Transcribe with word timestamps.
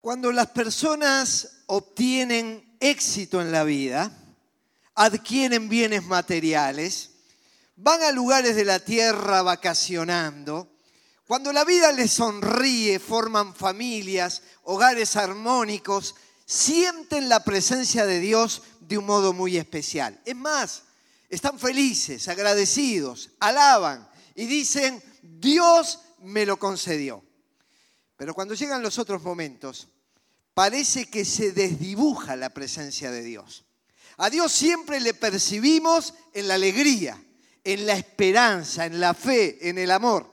Cuando 0.00 0.32
las 0.32 0.46
personas 0.48 1.64
obtienen 1.66 2.76
éxito 2.80 3.42
en 3.42 3.52
la 3.52 3.64
vida, 3.64 4.10
adquieren 4.94 5.68
bienes 5.68 6.04
materiales, 6.04 7.10
van 7.76 8.02
a 8.02 8.10
lugares 8.10 8.56
de 8.56 8.64
la 8.64 8.78
tierra 8.78 9.42
vacacionando, 9.42 10.72
cuando 11.26 11.52
la 11.52 11.64
vida 11.64 11.92
les 11.92 12.12
sonríe, 12.12 12.98
forman 12.98 13.54
familias, 13.54 14.42
hogares 14.64 15.16
armónicos, 15.16 16.14
sienten 16.46 17.28
la 17.28 17.44
presencia 17.44 18.06
de 18.06 18.20
Dios 18.20 18.62
de 18.80 18.96
un 18.96 19.04
modo 19.04 19.34
muy 19.34 19.58
especial. 19.58 20.18
Es 20.24 20.34
más, 20.34 20.82
están 21.28 21.58
felices, 21.58 22.26
agradecidos, 22.26 23.30
alaban 23.38 24.08
y 24.34 24.46
dicen, 24.46 25.00
Dios 25.22 26.00
me 26.22 26.46
lo 26.46 26.58
concedió. 26.58 27.22
Pero 28.20 28.34
cuando 28.34 28.52
llegan 28.52 28.82
los 28.82 28.98
otros 28.98 29.22
momentos, 29.22 29.88
parece 30.52 31.06
que 31.06 31.24
se 31.24 31.52
desdibuja 31.52 32.36
la 32.36 32.50
presencia 32.50 33.10
de 33.10 33.22
Dios. 33.22 33.64
A 34.18 34.28
Dios 34.28 34.52
siempre 34.52 35.00
le 35.00 35.14
percibimos 35.14 36.12
en 36.34 36.46
la 36.46 36.56
alegría, 36.56 37.18
en 37.64 37.86
la 37.86 37.94
esperanza, 37.94 38.84
en 38.84 39.00
la 39.00 39.14
fe, 39.14 39.66
en 39.70 39.78
el 39.78 39.90
amor. 39.90 40.30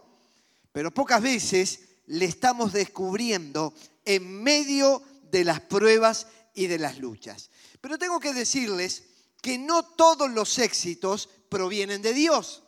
Pero 0.73 0.93
pocas 0.93 1.21
veces 1.21 1.79
le 2.07 2.25
estamos 2.25 2.73
descubriendo 2.73 3.73
en 4.03 4.43
medio 4.43 5.01
de 5.31 5.45
las 5.45 5.61
pruebas 5.61 6.27
y 6.53 6.67
de 6.67 6.79
las 6.79 6.97
luchas. 6.97 7.51
Pero 7.79 7.97
tengo 7.97 8.19
que 8.19 8.33
decirles 8.33 9.03
que 9.41 9.57
no 9.57 9.83
todos 9.83 10.29
los 10.29 10.59
éxitos 10.59 11.29
provienen 11.47 12.01
de 12.01 12.13
Dios. 12.13 12.63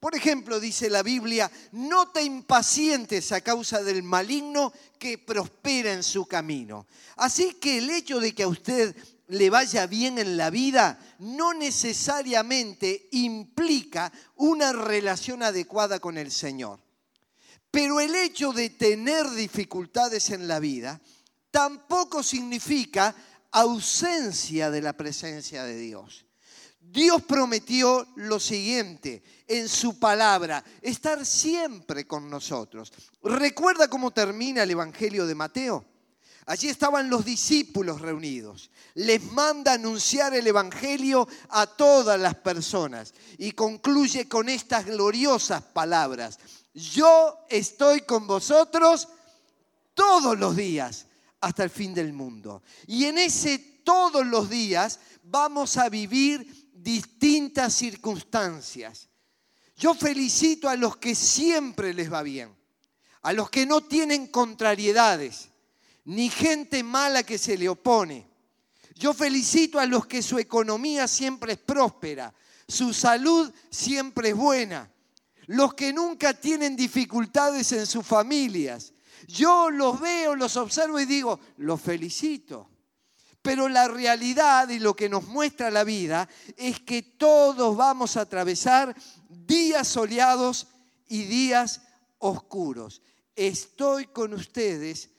Por 0.00 0.14
ejemplo, 0.14 0.60
dice 0.60 0.90
la 0.90 1.02
Biblia, 1.02 1.50
no 1.72 2.10
te 2.10 2.22
impacientes 2.22 3.32
a 3.32 3.40
causa 3.40 3.82
del 3.82 4.02
maligno 4.02 4.72
que 4.98 5.18
prospera 5.18 5.92
en 5.92 6.02
su 6.02 6.26
camino. 6.26 6.86
Así 7.16 7.54
que 7.54 7.78
el 7.78 7.90
hecho 7.90 8.20
de 8.20 8.34
que 8.34 8.42
a 8.42 8.48
usted 8.48 8.94
le 9.28 9.50
vaya 9.50 9.86
bien 9.86 10.18
en 10.18 10.36
la 10.36 10.50
vida 10.50 10.98
no 11.18 11.54
necesariamente 11.54 13.08
implica 13.12 14.12
una 14.36 14.72
relación 14.72 15.42
adecuada 15.42 15.98
con 15.98 16.18
el 16.18 16.30
Señor. 16.30 16.80
Pero 17.70 17.98
el 17.98 18.14
hecho 18.14 18.52
de 18.52 18.70
tener 18.70 19.28
dificultades 19.30 20.30
en 20.30 20.46
la 20.46 20.60
vida 20.60 21.00
tampoco 21.50 22.22
significa 22.22 23.14
ausencia 23.50 24.70
de 24.70 24.82
la 24.82 24.92
presencia 24.92 25.64
de 25.64 25.76
Dios. 25.78 26.25
Dios 26.96 27.20
prometió 27.24 28.06
lo 28.16 28.40
siguiente 28.40 29.22
en 29.46 29.68
su 29.68 29.98
palabra, 29.98 30.64
estar 30.80 31.26
siempre 31.26 32.06
con 32.06 32.30
nosotros. 32.30 32.90
¿Recuerda 33.22 33.88
cómo 33.88 34.12
termina 34.12 34.62
el 34.62 34.70
Evangelio 34.70 35.26
de 35.26 35.34
Mateo? 35.34 35.84
Allí 36.46 36.70
estaban 36.70 37.10
los 37.10 37.22
discípulos 37.22 38.00
reunidos. 38.00 38.70
Les 38.94 39.22
manda 39.22 39.74
anunciar 39.74 40.32
el 40.34 40.46
Evangelio 40.46 41.28
a 41.50 41.66
todas 41.66 42.18
las 42.18 42.36
personas 42.36 43.12
y 43.36 43.52
concluye 43.52 44.26
con 44.26 44.48
estas 44.48 44.86
gloriosas 44.86 45.60
palabras. 45.60 46.38
Yo 46.72 47.44
estoy 47.50 48.00
con 48.00 48.26
vosotros 48.26 49.08
todos 49.92 50.38
los 50.38 50.56
días 50.56 51.04
hasta 51.42 51.62
el 51.62 51.68
fin 51.68 51.92
del 51.92 52.14
mundo. 52.14 52.62
Y 52.86 53.04
en 53.04 53.18
ese 53.18 53.58
todos 53.84 54.26
los 54.26 54.48
días 54.48 54.98
vamos 55.24 55.76
a 55.76 55.88
vivir 55.88 56.55
distintas 56.86 57.74
circunstancias. 57.74 59.08
Yo 59.76 59.92
felicito 59.92 60.68
a 60.68 60.76
los 60.76 60.96
que 60.96 61.16
siempre 61.16 61.92
les 61.92 62.12
va 62.12 62.22
bien, 62.22 62.54
a 63.22 63.32
los 63.32 63.50
que 63.50 63.66
no 63.66 63.80
tienen 63.80 64.28
contrariedades, 64.28 65.48
ni 66.04 66.30
gente 66.30 66.84
mala 66.84 67.24
que 67.24 67.38
se 67.38 67.58
le 67.58 67.68
opone. 67.68 68.28
Yo 68.94 69.12
felicito 69.12 69.80
a 69.80 69.86
los 69.86 70.06
que 70.06 70.22
su 70.22 70.38
economía 70.38 71.08
siempre 71.08 71.54
es 71.54 71.58
próspera, 71.58 72.32
su 72.68 72.94
salud 72.94 73.52
siempre 73.68 74.28
es 74.28 74.36
buena, 74.36 74.88
los 75.46 75.74
que 75.74 75.92
nunca 75.92 76.34
tienen 76.34 76.76
dificultades 76.76 77.72
en 77.72 77.84
sus 77.84 78.06
familias. 78.06 78.92
Yo 79.26 79.70
los 79.70 79.98
veo, 79.98 80.36
los 80.36 80.56
observo 80.56 81.00
y 81.00 81.04
digo, 81.04 81.40
los 81.56 81.80
felicito. 81.80 82.70
Pero 83.46 83.68
la 83.68 83.86
realidad 83.86 84.68
y 84.70 84.80
lo 84.80 84.96
que 84.96 85.08
nos 85.08 85.28
muestra 85.28 85.70
la 85.70 85.84
vida 85.84 86.28
es 86.56 86.80
que 86.80 87.02
todos 87.02 87.76
vamos 87.76 88.16
a 88.16 88.22
atravesar 88.22 88.92
días 89.28 89.86
soleados 89.86 90.66
y 91.06 91.22
días 91.22 91.80
oscuros. 92.18 93.02
Estoy 93.36 94.06
con 94.06 94.34
ustedes 94.34 95.10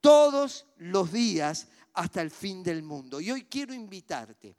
todos 0.00 0.66
los 0.78 1.12
días 1.12 1.68
hasta 1.94 2.20
el 2.20 2.32
fin 2.32 2.64
del 2.64 2.82
mundo. 2.82 3.20
Y 3.20 3.30
hoy 3.30 3.44
quiero 3.44 3.72
invitarte 3.72 4.56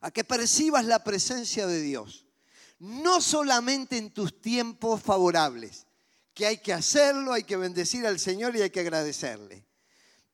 a 0.00 0.12
que 0.12 0.22
percibas 0.22 0.84
la 0.84 1.02
presencia 1.02 1.66
de 1.66 1.80
Dios, 1.80 2.26
no 2.78 3.20
solamente 3.20 3.98
en 3.98 4.14
tus 4.14 4.40
tiempos 4.40 5.02
favorables, 5.02 5.88
que 6.32 6.46
hay 6.46 6.58
que 6.58 6.72
hacerlo, 6.72 7.32
hay 7.32 7.42
que 7.42 7.56
bendecir 7.56 8.06
al 8.06 8.20
Señor 8.20 8.54
y 8.54 8.62
hay 8.62 8.70
que 8.70 8.78
agradecerle 8.78 9.66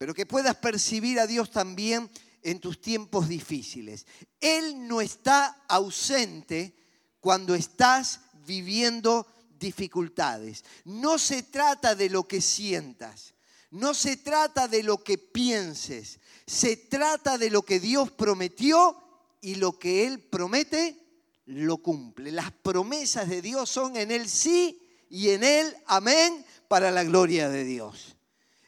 pero 0.00 0.14
que 0.14 0.24
puedas 0.24 0.56
percibir 0.56 1.20
a 1.20 1.26
Dios 1.26 1.50
también 1.50 2.10
en 2.40 2.58
tus 2.58 2.80
tiempos 2.80 3.28
difíciles. 3.28 4.06
Él 4.40 4.88
no 4.88 5.02
está 5.02 5.62
ausente 5.68 6.74
cuando 7.20 7.54
estás 7.54 8.20
viviendo 8.46 9.26
dificultades. 9.58 10.64
No 10.86 11.18
se 11.18 11.42
trata 11.42 11.94
de 11.94 12.08
lo 12.08 12.26
que 12.26 12.40
sientas, 12.40 13.34
no 13.72 13.92
se 13.92 14.16
trata 14.16 14.68
de 14.68 14.82
lo 14.82 15.04
que 15.04 15.18
pienses, 15.18 16.18
se 16.46 16.78
trata 16.78 17.36
de 17.36 17.50
lo 17.50 17.60
que 17.60 17.78
Dios 17.78 18.10
prometió 18.10 18.96
y 19.42 19.56
lo 19.56 19.78
que 19.78 20.06
Él 20.06 20.18
promete 20.18 20.96
lo 21.44 21.76
cumple. 21.76 22.32
Las 22.32 22.52
promesas 22.52 23.28
de 23.28 23.42
Dios 23.42 23.68
son 23.68 23.98
en 23.98 24.10
Él 24.10 24.30
sí 24.30 24.80
y 25.10 25.28
en 25.28 25.44
Él 25.44 25.76
amén 25.84 26.42
para 26.68 26.90
la 26.90 27.04
gloria 27.04 27.50
de 27.50 27.64
Dios. 27.64 28.16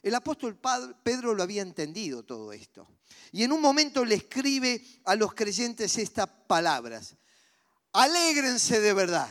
El 0.03 0.15
apóstol 0.15 0.59
Pedro 1.01 1.33
lo 1.33 1.43
había 1.43 1.61
entendido 1.61 2.23
todo 2.23 2.51
esto. 2.51 2.85
Y 3.31 3.43
en 3.43 3.53
un 3.53 3.61
momento 3.61 4.03
le 4.03 4.15
escribe 4.15 4.85
a 5.05 5.15
los 5.15 5.33
creyentes 5.33 5.97
estas 5.97 6.27
palabras. 6.45 7.15
Alégrense 7.93 8.81
de 8.81 8.93
verdad. 8.93 9.29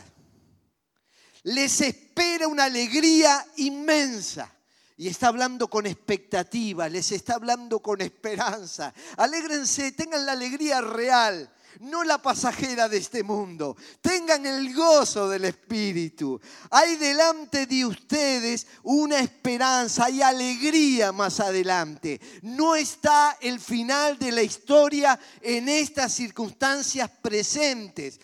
Les 1.43 1.79
espera 1.79 2.47
una 2.47 2.65
alegría 2.65 3.45
inmensa. 3.57 4.51
Y 4.97 5.07
está 5.07 5.27
hablando 5.27 5.69
con 5.69 5.85
expectativa, 5.85 6.87
les 6.89 7.11
está 7.11 7.35
hablando 7.35 7.79
con 7.79 8.01
esperanza. 8.01 8.93
Alégrense, 9.17 9.91
tengan 9.91 10.25
la 10.25 10.31
alegría 10.31 10.81
real 10.81 11.51
no 11.79 12.03
la 12.03 12.21
pasajera 12.21 12.89
de 12.89 12.97
este 12.97 13.23
mundo. 13.23 13.75
Tengan 14.01 14.45
el 14.45 14.73
gozo 14.73 15.29
del 15.29 15.45
Espíritu. 15.45 16.39
Hay 16.71 16.95
delante 16.97 17.65
de 17.65 17.85
ustedes 17.85 18.67
una 18.83 19.19
esperanza, 19.19 20.05
hay 20.05 20.21
alegría 20.21 21.11
más 21.11 21.39
adelante. 21.39 22.19
No 22.41 22.75
está 22.75 23.37
el 23.41 23.59
final 23.59 24.17
de 24.17 24.31
la 24.31 24.43
historia 24.43 25.19
en 25.41 25.69
estas 25.69 26.13
circunstancias 26.13 27.09
presentes. 27.21 28.19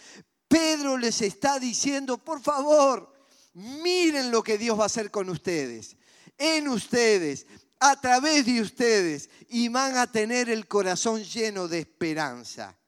Pedro 0.48 0.98
les 0.98 1.22
está 1.22 1.60
diciendo, 1.60 2.18
por 2.18 2.42
favor, 2.42 3.14
miren 3.54 4.32
lo 4.32 4.42
que 4.42 4.58
Dios 4.58 4.80
va 4.80 4.84
a 4.84 4.88
hacer 4.88 5.12
con 5.12 5.30
ustedes, 5.30 5.96
en 6.38 6.68
ustedes, 6.68 7.46
a 7.80 8.00
través 8.02 8.46
de 8.46 8.62
ustedes, 8.62 9.30
y 9.48 9.70
van 9.70 9.98
a 9.98 10.12
tener 10.12 10.50
el 10.50 10.68
corazón 10.68 11.24
lleno 11.24 11.68
de 11.68 11.80
esperanza 11.80 12.79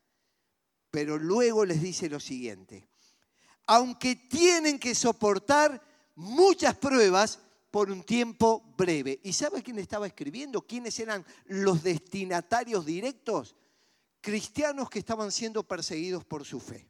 pero 0.91 1.18
luego 1.18 1.66
les 1.66 1.81
dice 1.81 2.09
lo 2.09 2.19
siguiente, 2.19 2.88
aunque 3.66 4.16
tienen 4.16 4.78
que 4.78 4.94
soportar 4.94 5.81
muchas 6.16 6.75
pruebas 6.75 7.40
por 7.72 7.90
un 7.90 8.03
tiempo 8.03 8.74
breve. 8.78 9.22
¿Y 9.24 9.31
sabe 9.31 9.63
quién 9.63 9.79
estaba 9.79 10.06
escribiendo? 10.06 10.62
¿Quiénes 10.62 11.00
eran 11.00 11.25
los 11.46 11.82
destinatarios 11.82 12.85
directos? 12.85 13.55
Cristianos 14.20 14.90
que 14.90 14.99
estaban 14.99 15.32
siendo 15.32 15.64
perseguidos 15.64 16.26
por 16.26 16.46
su 16.46 16.59
fe, 16.59 16.85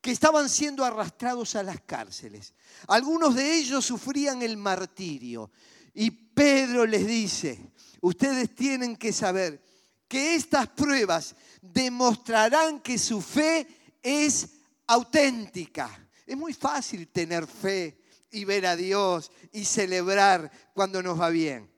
que 0.00 0.12
estaban 0.12 0.48
siendo 0.48 0.84
arrastrados 0.84 1.56
a 1.56 1.64
las 1.64 1.80
cárceles. 1.80 2.54
Algunos 2.86 3.34
de 3.34 3.56
ellos 3.56 3.84
sufrían 3.84 4.40
el 4.42 4.56
martirio. 4.56 5.50
Y 5.92 6.10
Pedro 6.12 6.86
les 6.86 7.06
dice, 7.06 7.72
ustedes 8.00 8.54
tienen 8.54 8.96
que 8.96 9.12
saber 9.12 9.60
que 10.06 10.36
estas 10.36 10.68
pruebas 10.68 11.34
demostrarán 11.60 12.80
que 12.80 12.98
su 12.98 13.20
fe 13.20 13.66
es 14.02 14.48
auténtica. 14.86 15.90
Es 16.26 16.36
muy 16.36 16.52
fácil 16.52 17.08
tener 17.08 17.46
fe 17.46 17.98
y 18.30 18.44
ver 18.44 18.66
a 18.66 18.76
Dios 18.76 19.30
y 19.52 19.64
celebrar 19.64 20.50
cuando 20.74 21.02
nos 21.02 21.20
va 21.20 21.30
bien. 21.30 21.70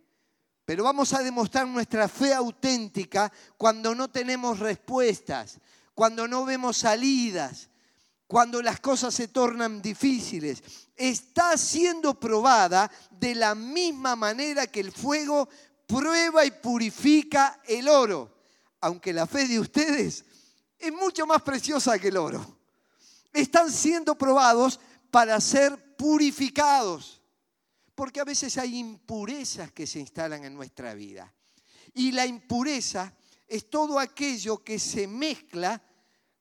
Pero 0.64 0.84
vamos 0.84 1.12
a 1.12 1.22
demostrar 1.22 1.66
nuestra 1.66 2.08
fe 2.08 2.32
auténtica 2.32 3.32
cuando 3.56 3.94
no 3.94 4.08
tenemos 4.08 4.58
respuestas, 4.58 5.58
cuando 5.94 6.28
no 6.28 6.44
vemos 6.44 6.76
salidas, 6.76 7.68
cuando 8.26 8.62
las 8.62 8.78
cosas 8.78 9.12
se 9.12 9.28
tornan 9.28 9.82
difíciles. 9.82 10.62
Está 10.94 11.56
siendo 11.56 12.18
probada 12.20 12.88
de 13.10 13.34
la 13.34 13.56
misma 13.56 14.14
manera 14.14 14.68
que 14.68 14.78
el 14.78 14.92
fuego 14.92 15.48
prueba 15.86 16.44
y 16.44 16.52
purifica 16.52 17.60
el 17.66 17.88
oro, 17.88 18.39
aunque 18.80 19.12
la 19.12 19.26
fe 19.26 19.46
de 19.46 19.58
ustedes 19.58 20.24
es 20.78 20.92
mucho 20.92 21.26
más 21.26 21.42
preciosa 21.42 21.98
que 21.98 22.08
el 22.08 22.16
oro. 22.16 22.58
Están 23.32 23.70
siendo 23.70 24.16
probados 24.16 24.80
para 25.10 25.40
ser 25.40 25.96
purificados, 25.96 27.20
porque 27.94 28.20
a 28.20 28.24
veces 28.24 28.56
hay 28.56 28.78
impurezas 28.78 29.72
que 29.72 29.86
se 29.86 30.00
instalan 30.00 30.44
en 30.44 30.54
nuestra 30.54 30.94
vida. 30.94 31.32
Y 31.94 32.12
la 32.12 32.26
impureza 32.26 33.14
es 33.46 33.68
todo 33.68 33.98
aquello 33.98 34.64
que 34.64 34.78
se 34.78 35.06
mezcla 35.06 35.82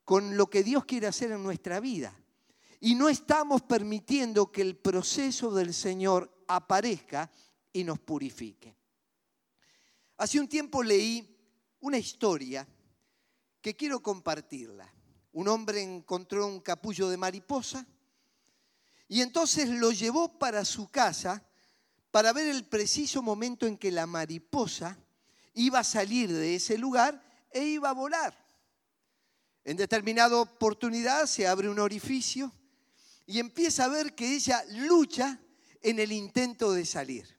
con 0.05 0.37
lo 0.37 0.49
que 0.49 0.63
Dios 0.63 0.85
quiere 0.85 1.07
hacer 1.07 1.31
en 1.31 1.43
nuestra 1.43 1.79
vida. 1.79 2.13
Y 2.79 2.95
no 2.95 3.09
estamos 3.09 3.63
permitiendo 3.63 4.51
que 4.51 4.61
el 4.61 4.77
proceso 4.77 5.51
del 5.51 5.73
Señor 5.73 6.43
aparezca 6.47 7.29
y 7.73 7.83
nos 7.83 7.99
purifique. 7.99 8.75
Hace 10.17 10.39
un 10.39 10.47
tiempo 10.47 10.81
leí 10.81 11.38
una 11.81 11.97
historia 11.97 12.67
que 13.61 13.75
quiero 13.75 14.01
compartirla. 14.01 14.91
Un 15.31 15.47
hombre 15.47 15.81
encontró 15.81 16.47
un 16.47 16.59
capullo 16.59 17.09
de 17.09 17.17
mariposa 17.17 17.85
y 19.07 19.21
entonces 19.21 19.69
lo 19.69 19.91
llevó 19.91 20.39
para 20.39 20.65
su 20.65 20.89
casa 20.89 21.43
para 22.11 22.33
ver 22.33 22.47
el 22.47 22.65
preciso 22.65 23.21
momento 23.21 23.67
en 23.67 23.77
que 23.77 23.91
la 23.91 24.07
mariposa 24.07 24.97
iba 25.53 25.79
a 25.79 25.83
salir 25.83 26.31
de 26.31 26.55
ese 26.55 26.77
lugar 26.77 27.21
e 27.51 27.63
iba 27.63 27.89
a 27.89 27.93
volar. 27.93 28.35
En 29.63 29.77
determinada 29.77 30.37
oportunidad 30.37 31.25
se 31.27 31.47
abre 31.47 31.69
un 31.69 31.79
orificio 31.79 32.51
y 33.25 33.39
empieza 33.39 33.85
a 33.85 33.89
ver 33.89 34.15
que 34.15 34.35
ella 34.35 34.63
lucha 34.69 35.39
en 35.81 35.99
el 35.99 36.11
intento 36.11 36.71
de 36.71 36.85
salir. 36.85 37.37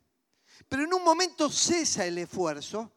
Pero 0.69 0.85
en 0.85 0.95
un 0.95 1.03
momento 1.03 1.51
cesa 1.51 2.07
el 2.07 2.19
esfuerzo 2.19 2.93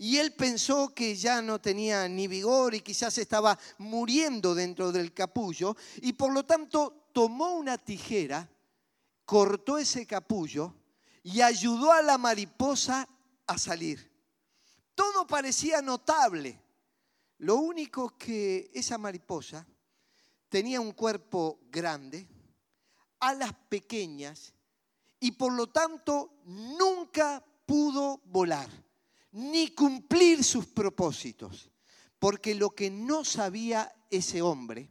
y 0.00 0.18
él 0.18 0.32
pensó 0.32 0.94
que 0.94 1.16
ya 1.16 1.42
no 1.42 1.60
tenía 1.60 2.08
ni 2.08 2.28
vigor 2.28 2.72
y 2.72 2.80
quizás 2.80 3.18
estaba 3.18 3.58
muriendo 3.78 4.54
dentro 4.54 4.92
del 4.92 5.12
capullo 5.12 5.76
y 5.96 6.12
por 6.12 6.32
lo 6.32 6.44
tanto 6.44 7.08
tomó 7.12 7.56
una 7.56 7.76
tijera, 7.76 8.48
cortó 9.24 9.76
ese 9.76 10.06
capullo 10.06 10.72
y 11.24 11.40
ayudó 11.40 11.90
a 11.90 12.00
la 12.00 12.16
mariposa 12.16 13.08
a 13.44 13.58
salir. 13.58 14.08
Todo 14.94 15.26
parecía 15.26 15.82
notable. 15.82 16.62
Lo 17.38 17.56
único 17.56 18.16
que 18.16 18.70
esa 18.72 18.98
mariposa 18.98 19.66
tenía 20.48 20.80
un 20.80 20.92
cuerpo 20.92 21.58
grande, 21.72 22.28
alas 23.18 23.52
pequeñas 23.68 24.54
y 25.18 25.32
por 25.32 25.52
lo 25.52 25.66
tanto 25.66 26.34
nunca 26.44 27.44
pudo 27.66 28.20
volar 28.26 28.87
ni 29.32 29.68
cumplir 29.68 30.42
sus 30.44 30.66
propósitos. 30.66 31.70
Porque 32.18 32.54
lo 32.54 32.70
que 32.70 32.90
no 32.90 33.24
sabía 33.24 33.92
ese 34.10 34.42
hombre 34.42 34.90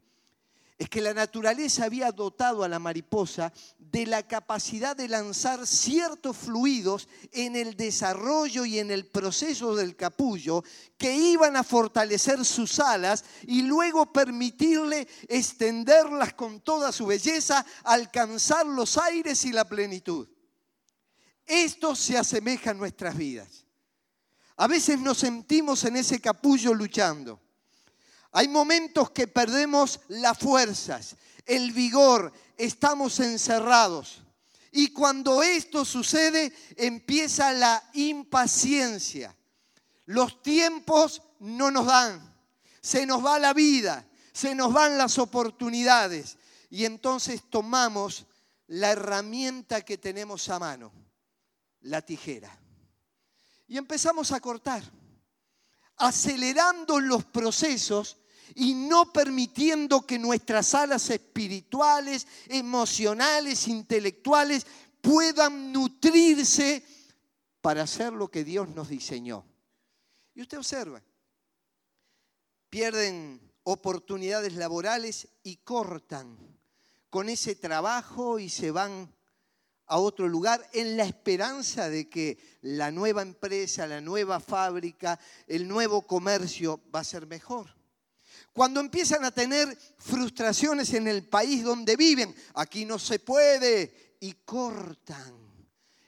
es 0.77 0.89
que 0.89 1.01
la 1.01 1.13
naturaleza 1.13 1.85
había 1.85 2.11
dotado 2.11 2.63
a 2.63 2.69
la 2.69 2.77
mariposa 2.77 3.51
de 3.79 4.05
la 4.05 4.27
capacidad 4.27 4.95
de 4.95 5.07
lanzar 5.07 5.65
ciertos 5.65 6.37
fluidos 6.37 7.07
en 7.31 7.55
el 7.55 7.75
desarrollo 7.75 8.63
y 8.63 8.77
en 8.77 8.91
el 8.91 9.07
proceso 9.07 9.75
del 9.75 9.95
capullo 9.95 10.63
que 10.97 11.15
iban 11.15 11.55
a 11.55 11.63
fortalecer 11.63 12.45
sus 12.45 12.79
alas 12.79 13.25
y 13.43 13.63
luego 13.63 14.13
permitirle 14.13 15.07
extenderlas 15.27 16.33
con 16.33 16.61
toda 16.61 16.91
su 16.91 17.07
belleza, 17.07 17.65
alcanzar 17.83 18.67
los 18.67 18.99
aires 18.99 19.45
y 19.45 19.51
la 19.51 19.67
plenitud. 19.67 20.27
Esto 21.47 21.95
se 21.95 22.17
asemeja 22.17 22.71
a 22.71 22.75
nuestras 22.75 23.17
vidas. 23.17 23.66
A 24.57 24.67
veces 24.67 24.99
nos 24.99 25.19
sentimos 25.19 25.83
en 25.85 25.97
ese 25.97 26.19
capullo 26.19 26.73
luchando 26.73 27.39
hay 28.31 28.47
momentos 28.47 29.09
que 29.11 29.27
perdemos 29.27 29.99
las 30.09 30.37
fuerzas, 30.37 31.15
el 31.45 31.71
vigor, 31.71 32.31
estamos 32.57 33.19
encerrados. 33.19 34.21
Y 34.71 34.89
cuando 34.89 35.41
esto 35.41 35.85
sucede, 35.85 36.53
empieza 36.75 37.51
la 37.53 37.81
impaciencia. 37.93 39.35
Los 40.05 40.43
tiempos 40.43 41.23
no 41.39 41.71
nos 41.71 41.87
dan, 41.87 42.35
se 42.81 43.07
nos 43.07 43.25
va 43.25 43.39
la 43.39 43.53
vida, 43.53 44.05
se 44.33 44.53
nos 44.53 44.71
van 44.71 44.99
las 44.99 45.17
oportunidades. 45.17 46.37
Y 46.69 46.85
entonces 46.85 47.41
tomamos 47.49 48.27
la 48.67 48.91
herramienta 48.91 49.81
que 49.81 49.97
tenemos 49.97 50.47
a 50.49 50.59
mano, 50.59 50.91
la 51.81 52.01
tijera. 52.03 52.55
Y 53.67 53.77
empezamos 53.77 54.31
a 54.31 54.39
cortar 54.39 54.83
acelerando 55.97 56.99
los 56.99 57.25
procesos 57.25 58.17
y 58.55 58.73
no 58.73 59.11
permitiendo 59.11 60.05
que 60.05 60.17
nuestras 60.17 60.73
alas 60.73 61.09
espirituales, 61.09 62.27
emocionales, 62.47 63.67
intelectuales 63.67 64.65
puedan 65.01 65.71
nutrirse 65.71 66.83
para 67.61 67.83
hacer 67.83 68.13
lo 68.13 68.29
que 68.29 68.43
Dios 68.43 68.69
nos 68.69 68.89
diseñó. 68.89 69.45
Y 70.33 70.41
usted 70.41 70.59
observa, 70.59 71.01
pierden 72.69 73.41
oportunidades 73.63 74.53
laborales 74.53 75.27
y 75.43 75.57
cortan 75.57 76.37
con 77.09 77.27
ese 77.27 77.55
trabajo 77.55 78.39
y 78.39 78.49
se 78.49 78.71
van 78.71 79.13
a 79.87 79.97
otro 79.97 80.27
lugar 80.27 80.67
en 80.73 80.97
la 80.97 81.05
esperanza 81.05 81.89
de 81.89 82.09
que 82.09 82.37
la 82.61 82.91
nueva 82.91 83.21
empresa, 83.21 83.87
la 83.87 84.01
nueva 84.01 84.39
fábrica, 84.39 85.19
el 85.47 85.67
nuevo 85.67 86.03
comercio 86.05 86.81
va 86.93 86.99
a 86.99 87.05
ser 87.05 87.25
mejor. 87.25 87.75
Cuando 88.53 88.79
empiezan 88.79 89.23
a 89.23 89.31
tener 89.31 89.77
frustraciones 89.97 90.93
en 90.93 91.07
el 91.07 91.27
país 91.27 91.63
donde 91.63 91.95
viven, 91.95 92.35
aquí 92.55 92.85
no 92.85 92.99
se 92.99 93.19
puede, 93.19 94.07
y 94.19 94.33
cortan 94.45 95.47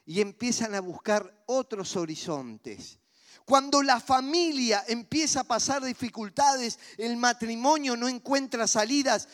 y 0.05 0.21
empiezan 0.21 0.73
a 0.73 0.79
buscar 0.79 1.43
otros 1.45 1.95
horizontes. 1.95 2.97
Cuando 3.45 3.83
la 3.83 3.99
familia 3.99 4.83
empieza 4.87 5.41
a 5.41 5.43
pasar 5.43 5.83
dificultades, 5.83 6.79
el 6.97 7.17
matrimonio 7.17 7.95
no 7.95 8.07
encuentra 8.07 8.67
salidas, 8.67 9.27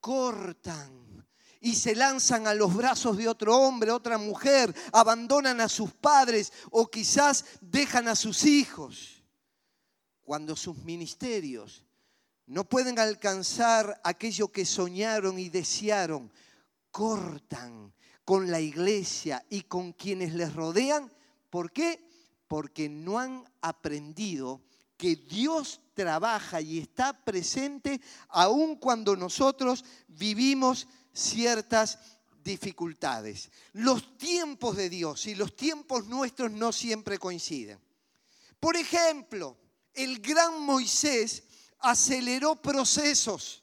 cortan 0.00 1.01
y 1.62 1.76
se 1.76 1.94
lanzan 1.94 2.48
a 2.48 2.54
los 2.54 2.74
brazos 2.74 3.16
de 3.16 3.28
otro 3.28 3.56
hombre, 3.56 3.92
otra 3.92 4.18
mujer, 4.18 4.74
abandonan 4.92 5.60
a 5.60 5.68
sus 5.68 5.92
padres 5.92 6.52
o 6.72 6.88
quizás 6.88 7.44
dejan 7.60 8.08
a 8.08 8.16
sus 8.16 8.44
hijos. 8.44 9.22
Cuando 10.24 10.56
sus 10.56 10.76
ministerios 10.78 11.84
no 12.46 12.64
pueden 12.64 12.98
alcanzar 12.98 14.00
aquello 14.02 14.48
que 14.48 14.66
soñaron 14.66 15.38
y 15.38 15.50
desearon, 15.50 16.32
cortan 16.90 17.94
con 18.24 18.50
la 18.50 18.60
iglesia 18.60 19.44
y 19.48 19.62
con 19.62 19.92
quienes 19.92 20.34
les 20.34 20.52
rodean. 20.54 21.12
¿Por 21.48 21.70
qué? 21.70 22.04
Porque 22.48 22.88
no 22.88 23.20
han 23.20 23.44
aprendido 23.60 24.60
que 24.96 25.14
Dios 25.14 25.80
trabaja 25.94 26.60
y 26.60 26.78
está 26.78 27.24
presente 27.24 28.00
aun 28.28 28.76
cuando 28.76 29.16
nosotros 29.16 29.84
vivimos 30.08 30.88
ciertas 31.12 31.98
dificultades. 32.42 33.50
Los 33.72 34.18
tiempos 34.18 34.76
de 34.76 34.88
Dios 34.88 35.26
y 35.26 35.34
los 35.34 35.54
tiempos 35.56 36.06
nuestros 36.06 36.50
no 36.50 36.72
siempre 36.72 37.18
coinciden. 37.18 37.78
Por 38.58 38.76
ejemplo, 38.76 39.56
el 39.94 40.20
gran 40.20 40.60
Moisés 40.62 41.44
aceleró 41.80 42.56
procesos. 42.56 43.62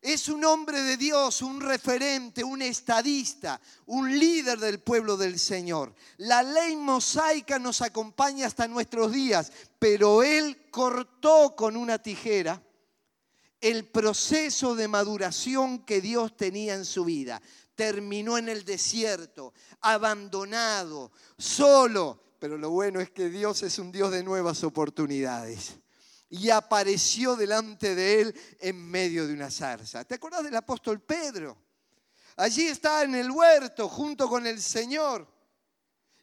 Es 0.00 0.28
un 0.30 0.44
hombre 0.46 0.80
de 0.80 0.96
Dios, 0.96 1.42
un 1.42 1.60
referente, 1.60 2.42
un 2.42 2.62
estadista, 2.62 3.60
un 3.84 4.18
líder 4.18 4.58
del 4.58 4.80
pueblo 4.80 5.18
del 5.18 5.38
Señor. 5.38 5.94
La 6.16 6.42
ley 6.42 6.74
mosaica 6.74 7.58
nos 7.58 7.82
acompaña 7.82 8.46
hasta 8.46 8.66
nuestros 8.66 9.12
días, 9.12 9.52
pero 9.78 10.22
él 10.22 10.70
cortó 10.70 11.54
con 11.54 11.76
una 11.76 11.98
tijera 11.98 12.62
el 13.60 13.86
proceso 13.86 14.74
de 14.74 14.88
maduración 14.88 15.84
que 15.84 16.00
Dios 16.00 16.36
tenía 16.36 16.74
en 16.74 16.84
su 16.84 17.04
vida. 17.04 17.40
Terminó 17.74 18.38
en 18.38 18.48
el 18.48 18.64
desierto, 18.64 19.52
abandonado, 19.80 21.12
solo. 21.38 22.22
Pero 22.38 22.56
lo 22.56 22.70
bueno 22.70 23.00
es 23.00 23.10
que 23.10 23.28
Dios 23.28 23.62
es 23.62 23.78
un 23.78 23.92
Dios 23.92 24.10
de 24.10 24.22
nuevas 24.22 24.64
oportunidades. 24.64 25.78
Y 26.30 26.48
apareció 26.50 27.36
delante 27.36 27.94
de 27.94 28.20
él 28.20 28.40
en 28.60 28.76
medio 28.76 29.26
de 29.26 29.34
una 29.34 29.50
zarza. 29.50 30.04
¿Te 30.04 30.14
acuerdas 30.14 30.44
del 30.44 30.56
apóstol 30.56 31.00
Pedro? 31.00 31.56
Allí 32.36 32.66
está 32.68 33.02
en 33.02 33.14
el 33.14 33.30
huerto 33.30 33.88
junto 33.88 34.28
con 34.28 34.46
el 34.46 34.62
Señor. 34.62 35.26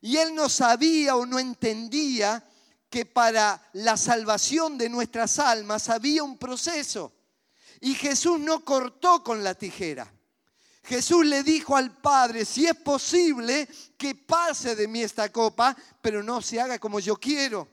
Y 0.02 0.18
él 0.18 0.34
no 0.34 0.50
sabía 0.50 1.16
o 1.16 1.26
no 1.26 1.38
entendía 1.38 2.44
que 2.90 3.06
para 3.06 3.62
la 3.74 3.98
salvación 3.98 4.78
de 4.78 4.90
nuestras 4.90 5.40
almas 5.40 5.90
había 5.90 6.24
un 6.24 6.38
proceso. 6.38 7.17
Y 7.82 7.96
Jesús 7.96 8.40
no 8.40 8.64
cortó 8.64 9.24
con 9.24 9.44
la 9.44 9.54
tijera. 9.56 10.12
Jesús 10.84 11.26
le 11.26 11.44
dijo 11.44 11.76
al 11.76 11.92
Padre, 11.92 12.46
si 12.46 12.66
es 12.66 12.76
posible 12.76 13.68
que 13.98 14.16
pase 14.16 14.76
de 14.76 14.88
mí 14.88 15.02
esta 15.02 15.30
copa, 15.30 15.76
pero 16.02 16.24
no 16.24 16.42
se 16.42 16.62
haga 16.62 16.80
como 16.80 17.00
yo 17.00 17.18
quiero. 17.18 17.68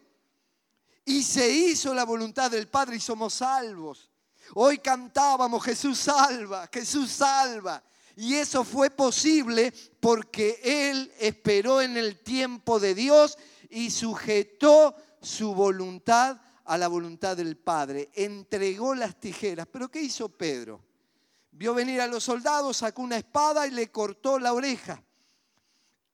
Y 1.04 1.22
se 1.22 1.48
hizo 1.48 1.94
la 1.94 2.04
voluntad 2.04 2.50
del 2.50 2.66
Padre 2.66 2.96
y 2.96 3.00
somos 3.00 3.34
salvos. 3.34 4.10
Hoy 4.54 4.78
cantábamos, 4.78 5.62
Jesús 5.62 5.98
salva, 5.98 6.68
Jesús 6.72 7.10
salva. 7.10 7.82
Y 8.16 8.34
eso 8.34 8.64
fue 8.64 8.90
posible 8.90 9.72
porque 10.00 10.60
Él 10.62 11.12
esperó 11.18 11.80
en 11.80 11.96
el 11.96 12.18
tiempo 12.18 12.80
de 12.80 12.94
Dios 12.94 13.38
y 13.70 13.90
sujetó 13.90 14.94
su 15.20 15.54
voluntad 15.54 16.36
a 16.64 16.78
la 16.78 16.88
voluntad 16.88 17.36
del 17.36 17.56
Padre. 17.56 18.10
Entregó 18.14 18.94
las 18.94 19.18
tijeras. 19.18 19.66
Pero 19.70 19.90
¿qué 19.90 20.00
hizo 20.00 20.28
Pedro? 20.28 20.80
Vio 21.50 21.74
venir 21.74 22.00
a 22.00 22.06
los 22.06 22.24
soldados, 22.24 22.78
sacó 22.78 23.02
una 23.02 23.16
espada 23.16 23.66
y 23.66 23.70
le 23.70 23.90
cortó 23.90 24.38
la 24.38 24.52
oreja. 24.52 25.02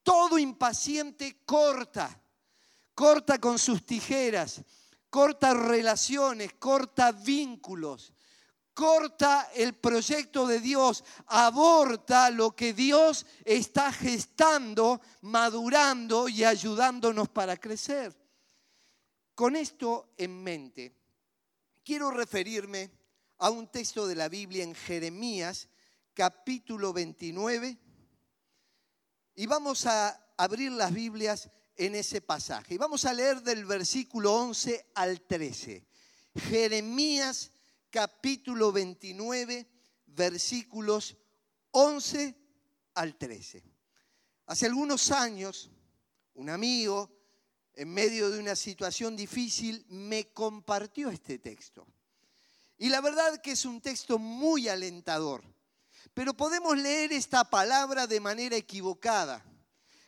Todo 0.03 0.39
impaciente 0.39 1.43
corta, 1.45 2.21
corta 2.95 3.39
con 3.39 3.59
sus 3.59 3.87
tijeras, 3.87 4.63
corta 5.09 5.55
relaciones, 5.55 6.55
corta 6.59 7.13
vínculos, 7.13 8.13
corta 8.75 9.51
el 9.55 9.75
proyecto 9.75 10.47
de 10.47 10.61
Dios, 10.61 11.05
aborta 11.27 12.31
lo 12.31 12.55
que 12.55 12.73
Dios 12.73 13.27
está 13.45 13.93
gestando, 13.93 15.01
madurando 15.23 16.29
y 16.29 16.45
ayudándonos 16.45 17.29
para 17.29 17.57
crecer. 17.57 18.20
Con 19.41 19.57
esto 19.57 20.13
en 20.19 20.43
mente, 20.43 20.95
quiero 21.83 22.11
referirme 22.11 22.91
a 23.39 23.49
un 23.49 23.69
texto 23.69 24.07
de 24.07 24.15
la 24.15 24.29
Biblia 24.29 24.63
en 24.63 24.75
Jeremías, 24.75 25.71
capítulo 26.13 26.93
29, 26.93 27.79
y 29.37 29.47
vamos 29.47 29.87
a 29.87 30.35
abrir 30.37 30.73
las 30.73 30.93
Biblias 30.93 31.49
en 31.75 31.95
ese 31.95 32.21
pasaje. 32.21 32.75
Y 32.75 32.77
vamos 32.77 33.07
a 33.07 33.15
leer 33.15 33.41
del 33.41 33.65
versículo 33.65 34.35
11 34.35 34.91
al 34.95 35.23
13. 35.23 35.87
Jeremías 36.51 37.51
capítulo 37.89 38.73
29, 38.73 39.67
versículos 40.05 41.17
11 41.71 42.37
al 42.93 43.17
13. 43.17 43.65
Hace 44.45 44.67
algunos 44.67 45.11
años, 45.11 45.71
un 46.35 46.51
amigo, 46.51 47.20
en 47.75 47.93
medio 47.93 48.31
de 48.31 48.39
una 48.39 48.57
situación 48.57 49.17
difícil, 49.17 49.85
me 49.89 50.33
compartió 50.33 51.11
este 51.11 51.39
texto. 51.39 51.87
Y 52.79 52.89
la 52.89 53.01
verdad 53.01 53.41
que 53.41 53.53
es 53.53 53.65
un 53.65 53.81
texto 53.81 54.19
muy 54.19 54.69
alentador. 54.69 55.43
Pero 56.15 56.35
podemos 56.35 56.77
leer 56.77 57.13
esta 57.13 57.45
palabra 57.45 58.07
de 58.07 58.21
manera 58.21 58.57
equivocada, 58.57 59.45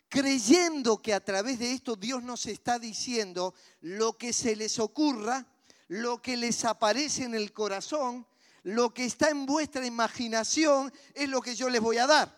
creyendo 0.08 1.00
que 1.00 1.14
a 1.14 1.24
través 1.24 1.58
de 1.58 1.72
esto 1.72 1.96
Dios 1.96 2.22
nos 2.22 2.46
está 2.46 2.78
diciendo 2.78 3.54
lo 3.80 4.16
que 4.16 4.32
se 4.32 4.56
les 4.56 4.78
ocurra 4.78 5.46
lo 5.92 6.22
que 6.22 6.38
les 6.38 6.64
aparece 6.64 7.24
en 7.24 7.34
el 7.34 7.52
corazón, 7.52 8.26
lo 8.62 8.94
que 8.94 9.04
está 9.04 9.28
en 9.28 9.44
vuestra 9.44 9.84
imaginación 9.84 10.90
es 11.12 11.28
lo 11.28 11.42
que 11.42 11.54
yo 11.54 11.68
les 11.68 11.82
voy 11.82 11.98
a 11.98 12.06
dar. 12.06 12.34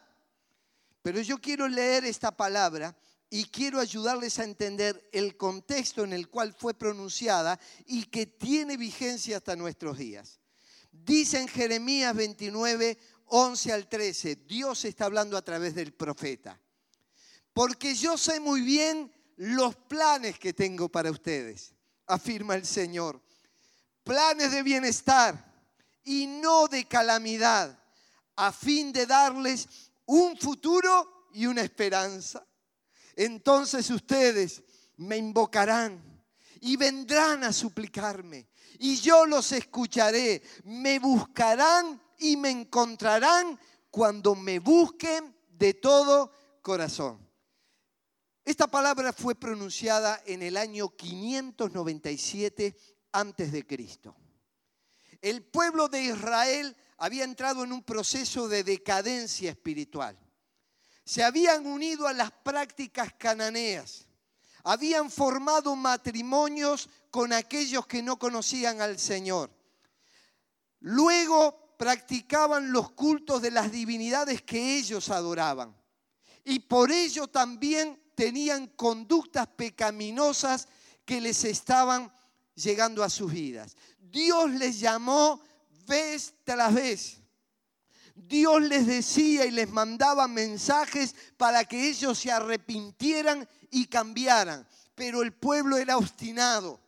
Pero 1.03 1.21
yo 1.21 1.41
quiero 1.41 1.69
leer 1.69 2.05
esta 2.05 2.37
palabra 2.37 2.97
y 3.31 3.47
quiero 3.47 3.81
ayudarles 3.81 4.39
a 4.39 4.45
entender 4.45 5.09
el 5.13 5.37
contexto 5.37 6.05
en 6.05 6.13
el 6.13 6.29
cual 6.29 6.55
fue 6.57 6.75
pronunciada 6.75 7.59
y 7.87 8.05
que 8.05 8.27
tiene 8.27 8.77
vigencia 8.77 9.39
hasta 9.39 9.57
nuestros 9.57 9.99
días. 9.99 10.41
Dice 10.93 11.41
en 11.41 11.49
Jeremías 11.49 12.15
29, 12.15 12.99
11 13.27 13.73
al 13.73 13.89
13, 13.89 14.37
Dios 14.47 14.85
está 14.85 15.07
hablando 15.07 15.37
a 15.37 15.43
través 15.43 15.75
del 15.75 15.93
profeta. 15.93 16.61
Porque 17.53 17.95
yo 17.95 18.17
sé 18.17 18.41
muy 18.41 18.61
bien 18.61 19.13
los 19.37 19.75
planes 19.75 20.39
que 20.39 20.53
tengo 20.53 20.89
para 20.89 21.11
ustedes, 21.11 21.75
afirma 22.07 22.55
el 22.55 22.67
Señor 22.67 23.21
planes 24.05 24.53
de 24.53 24.63
bienestar 24.63 25.53
y 26.05 26.27
no 26.27 26.69
de 26.69 26.85
calamidad, 26.85 27.77
a 28.37 28.53
fin 28.53 28.93
de 28.93 29.07
darles 29.07 29.67
un 30.05 30.37
futuro 30.37 31.29
y 31.33 31.47
una 31.47 31.63
esperanza. 31.63 32.47
Entonces 33.17 33.91
ustedes 33.91 34.63
me 34.97 35.17
invocarán 35.17 36.03
y 36.61 36.77
vendrán 36.77 37.45
a 37.45 37.53
suplicarme 37.53 38.49
y 38.79 38.97
yo 38.97 39.27
los 39.27 39.53
escucharé. 39.53 40.43
Me 40.65 40.99
buscarán 40.99 42.01
y 42.19 42.37
me 42.37 42.51
encontrarán 42.51 43.59
cuando 43.91 44.35
me 44.35 44.59
busquen 44.59 45.35
de 45.49 45.75
todo 45.75 46.33
corazón. 46.63 47.19
Esta 48.45 48.67
palabra 48.67 49.13
fue 49.13 49.35
pronunciada 49.35 50.23
en 50.27 50.43
el 50.43 50.57
año 50.57 50.95
597 50.95 52.77
antes 53.13 53.53
de 53.53 53.67
Cristo. 53.67 54.17
El 55.23 55.43
pueblo 55.43 55.89
de 55.89 56.03
Israel 56.03 56.77
había 56.99 57.25
entrado 57.25 57.65
en 57.65 57.73
un 57.73 57.83
proceso 57.83 58.49
de 58.49 58.65
decadencia 58.65 59.51
espiritual. 59.51 60.19
Se 61.05 61.23
habían 61.23 61.67
unido 61.67 62.07
a 62.07 62.13
las 62.13 62.31
prácticas 62.31 63.13
cananeas. 63.19 64.07
Habían 64.63 65.11
formado 65.11 65.77
matrimonios 65.77 66.89
con 67.11 67.33
aquellos 67.33 67.87
que 67.87 68.03
no 68.03 68.19
conocían 68.19 68.81
al 68.81 68.99
Señor. 68.99 69.51
Luego 70.81 71.77
practicaban 71.77 72.73
los 72.73 72.91
cultos 72.93 73.43
de 73.43 73.51
las 73.51 73.71
divinidades 73.71 74.43
que 74.43 74.79
ellos 74.79 75.11
adoraban. 75.11 75.77
Y 76.45 76.61
por 76.61 76.91
ello 76.91 77.27
también 77.27 78.01
tenían 78.15 78.69
conductas 78.69 79.47
pecaminosas 79.49 80.69
que 81.05 81.21
les 81.21 81.45
estaban 81.45 82.11
llegando 82.55 83.03
a 83.03 83.11
sus 83.11 83.33
vidas. 83.33 83.77
Dios 83.99 84.51
les 84.53 84.81
llamó 84.81 85.43
vez 85.87 86.35
tras 86.45 86.73
vez. 86.73 87.19
Dios 88.15 88.63
les 88.63 88.87
decía 88.87 89.45
y 89.45 89.51
les 89.51 89.69
mandaba 89.69 90.29
mensajes 90.29 91.15
para 91.37 91.65
que 91.65 91.89
ellos 91.89 92.19
se 92.19 92.31
arrepintieran 92.31 93.49
y 93.71 93.87
cambiaran. 93.87 94.67
Pero 94.95 95.23
el 95.23 95.33
pueblo 95.33 95.77
era 95.77 95.97
obstinado. 95.97 96.81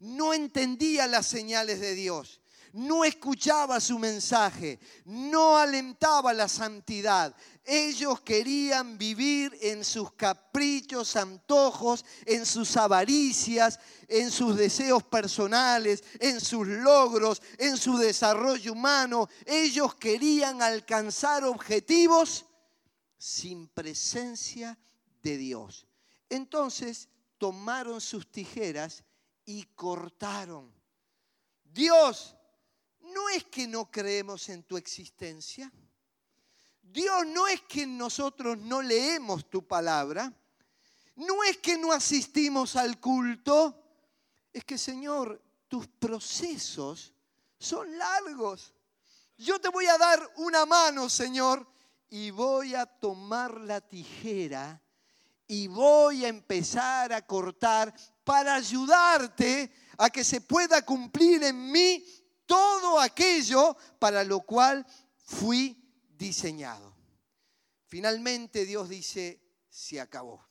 No 0.00 0.34
entendía 0.34 1.06
las 1.06 1.26
señales 1.26 1.80
de 1.80 1.94
Dios 1.94 2.40
no 2.72 3.04
escuchaba 3.04 3.80
su 3.80 3.98
mensaje, 3.98 4.78
no 5.04 5.56
alentaba 5.56 6.32
la 6.32 6.48
santidad. 6.48 7.34
Ellos 7.70 8.22
querían 8.22 8.96
vivir 8.96 9.54
en 9.60 9.84
sus 9.84 10.14
caprichos, 10.14 11.16
antojos, 11.16 12.02
en 12.24 12.46
sus 12.46 12.74
avaricias, 12.78 13.78
en 14.08 14.30
sus 14.30 14.56
deseos 14.56 15.02
personales, 15.02 16.02
en 16.18 16.40
sus 16.40 16.66
logros, 16.66 17.42
en 17.58 17.76
su 17.76 17.98
desarrollo 17.98 18.72
humano. 18.72 19.28
Ellos 19.44 19.94
querían 19.96 20.62
alcanzar 20.62 21.44
objetivos 21.44 22.46
sin 23.18 23.68
presencia 23.68 24.78
de 25.22 25.36
Dios. 25.36 25.86
Entonces 26.30 27.10
tomaron 27.36 28.00
sus 28.00 28.32
tijeras 28.32 29.04
y 29.44 29.64
cortaron. 29.74 30.72
Dios 31.62 32.34
no 33.00 33.28
es 33.28 33.44
que 33.44 33.66
no 33.66 33.90
creemos 33.90 34.48
en 34.48 34.62
tu 34.62 34.78
existencia. 34.78 35.70
Dios 36.92 37.26
no 37.26 37.46
es 37.46 37.60
que 37.62 37.86
nosotros 37.86 38.58
no 38.58 38.82
leemos 38.82 39.48
tu 39.48 39.66
palabra. 39.66 40.32
No 41.16 41.42
es 41.44 41.58
que 41.58 41.76
no 41.76 41.92
asistimos 41.92 42.76
al 42.76 42.98
culto. 42.98 43.74
Es 44.52 44.64
que, 44.64 44.78
Señor, 44.78 45.42
tus 45.68 45.86
procesos 45.86 47.12
son 47.58 47.96
largos. 47.98 48.72
Yo 49.36 49.60
te 49.60 49.68
voy 49.68 49.86
a 49.86 49.98
dar 49.98 50.32
una 50.36 50.64
mano, 50.64 51.08
Señor, 51.08 51.66
y 52.08 52.30
voy 52.30 52.74
a 52.74 52.86
tomar 52.86 53.60
la 53.60 53.80
tijera 53.80 54.80
y 55.46 55.66
voy 55.66 56.24
a 56.24 56.28
empezar 56.28 57.12
a 57.12 57.26
cortar 57.26 57.92
para 58.24 58.54
ayudarte 58.54 59.72
a 59.96 60.10
que 60.10 60.22
se 60.22 60.40
pueda 60.40 60.82
cumplir 60.82 61.42
en 61.42 61.70
mí 61.70 62.04
todo 62.46 63.00
aquello 63.00 63.76
para 63.98 64.24
lo 64.24 64.40
cual 64.40 64.86
fui 65.24 65.87
diseñado. 66.18 66.94
Finalmente 67.86 68.66
Dios 68.66 68.88
dice, 68.88 69.40
se 69.68 70.00
acabó. 70.00 70.46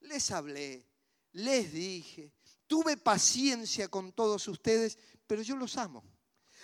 Les 0.00 0.30
hablé, 0.30 0.86
les 1.32 1.72
dije, 1.72 2.32
tuve 2.66 2.96
paciencia 2.96 3.88
con 3.88 4.12
todos 4.12 4.46
ustedes, 4.46 4.98
pero 5.26 5.42
yo 5.42 5.56
los 5.56 5.76
amo. 5.76 6.04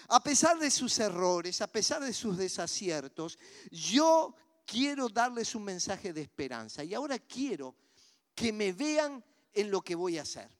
A 0.08 0.22
pesar 0.22 0.58
de 0.58 0.70
sus 0.70 0.98
errores, 0.98 1.60
a 1.60 1.66
pesar 1.66 2.02
de 2.04 2.12
sus 2.12 2.36
desaciertos, 2.36 3.38
yo 3.70 4.34
quiero 4.66 5.08
darles 5.08 5.54
un 5.54 5.64
mensaje 5.64 6.12
de 6.12 6.22
esperanza. 6.22 6.84
Y 6.84 6.94
ahora 6.94 7.18
quiero 7.18 7.76
que 8.34 8.52
me 8.52 8.72
vean 8.72 9.24
en 9.52 9.70
lo 9.70 9.82
que 9.82 9.94
voy 9.94 10.18
a 10.18 10.22
hacer. 10.22 10.50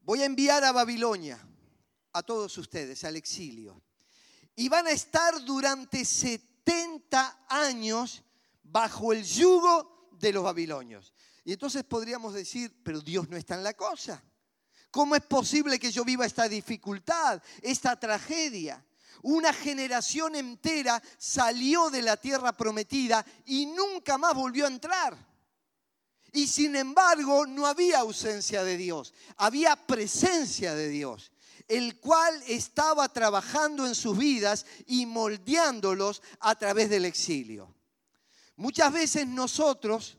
Voy 0.00 0.22
a 0.22 0.26
enviar 0.26 0.64
a 0.64 0.72
Babilonia 0.72 1.38
a 2.12 2.22
todos 2.22 2.56
ustedes 2.58 3.04
al 3.04 3.16
exilio. 3.16 3.82
Y 4.58 4.68
van 4.68 4.86
a 4.86 4.90
estar 4.90 5.42
durante 5.44 6.04
70 6.04 6.48
70 6.68 7.46
años 7.48 8.22
bajo 8.62 9.14
el 9.14 9.24
yugo 9.24 10.10
de 10.20 10.32
los 10.32 10.44
babilonios. 10.44 11.14
Y 11.44 11.52
entonces 11.52 11.82
podríamos 11.82 12.34
decir, 12.34 12.82
pero 12.84 13.00
Dios 13.00 13.26
no 13.30 13.38
está 13.38 13.54
en 13.54 13.62
la 13.62 13.72
cosa. 13.72 14.22
¿Cómo 14.90 15.16
es 15.16 15.22
posible 15.22 15.78
que 15.78 15.90
yo 15.90 16.04
viva 16.04 16.26
esta 16.26 16.46
dificultad, 16.46 17.42
esta 17.62 17.98
tragedia? 17.98 18.84
Una 19.22 19.54
generación 19.54 20.36
entera 20.36 21.02
salió 21.16 21.88
de 21.88 22.02
la 22.02 22.18
tierra 22.18 22.52
prometida 22.52 23.24
y 23.46 23.64
nunca 23.64 24.18
más 24.18 24.34
volvió 24.34 24.66
a 24.66 24.68
entrar. 24.68 25.16
Y 26.32 26.46
sin 26.46 26.76
embargo 26.76 27.46
no 27.46 27.66
había 27.66 28.00
ausencia 28.00 28.62
de 28.62 28.76
Dios, 28.76 29.14
había 29.38 29.74
presencia 29.74 30.74
de 30.74 30.88
Dios, 30.90 31.32
el 31.68 32.00
cual 32.00 32.42
estaba 32.46 33.12
trabajando 33.12 33.86
en 33.86 33.94
sus 33.94 34.16
vidas 34.16 34.66
y 34.86 35.06
moldeándolos 35.06 36.22
a 36.40 36.54
través 36.56 36.88
del 36.88 37.04
exilio. 37.04 37.74
Muchas 38.56 38.92
veces 38.92 39.26
nosotros 39.26 40.18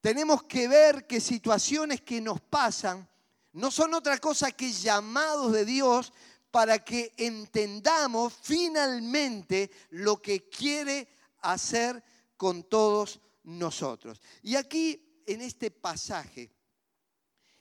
tenemos 0.00 0.44
que 0.44 0.68
ver 0.68 1.06
que 1.06 1.20
situaciones 1.20 2.02
que 2.02 2.20
nos 2.20 2.40
pasan 2.40 3.08
no 3.52 3.70
son 3.70 3.94
otra 3.94 4.18
cosa 4.18 4.52
que 4.52 4.72
llamados 4.72 5.52
de 5.52 5.64
Dios 5.64 6.12
para 6.50 6.84
que 6.84 7.12
entendamos 7.16 8.34
finalmente 8.42 9.70
lo 9.90 10.20
que 10.20 10.48
quiere 10.48 11.08
hacer 11.42 12.02
con 12.36 12.64
todos 12.64 13.20
nosotros. 13.44 14.20
Y 14.42 14.56
aquí, 14.56 15.22
en 15.26 15.40
este 15.40 15.70
pasaje, 15.70 16.50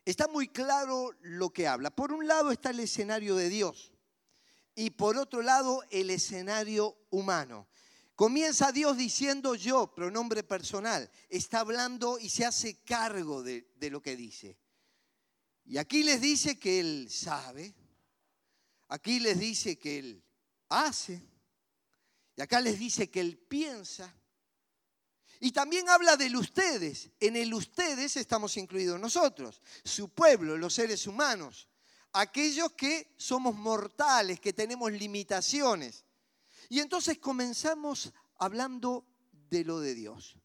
está 0.06 0.28
muy 0.28 0.48
claro 0.48 1.14
lo 1.22 1.52
que 1.52 1.68
habla. 1.68 1.90
Por 1.90 2.12
un 2.12 2.28
lado 2.28 2.52
está 2.52 2.72
el 2.72 2.80
escenario 2.80 3.36
de 3.36 3.50
Dios 3.50 3.94
y 4.76 4.92
por 4.92 5.18
otro 5.18 5.42
lado 5.42 5.84
el 5.90 6.10
escenario 6.10 6.98
humano. 7.10 7.68
Comienza 8.16 8.72
Dios 8.72 8.98
diciendo 8.98 9.56
yo, 9.56 9.94
pronombre 9.94 10.44
personal, 10.44 11.10
está 11.30 11.62
hablando 11.62 12.20
y 12.20 12.30
se 12.30 12.46
hace 12.46 12.76
cargo 12.84 13.44
de, 13.44 13.72
de 13.78 13.90
lo 13.90 14.02
que 14.02 14.16
dice. 14.16 14.58
Y 15.66 15.78
aquí 15.78 16.04
les 16.04 16.20
dice 16.20 16.60
que 16.60 16.80
Él 16.80 17.08
sabe, 17.10 17.74
aquí 18.90 19.20
les 19.20 19.40
dice 19.40 19.78
que 19.78 20.00
Él 20.00 20.24
hace, 20.68 21.22
y 22.36 22.42
acá 22.42 22.62
les 22.62 22.80
dice 22.80 23.10
que 23.10 23.20
Él 23.20 23.38
piensa. 23.38 24.14
Y 25.40 25.52
también 25.52 25.88
habla 25.90 26.18
del 26.18 26.36
ustedes. 26.36 27.10
En 27.20 27.36
el 27.36 27.54
ustedes 27.54 28.18
estamos 28.18 28.58
incluidos 28.58 29.00
nosotros, 29.00 29.62
su 29.84 30.10
pueblo, 30.10 30.58
los 30.58 30.74
seres 30.74 31.08
humanos, 31.08 31.70
aquellos 32.12 32.74
que 32.74 33.14
somos 33.18 33.56
mortales, 33.56 34.40
que 34.40 34.54
tenemos 34.54 34.92
limitaciones. 34.92 36.04
Y 36.68 36.80
entonces 36.80 37.20
comenzamos 37.20 38.12
hablando 38.38 39.06
de 39.50 39.64
lo 39.64 39.80
de 39.80 39.96
Dios. 39.96 40.36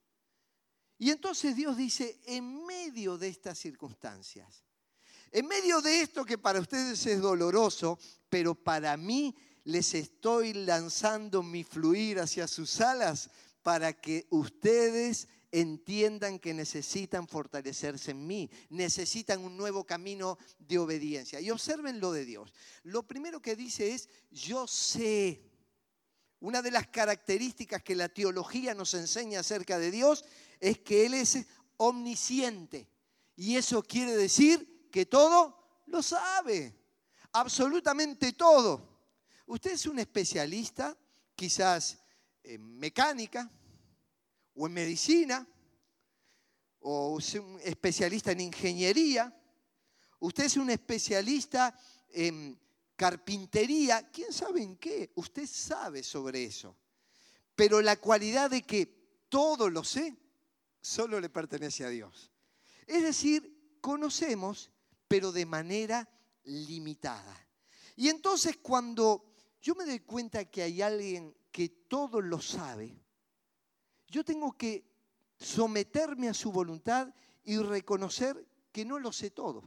Y 0.96 1.10
entonces 1.10 1.56
Dios 1.56 1.76
dice, 1.76 2.20
en 2.24 2.64
medio 2.64 3.18
de 3.18 3.28
estas 3.28 3.58
circunstancias, 3.58 4.64
en 5.32 5.48
medio 5.48 5.80
de 5.80 6.00
esto 6.00 6.24
que 6.24 6.38
para 6.38 6.60
ustedes 6.60 7.04
es 7.06 7.20
doloroso, 7.20 7.98
pero 8.28 8.54
para 8.54 8.96
mí 8.96 9.34
les 9.64 9.94
estoy 9.94 10.52
lanzando 10.52 11.42
mi 11.42 11.64
fluir 11.64 12.20
hacia 12.20 12.46
sus 12.46 12.80
alas 12.80 13.30
para 13.64 13.94
que 13.94 14.26
ustedes 14.28 15.26
entiendan 15.50 16.38
que 16.38 16.52
necesitan 16.52 17.26
fortalecerse 17.26 18.10
en 18.10 18.26
mí, 18.26 18.50
necesitan 18.68 19.40
un 19.42 19.56
nuevo 19.56 19.84
camino 19.84 20.36
de 20.58 20.78
obediencia. 20.78 21.40
Y 21.40 21.50
observen 21.50 21.98
lo 21.98 22.12
de 22.12 22.26
Dios. 22.26 22.52
Lo 22.82 23.04
primero 23.04 23.40
que 23.40 23.56
dice 23.56 23.94
es, 23.94 24.10
yo 24.30 24.66
sé. 24.66 25.50
Una 26.40 26.60
de 26.60 26.72
las 26.72 26.88
características 26.88 27.82
que 27.82 27.94
la 27.94 28.10
teología 28.10 28.74
nos 28.74 28.92
enseña 28.92 29.40
acerca 29.40 29.78
de 29.78 29.90
Dios 29.90 30.26
es 30.60 30.80
que 30.80 31.06
Él 31.06 31.14
es 31.14 31.46
omnisciente. 31.78 32.86
Y 33.34 33.56
eso 33.56 33.82
quiere 33.82 34.14
decir 34.14 34.90
que 34.92 35.06
todo 35.06 35.82
lo 35.86 36.02
sabe, 36.02 36.74
absolutamente 37.32 38.32
todo. 38.34 39.00
Usted 39.46 39.72
es 39.72 39.86
un 39.86 40.00
especialista, 40.00 40.94
quizás 41.34 42.03
en 42.44 42.78
mecánica 42.78 43.50
o 44.54 44.66
en 44.66 44.72
medicina, 44.72 45.46
o 46.80 47.18
es 47.18 47.34
un 47.34 47.58
especialista 47.64 48.32
en 48.32 48.40
ingeniería, 48.40 49.34
usted 50.20 50.44
es 50.44 50.56
un 50.56 50.70
especialista 50.70 51.76
en 52.10 52.60
carpintería, 52.94 54.10
quién 54.10 54.32
sabe 54.32 54.62
en 54.62 54.76
qué, 54.76 55.10
usted 55.16 55.46
sabe 55.46 56.02
sobre 56.02 56.44
eso. 56.44 56.76
Pero 57.56 57.80
la 57.80 57.96
cualidad 57.96 58.50
de 58.50 58.62
que 58.62 58.86
todo 59.28 59.68
lo 59.70 59.82
sé, 59.82 60.16
solo 60.80 61.20
le 61.20 61.30
pertenece 61.30 61.84
a 61.84 61.88
Dios. 61.88 62.30
Es 62.86 63.02
decir, 63.02 63.78
conocemos 63.80 64.70
pero 65.08 65.32
de 65.32 65.46
manera 65.46 66.08
limitada. 66.44 67.48
Y 67.96 68.08
entonces 68.08 68.56
cuando 68.58 69.32
yo 69.60 69.74
me 69.74 69.86
doy 69.86 70.00
cuenta 70.00 70.44
que 70.44 70.62
hay 70.62 70.82
alguien 70.82 71.34
que 71.54 71.68
todo 71.68 72.20
lo 72.20 72.40
sabe, 72.40 73.00
yo 74.08 74.24
tengo 74.24 74.58
que 74.58 74.84
someterme 75.38 76.28
a 76.28 76.34
su 76.34 76.50
voluntad 76.50 77.14
y 77.44 77.58
reconocer 77.58 78.44
que 78.72 78.84
no 78.84 78.98
lo 78.98 79.12
sé 79.12 79.30
todo. 79.30 79.62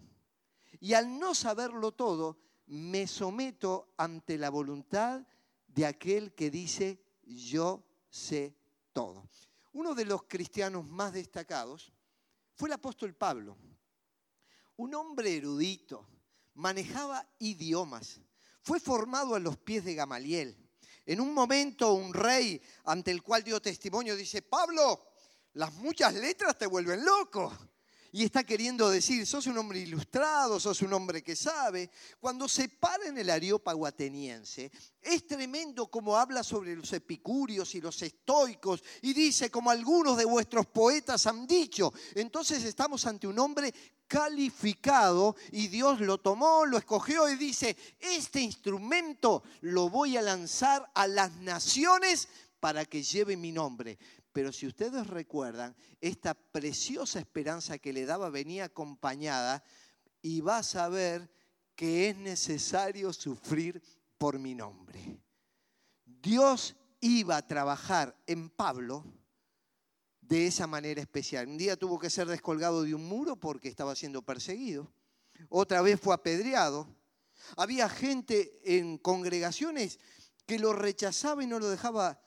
Y 0.82 0.95
al 0.95 1.17
no 1.17 1.34
saberlo 1.34 1.93
todo, 1.93 2.39
me 2.65 3.08
someto 3.08 3.93
ante 3.95 4.38
la 4.38 4.50
voluntad 4.50 5.26
de 5.67 5.86
aquel 5.86 6.36
que 6.36 6.52
dice, 6.52 7.02
yo 7.23 7.86
sé 8.10 8.54
todo. 8.91 9.30
Uno 9.71 9.95
de 9.95 10.04
los 10.04 10.23
cristianos 10.23 10.86
más 10.86 11.13
destacados 11.13 11.93
fue 12.54 12.67
el 12.67 12.73
apóstol 12.73 13.13
Pablo 13.13 13.56
un 14.78 14.93
hombre 14.93 15.36
erudito, 15.36 16.08
manejaba 16.54 17.28
idiomas, 17.39 18.21
fue 18.62 18.80
formado 18.80 19.36
a 19.36 19.39
los 19.39 19.58
pies 19.58 19.84
de 19.84 19.95
Gamaliel. 19.95 20.66
En 21.08 21.22
un 21.22 21.34
momento 21.34 21.93
un 21.93 22.13
rey 22.13 22.62
ante 22.84 23.12
el 23.12 23.24
cual 23.24 23.43
dio 23.43 23.62
testimonio 23.62 24.15
dice, 24.15 24.41
Pablo, 24.41 25.08
las 25.54 25.74
muchas 25.76 26.13
letras 26.13 26.58
te 26.58 26.67
vuelven 26.67 27.04
loco 27.04 27.52
y 28.12 28.24
está 28.24 28.43
queriendo 28.43 28.89
decir, 28.89 29.26
sos 29.26 29.48
un 29.48 29.58
hombre 29.58 29.80
ilustrado, 29.80 30.60
sos 30.60 30.82
un 30.82 30.91
hombre 30.91 31.24
que 31.24 31.36
sabe. 31.36 31.89
Cuando 32.20 32.50
se 32.50 32.67
para 32.67 33.06
en 33.06 33.17
el 33.17 33.30
Areópago 33.30 33.86
ateniense, 33.86 34.72
es 35.02 35.28
tremendo 35.28 35.88
como 35.88 36.17
habla 36.17 36.43
sobre 36.43 36.76
los 36.76 36.91
epicúreos 36.93 37.74
y 37.76 37.82
los 37.82 38.02
estoicos 38.02 38.84
y 39.02 39.13
dice, 39.13 39.50
como 39.50 39.72
algunos 39.72 40.17
de 40.17 40.26
vuestros 40.26 40.67
poetas 40.67 41.26
han 41.28 41.48
dicho. 41.48 41.93
Entonces 42.15 42.63
estamos 42.63 43.06
ante 43.06 43.28
un 43.28 43.39
hombre 43.39 43.74
calificado 44.08 45.36
y 45.52 45.67
Dios 45.67 46.00
lo 46.00 46.17
tomó, 46.17 46.65
lo 46.65 46.78
escogió 46.78 47.30
y 47.30 47.36
dice, 47.36 47.76
este 48.00 48.41
instrumento 48.41 49.43
lo 49.62 49.89
voy 49.89 50.17
a 50.17 50.22
lanzar 50.22 50.89
a 50.96 51.08
las 51.08 51.36
naciones 51.38 52.28
para 52.60 52.86
que 52.86 53.04
lleve 53.04 53.38
mi 53.38 53.52
nombre. 53.52 53.98
Pero 54.32 54.52
si 54.52 54.67
ustedes 54.67 55.08
recuerdan, 55.08 55.76
esta 56.00 56.34
preciosa 56.34 57.20
esperanza 57.20 57.78
que 57.78 57.93
le 57.93 58.06
daba 58.06 58.30
venía 58.30 58.65
acompañada 58.65 59.63
y 60.22 60.41
vas 60.41 60.76
a 60.76 60.89
ver 60.89 61.30
que 61.76 62.10
es 62.10 62.17
necesario 62.17 63.13
sufrir 63.13 63.82
por 64.17 64.39
mi 64.39 64.56
nombre. 64.56 65.20
Dios 66.06 66.76
iba 67.00 67.38
a 67.38 67.48
trabajar 67.48 68.15
en 68.26 68.50
Pablo 68.50 69.04
de 70.28 70.48
esa 70.48 70.68
manera 70.68 71.02
especial. 71.02 71.48
Un 71.48 71.58
día 71.58 71.78
tuvo 71.78 72.00
que 72.00 72.10
ser 72.10 72.28
descolgado 72.28 72.84
de 72.84 72.94
un 72.94 73.06
muro 73.06 73.36
porque 73.36 73.68
estaba 73.68 73.96
siendo 73.96 74.22
perseguido. 74.22 74.92
Otra 75.50 75.82
vez 75.82 76.00
fue 76.00 76.13
apedreado. 76.13 76.88
Había 77.56 77.88
gente 77.88 78.60
en 78.63 78.98
congregaciones 78.98 80.00
que 80.46 80.60
lo 80.60 80.74
rechazaba 80.74 81.44
y 81.44 81.48
no 81.48 81.60
lo 81.60 81.70
dejaba 81.70 82.20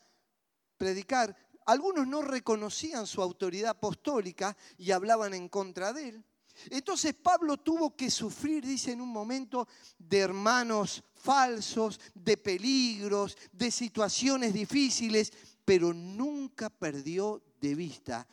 predicar 0.77 1.37
algunos 1.71 2.07
no 2.07 2.23
reconocían 2.23 3.07
su 3.07 3.23
autoridad 3.23 3.71
apostólica 3.71 4.57
y 4.77 4.91
hablaban 4.91 5.35
en 5.35 5.49
contra 5.49 5.93
de 5.93 6.09
él. 6.09 6.25
Entonces 6.69 7.15
Pablo 7.15 7.59
tuvo 7.59 7.95
que 7.97 8.11
sufrir, 8.11 8.67
dice 8.67 8.93
en 8.93 9.01
un 9.01 9.09
momento, 9.09 9.69
de 9.97 10.19
hermanos 10.19 11.03
falsos, 11.15 12.01
de 12.13 12.37
peligros, 12.37 13.37
de 13.53 13.71
situaciones 13.71 14.53
difíciles, 14.53 15.33
pero 15.65 15.95
nunca 15.95 16.71
perdió 16.71 17.41
de 17.61 17.75
vista 17.75 18.27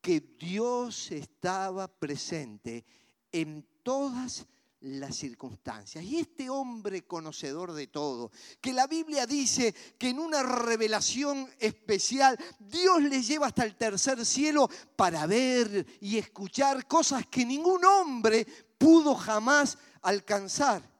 que 0.00 0.20
Dios 0.38 1.12
estaba 1.12 1.88
presente 1.88 2.84
en 3.30 3.66
todas 3.82 4.46
las 4.82 5.16
circunstancias. 5.16 6.04
Y 6.04 6.18
este 6.18 6.50
hombre 6.50 7.06
conocedor 7.06 7.72
de 7.72 7.86
todo, 7.86 8.30
que 8.60 8.72
la 8.72 8.86
Biblia 8.86 9.26
dice 9.26 9.74
que 9.96 10.10
en 10.10 10.18
una 10.18 10.42
revelación 10.42 11.48
especial 11.58 12.36
Dios 12.58 13.02
le 13.02 13.22
lleva 13.22 13.46
hasta 13.46 13.64
el 13.64 13.76
tercer 13.76 14.24
cielo 14.26 14.68
para 14.96 15.26
ver 15.26 15.86
y 16.00 16.18
escuchar 16.18 16.86
cosas 16.86 17.26
que 17.26 17.46
ningún 17.46 17.84
hombre 17.84 18.46
pudo 18.76 19.14
jamás 19.14 19.78
alcanzar. 20.02 20.91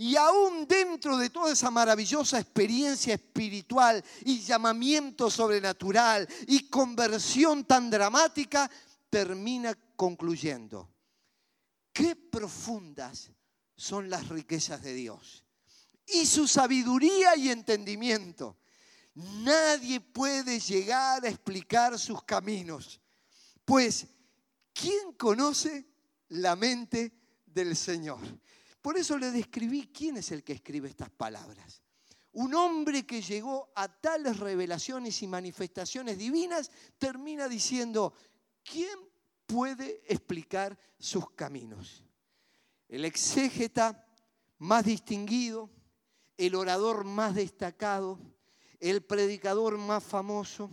Y 0.00 0.14
aún 0.14 0.68
dentro 0.68 1.16
de 1.18 1.28
toda 1.28 1.52
esa 1.52 1.72
maravillosa 1.72 2.38
experiencia 2.38 3.14
espiritual 3.14 4.02
y 4.24 4.40
llamamiento 4.40 5.28
sobrenatural 5.28 6.28
y 6.46 6.68
conversión 6.68 7.64
tan 7.64 7.90
dramática, 7.90 8.70
termina 9.10 9.76
concluyendo, 9.96 10.88
qué 11.92 12.14
profundas 12.14 13.32
son 13.74 14.08
las 14.08 14.28
riquezas 14.28 14.82
de 14.82 14.94
Dios 14.94 15.44
y 16.06 16.26
su 16.26 16.46
sabiduría 16.46 17.34
y 17.36 17.50
entendimiento. 17.50 18.56
Nadie 19.14 20.00
puede 20.00 20.60
llegar 20.60 21.24
a 21.24 21.28
explicar 21.28 21.98
sus 21.98 22.22
caminos, 22.22 23.00
pues 23.64 24.06
¿quién 24.72 25.12
conoce 25.14 25.88
la 26.28 26.54
mente 26.54 27.12
del 27.44 27.74
Señor? 27.74 28.20
Por 28.80 28.96
eso 28.96 29.18
le 29.18 29.30
describí 29.30 29.90
quién 29.92 30.16
es 30.18 30.30
el 30.30 30.44
que 30.44 30.52
escribe 30.52 30.88
estas 30.88 31.10
palabras. 31.10 31.82
Un 32.32 32.54
hombre 32.54 33.04
que 33.04 33.20
llegó 33.20 33.72
a 33.74 33.88
tales 33.88 34.38
revelaciones 34.38 35.22
y 35.22 35.26
manifestaciones 35.26 36.18
divinas 36.18 36.70
termina 36.98 37.48
diciendo, 37.48 38.14
¿quién 38.62 38.98
puede 39.46 40.02
explicar 40.06 40.78
sus 40.98 41.30
caminos? 41.30 42.04
El 42.88 43.04
exégeta 43.04 44.06
más 44.58 44.84
distinguido, 44.84 45.70
el 46.36 46.54
orador 46.54 47.04
más 47.04 47.34
destacado, 47.34 48.20
el 48.78 49.02
predicador 49.02 49.76
más 49.76 50.04
famoso, 50.04 50.70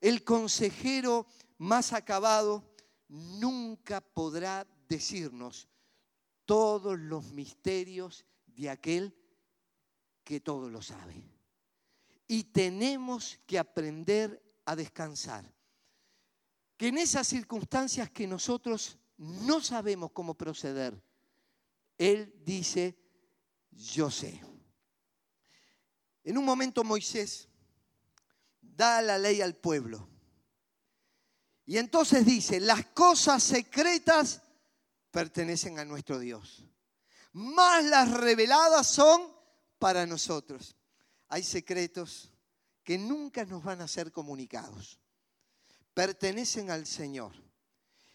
el 0.00 0.24
consejero 0.24 1.26
más 1.58 1.92
acabado, 1.92 2.64
nunca 3.08 4.00
podrá 4.00 4.66
decirnos 4.88 5.68
todos 6.44 6.98
los 6.98 7.32
misterios 7.32 8.24
de 8.46 8.70
aquel 8.70 9.16
que 10.24 10.40
todo 10.40 10.68
lo 10.68 10.82
sabe. 10.82 11.22
Y 12.26 12.44
tenemos 12.44 13.38
que 13.46 13.58
aprender 13.58 14.42
a 14.64 14.76
descansar. 14.76 15.52
Que 16.76 16.88
en 16.88 16.98
esas 16.98 17.26
circunstancias 17.26 18.10
que 18.10 18.26
nosotros 18.26 18.98
no 19.16 19.60
sabemos 19.60 20.12
cómo 20.12 20.34
proceder, 20.34 21.00
Él 21.98 22.34
dice, 22.44 22.98
yo 23.70 24.10
sé. 24.10 24.40
En 26.24 26.38
un 26.38 26.44
momento 26.44 26.84
Moisés 26.84 27.48
da 28.60 29.02
la 29.02 29.18
ley 29.18 29.40
al 29.40 29.56
pueblo. 29.56 30.08
Y 31.66 31.78
entonces 31.78 32.24
dice, 32.24 32.60
las 32.60 32.86
cosas 32.86 33.42
secretas 33.42 34.41
pertenecen 35.12 35.78
a 35.78 35.84
nuestro 35.84 36.18
Dios. 36.18 36.64
Más 37.32 37.84
las 37.84 38.10
reveladas 38.10 38.88
son 38.88 39.22
para 39.78 40.06
nosotros. 40.06 40.76
Hay 41.28 41.44
secretos 41.44 42.32
que 42.82 42.98
nunca 42.98 43.44
nos 43.44 43.62
van 43.62 43.80
a 43.80 43.88
ser 43.88 44.10
comunicados. 44.10 44.98
Pertenecen 45.94 46.70
al 46.70 46.86
Señor. 46.86 47.32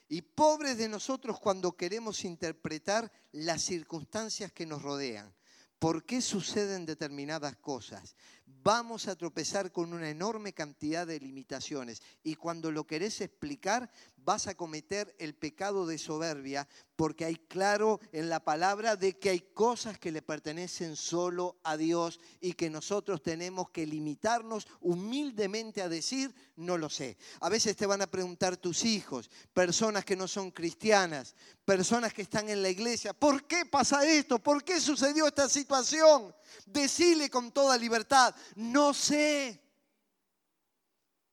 Y 0.10 0.22
pobres 0.22 0.78
de 0.78 0.90
nosotros 0.90 1.40
cuando 1.40 1.76
queremos 1.76 2.24
interpretar 2.26 3.12
las 3.32 3.62
circunstancias 3.62 4.52
que 4.52 4.66
nos 4.66 4.82
rodean. 4.82 5.34
¿Por 5.80 6.06
qué 6.06 6.22
suceden 6.22 6.86
determinadas 6.86 7.56
cosas? 7.58 8.16
Vamos 8.50 9.10
a 9.10 9.16
tropezar 9.18 9.74
con 9.74 9.92
una 9.92 10.10
enorme 10.10 10.54
cantidad 10.54 11.06
de 11.06 11.20
limitaciones 11.20 12.02
y 12.24 12.36
cuando 12.36 12.72
lo 12.72 12.88
querés 12.88 13.20
explicar 13.20 13.92
vas 14.16 14.48
a 14.48 14.56
cometer 14.56 15.14
el 15.20 15.36
pecado 15.36 15.86
de 15.86 15.98
soberbia 15.98 16.66
porque 16.96 17.26
hay 17.26 17.36
claro 17.36 18.00
en 18.14 18.30
la 18.30 18.44
palabra 18.44 18.96
de 18.96 19.18
que 19.18 19.32
hay 19.32 19.42
cosas 19.42 20.00
que 20.00 20.12
le 20.12 20.22
pertenecen 20.22 20.96
solo 20.96 21.58
a 21.64 21.76
Dios 21.76 22.22
y 22.40 22.54
que 22.54 22.70
nosotros 22.70 23.22
tenemos 23.22 23.70
que 23.70 23.86
limitarnos 23.86 24.68
humildemente 24.80 25.82
a 25.82 25.90
decir, 25.90 26.34
no 26.56 26.78
lo 26.78 26.90
sé. 26.90 27.18
A 27.42 27.50
veces 27.50 27.76
te 27.76 27.86
van 27.86 28.02
a 28.02 28.08
preguntar 28.08 28.58
tus 28.58 28.86
hijos, 28.86 29.30
personas 29.54 30.06
que 30.06 30.16
no 30.16 30.28
son 30.28 30.52
cristianas, 30.52 31.36
personas 31.66 32.14
que 32.14 32.22
están 32.22 32.50
en 32.50 32.62
la 32.62 32.70
iglesia, 32.70 33.14
¿por 33.14 33.46
qué 33.46 33.66
pasa 33.66 34.06
esto? 34.06 34.40
¿Por 34.40 34.64
qué 34.64 34.80
sucedió 34.80 35.28
esta 35.28 35.48
situación? 35.50 36.34
Decile 36.66 37.30
con 37.30 37.52
toda 37.52 37.78
libertad, 37.78 38.36
no 38.56 38.94
sé. 38.94 39.62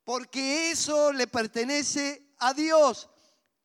Porque 0.04 0.70
eso 0.70 1.12
le 1.12 1.26
pertenece 1.26 2.34
a 2.38 2.52
Dios. 2.52 3.08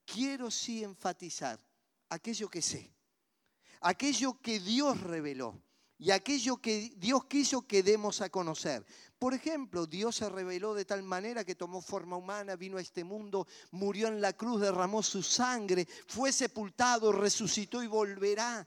Quiero 0.06 0.50
sí 0.50 0.84
enfatizar 0.84 1.60
aquello 2.10 2.50
que 2.50 2.62
sé, 2.62 2.92
aquello 3.82 4.40
que 4.42 4.60
Dios 4.60 5.00
reveló 5.02 5.62
y 6.00 6.12
aquello 6.12 6.58
que 6.58 6.94
Dios 6.96 7.26
quiso 7.26 7.68
que 7.68 7.84
demos 7.84 8.22
a 8.22 8.30
conocer. 8.30 8.86
Por 9.20 9.34
ejemplo, 9.34 9.86
Dios 9.86 10.16
se 10.16 10.30
reveló 10.30 10.74
de 10.74 10.86
tal 10.86 11.04
manera 11.04 11.44
que 11.44 11.56
tomó 11.56 11.82
forma 11.82 12.16
humana, 12.16 12.56
vino 12.56 12.78
a 12.78 12.82
este 12.82 13.04
mundo, 13.04 13.48
murió 13.72 14.08
en 14.08 14.22
la 14.22 14.32
cruz, 14.32 14.62
derramó 14.62 15.04
su 15.04 15.22
sangre, 15.22 15.86
fue 16.08 16.32
sepultado, 16.32 17.12
resucitó 17.12 17.84
y 17.84 17.88
volverá. 17.88 18.66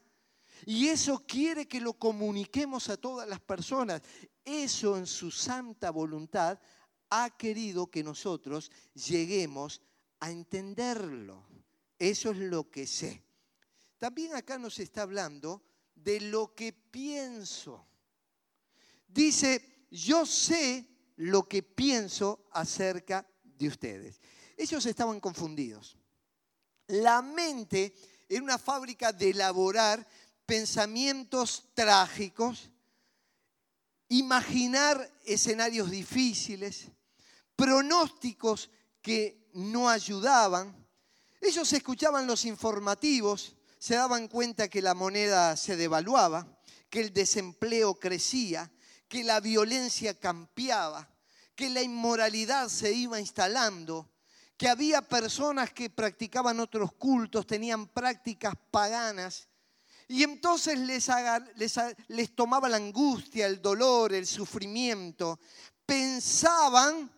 Y 0.66 0.88
eso 0.88 1.24
quiere 1.26 1.66
que 1.66 1.80
lo 1.80 1.94
comuniquemos 1.94 2.88
a 2.88 2.96
todas 2.96 3.28
las 3.28 3.40
personas. 3.40 4.02
Eso 4.44 4.96
en 4.96 5.06
su 5.06 5.30
santa 5.30 5.90
voluntad 5.90 6.58
ha 7.10 7.30
querido 7.36 7.90
que 7.90 8.02
nosotros 8.02 8.70
lleguemos 8.94 9.82
a 10.20 10.30
entenderlo. 10.30 11.44
Eso 11.98 12.30
es 12.30 12.38
lo 12.38 12.70
que 12.70 12.86
sé. 12.86 13.22
También 13.98 14.34
acá 14.34 14.58
nos 14.58 14.78
está 14.78 15.02
hablando 15.02 15.62
de 15.94 16.20
lo 16.20 16.54
que 16.54 16.72
pienso. 16.72 17.86
Dice, 19.06 19.86
yo 19.90 20.26
sé 20.26 20.88
lo 21.16 21.48
que 21.48 21.62
pienso 21.62 22.46
acerca 22.52 23.26
de 23.44 23.68
ustedes. 23.68 24.20
Ellos 24.56 24.84
estaban 24.86 25.20
confundidos. 25.20 25.96
La 26.88 27.22
mente 27.22 27.94
era 28.28 28.42
una 28.42 28.58
fábrica 28.58 29.12
de 29.12 29.30
elaborar 29.30 30.06
pensamientos 30.52 31.64
trágicos, 31.72 32.68
imaginar 34.10 35.10
escenarios 35.24 35.90
difíciles, 35.90 36.88
pronósticos 37.56 38.68
que 39.00 39.48
no 39.54 39.88
ayudaban. 39.88 40.76
Ellos 41.40 41.72
escuchaban 41.72 42.26
los 42.26 42.44
informativos 42.44 43.56
se 43.78 43.94
daban 43.94 44.28
cuenta 44.28 44.68
que 44.68 44.82
la 44.82 44.92
moneda 44.92 45.56
se 45.56 45.78
devaluaba, 45.78 46.46
que 46.90 47.00
el 47.00 47.14
desempleo 47.14 47.94
crecía, 47.94 48.70
que 49.08 49.24
la 49.24 49.40
violencia 49.40 50.20
campeaba, 50.20 51.08
que 51.54 51.70
la 51.70 51.80
inmoralidad 51.80 52.68
se 52.68 52.92
iba 52.92 53.18
instalando, 53.18 54.12
que 54.58 54.68
había 54.68 55.00
personas 55.00 55.72
que 55.72 55.88
practicaban 55.88 56.60
otros 56.60 56.92
cultos, 56.92 57.46
tenían 57.46 57.86
prácticas 57.86 58.52
paganas, 58.70 59.48
y 60.12 60.24
entonces 60.24 60.78
les, 60.78 62.34
tomaba 62.34 62.68
la 62.68 62.76
angustia, 62.76 63.46
el 63.46 63.62
dolor, 63.62 64.12
el 64.12 64.26
sufrimiento. 64.26 65.40
Pensaban 65.86 67.10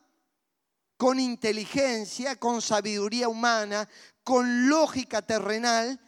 con 0.97 1.19
inteligencia, 1.19 2.37
con 2.37 2.63
sabiduría 2.63 3.29
humana, 3.29 3.89
con 4.23 4.69
lógica 4.69 5.23
terrenal, 5.23 6.01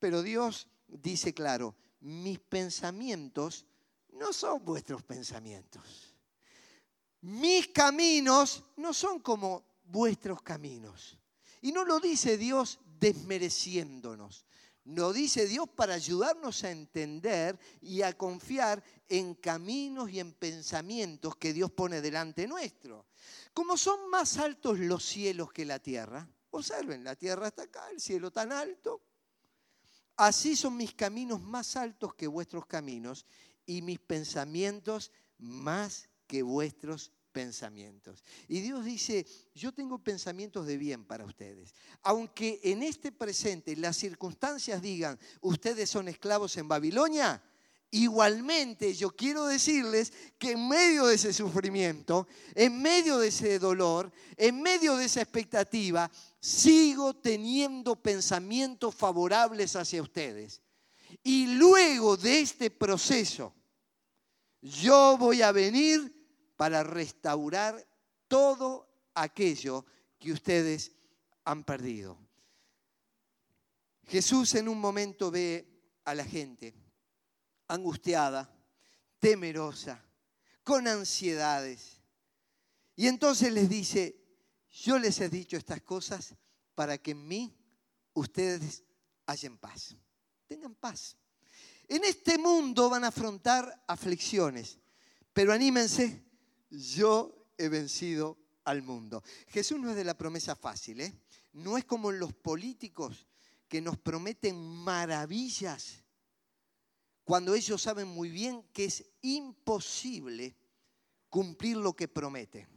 pero 0.00 0.20
Dios 0.20 0.66
dice 0.88 1.32
claro, 1.32 1.76
mis 2.00 2.40
pensamientos 2.40 3.64
no 4.10 4.32
son 4.32 4.64
vuestros 4.64 5.04
pensamientos. 5.04 6.12
Mis 7.20 7.68
caminos 7.68 8.64
no 8.78 8.92
son 8.92 9.20
como 9.20 9.64
vuestros 9.84 10.42
caminos. 10.42 11.16
Y 11.62 11.70
no 11.70 11.84
lo 11.84 12.00
dice 12.00 12.36
Dios 12.36 12.80
desmereciéndonos. 12.98 14.44
Lo 14.86 15.12
dice 15.12 15.46
Dios 15.46 15.68
para 15.68 15.94
ayudarnos 15.94 16.64
a 16.64 16.70
entender 16.70 17.58
y 17.80 18.02
a 18.02 18.16
confiar 18.16 18.82
en 19.08 19.34
caminos 19.34 20.10
y 20.10 20.20
en 20.20 20.32
pensamientos 20.32 21.36
que 21.36 21.52
Dios 21.52 21.70
pone 21.70 22.00
delante 22.00 22.46
nuestro. 22.46 23.06
Como 23.52 23.76
son 23.76 24.08
más 24.10 24.38
altos 24.38 24.78
los 24.78 25.04
cielos 25.04 25.52
que 25.52 25.64
la 25.64 25.78
tierra, 25.78 26.28
observen, 26.50 27.04
la 27.04 27.16
tierra 27.16 27.48
está 27.48 27.62
acá, 27.62 27.90
el 27.90 28.00
cielo 28.00 28.30
tan 28.30 28.52
alto, 28.52 29.02
Así 30.16 30.56
son 30.56 30.78
mis 30.78 30.94
caminos 30.94 31.42
más 31.42 31.76
altos 31.76 32.14
que 32.14 32.26
vuestros 32.26 32.64
caminos 32.64 33.26
y 33.66 33.82
mis 33.82 33.98
pensamientos 33.98 35.12
más 35.36 36.08
que 36.26 36.42
vuestros 36.42 37.12
pensamientos. 37.36 38.24
Y 38.48 38.60
Dios 38.60 38.82
dice, 38.82 39.26
yo 39.54 39.70
tengo 39.70 39.98
pensamientos 39.98 40.66
de 40.66 40.78
bien 40.78 41.04
para 41.04 41.26
ustedes. 41.26 41.74
Aunque 42.00 42.60
en 42.62 42.82
este 42.82 43.12
presente 43.12 43.76
las 43.76 43.98
circunstancias 43.98 44.80
digan, 44.80 45.18
ustedes 45.42 45.90
son 45.90 46.08
esclavos 46.08 46.56
en 46.56 46.66
Babilonia, 46.66 47.42
Igualmente, 47.90 48.94
yo 48.94 49.14
quiero 49.14 49.46
decirles 49.46 50.12
que 50.38 50.52
en 50.52 50.68
medio 50.68 51.06
de 51.06 51.14
ese 51.14 51.32
sufrimiento, 51.32 52.26
en 52.54 52.82
medio 52.82 53.18
de 53.18 53.28
ese 53.28 53.60
dolor, 53.60 54.12
en 54.36 54.60
medio 54.60 54.96
de 54.96 55.04
esa 55.04 55.22
expectativa, 55.22 56.10
sigo 56.40 57.14
teniendo 57.14 57.94
pensamientos 57.94 58.92
favorables 58.92 59.76
hacia 59.76 60.02
ustedes. 60.02 60.60
Y 61.22 61.54
luego 61.54 62.16
de 62.16 62.40
este 62.40 62.70
proceso, 62.70 63.54
yo 64.60 65.16
voy 65.16 65.42
a 65.42 65.52
venir 65.52 66.15
para 66.56 66.82
restaurar 66.82 67.86
todo 68.28 68.88
aquello 69.14 69.84
que 70.18 70.32
ustedes 70.32 70.92
han 71.44 71.64
perdido. 71.64 72.18
Jesús 74.04 74.54
en 74.54 74.68
un 74.68 74.80
momento 74.80 75.30
ve 75.30 75.66
a 76.04 76.14
la 76.14 76.24
gente 76.24 76.74
angustiada, 77.68 78.48
temerosa, 79.18 80.02
con 80.62 80.86
ansiedades. 80.86 82.00
Y 82.94 83.08
entonces 83.08 83.52
les 83.52 83.68
dice, 83.68 84.16
yo 84.70 84.98
les 84.98 85.20
he 85.20 85.28
dicho 85.28 85.56
estas 85.56 85.82
cosas 85.82 86.34
para 86.74 86.98
que 86.98 87.12
en 87.12 87.26
mí 87.26 87.56
ustedes 88.14 88.84
hallen 89.26 89.58
paz. 89.58 89.96
Tengan 90.46 90.74
paz. 90.74 91.16
En 91.88 92.04
este 92.04 92.38
mundo 92.38 92.88
van 92.90 93.04
a 93.04 93.08
afrontar 93.08 93.84
aflicciones, 93.86 94.78
pero 95.32 95.52
anímense, 95.52 96.25
yo 96.76 97.46
he 97.58 97.68
vencido 97.68 98.38
al 98.64 98.82
mundo. 98.82 99.22
Jesús 99.48 99.78
no 99.78 99.90
es 99.90 99.96
de 99.96 100.04
la 100.04 100.16
promesa 100.16 100.56
fácil, 100.56 101.00
¿eh? 101.00 101.14
No 101.52 101.78
es 101.78 101.84
como 101.84 102.12
los 102.12 102.32
políticos 102.34 103.26
que 103.68 103.80
nos 103.80 103.98
prometen 103.98 104.56
maravillas 104.56 106.04
cuando 107.24 107.54
ellos 107.54 107.82
saben 107.82 108.06
muy 108.06 108.30
bien 108.30 108.62
que 108.72 108.84
es 108.84 109.04
imposible 109.22 110.56
cumplir 111.28 111.76
lo 111.76 111.94
que 111.94 112.06
promete. 112.06 112.68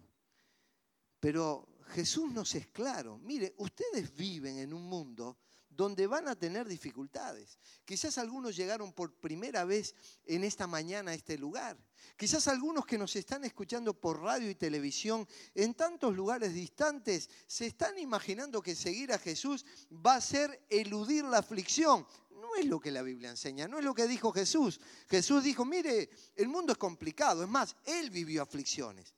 Pero 1.19 1.67
Jesús 1.89 2.31
nos 2.31 2.55
es 2.55 2.67
claro, 2.67 3.19
mire, 3.19 3.53
ustedes 3.57 4.15
viven 4.15 4.57
en 4.57 4.73
un 4.73 4.83
mundo 4.83 5.37
donde 5.69 6.07
van 6.07 6.27
a 6.27 6.35
tener 6.35 6.67
dificultades. 6.67 7.57
Quizás 7.85 8.17
algunos 8.17 8.55
llegaron 8.55 8.91
por 8.91 9.13
primera 9.13 9.63
vez 9.65 9.95
en 10.25 10.43
esta 10.43 10.67
mañana 10.67 11.11
a 11.11 11.13
este 11.13 11.37
lugar. 11.37 11.77
Quizás 12.17 12.47
algunos 12.47 12.85
que 12.85 12.97
nos 12.97 13.15
están 13.15 13.45
escuchando 13.45 13.93
por 13.93 14.21
radio 14.21 14.49
y 14.49 14.55
televisión 14.55 15.27
en 15.53 15.73
tantos 15.73 16.15
lugares 16.15 16.53
distantes 16.53 17.29
se 17.47 17.67
están 17.67 17.97
imaginando 17.97 18.61
que 18.61 18.75
seguir 18.75 19.13
a 19.13 19.19
Jesús 19.19 19.65
va 20.05 20.15
a 20.15 20.21
ser 20.21 20.65
eludir 20.69 21.23
la 21.25 21.37
aflicción. 21.37 22.05
No 22.31 22.55
es 22.55 22.65
lo 22.65 22.79
que 22.79 22.91
la 22.91 23.01
Biblia 23.01 23.29
enseña, 23.29 23.67
no 23.67 23.79
es 23.79 23.85
lo 23.85 23.93
que 23.93 24.07
dijo 24.07 24.31
Jesús. 24.31 24.79
Jesús 25.07 25.43
dijo, 25.43 25.65
mire, 25.65 26.09
el 26.35 26.47
mundo 26.47 26.71
es 26.71 26.77
complicado, 26.77 27.43
es 27.43 27.49
más, 27.49 27.75
Él 27.85 28.09
vivió 28.09 28.41
aflicciones. 28.41 29.13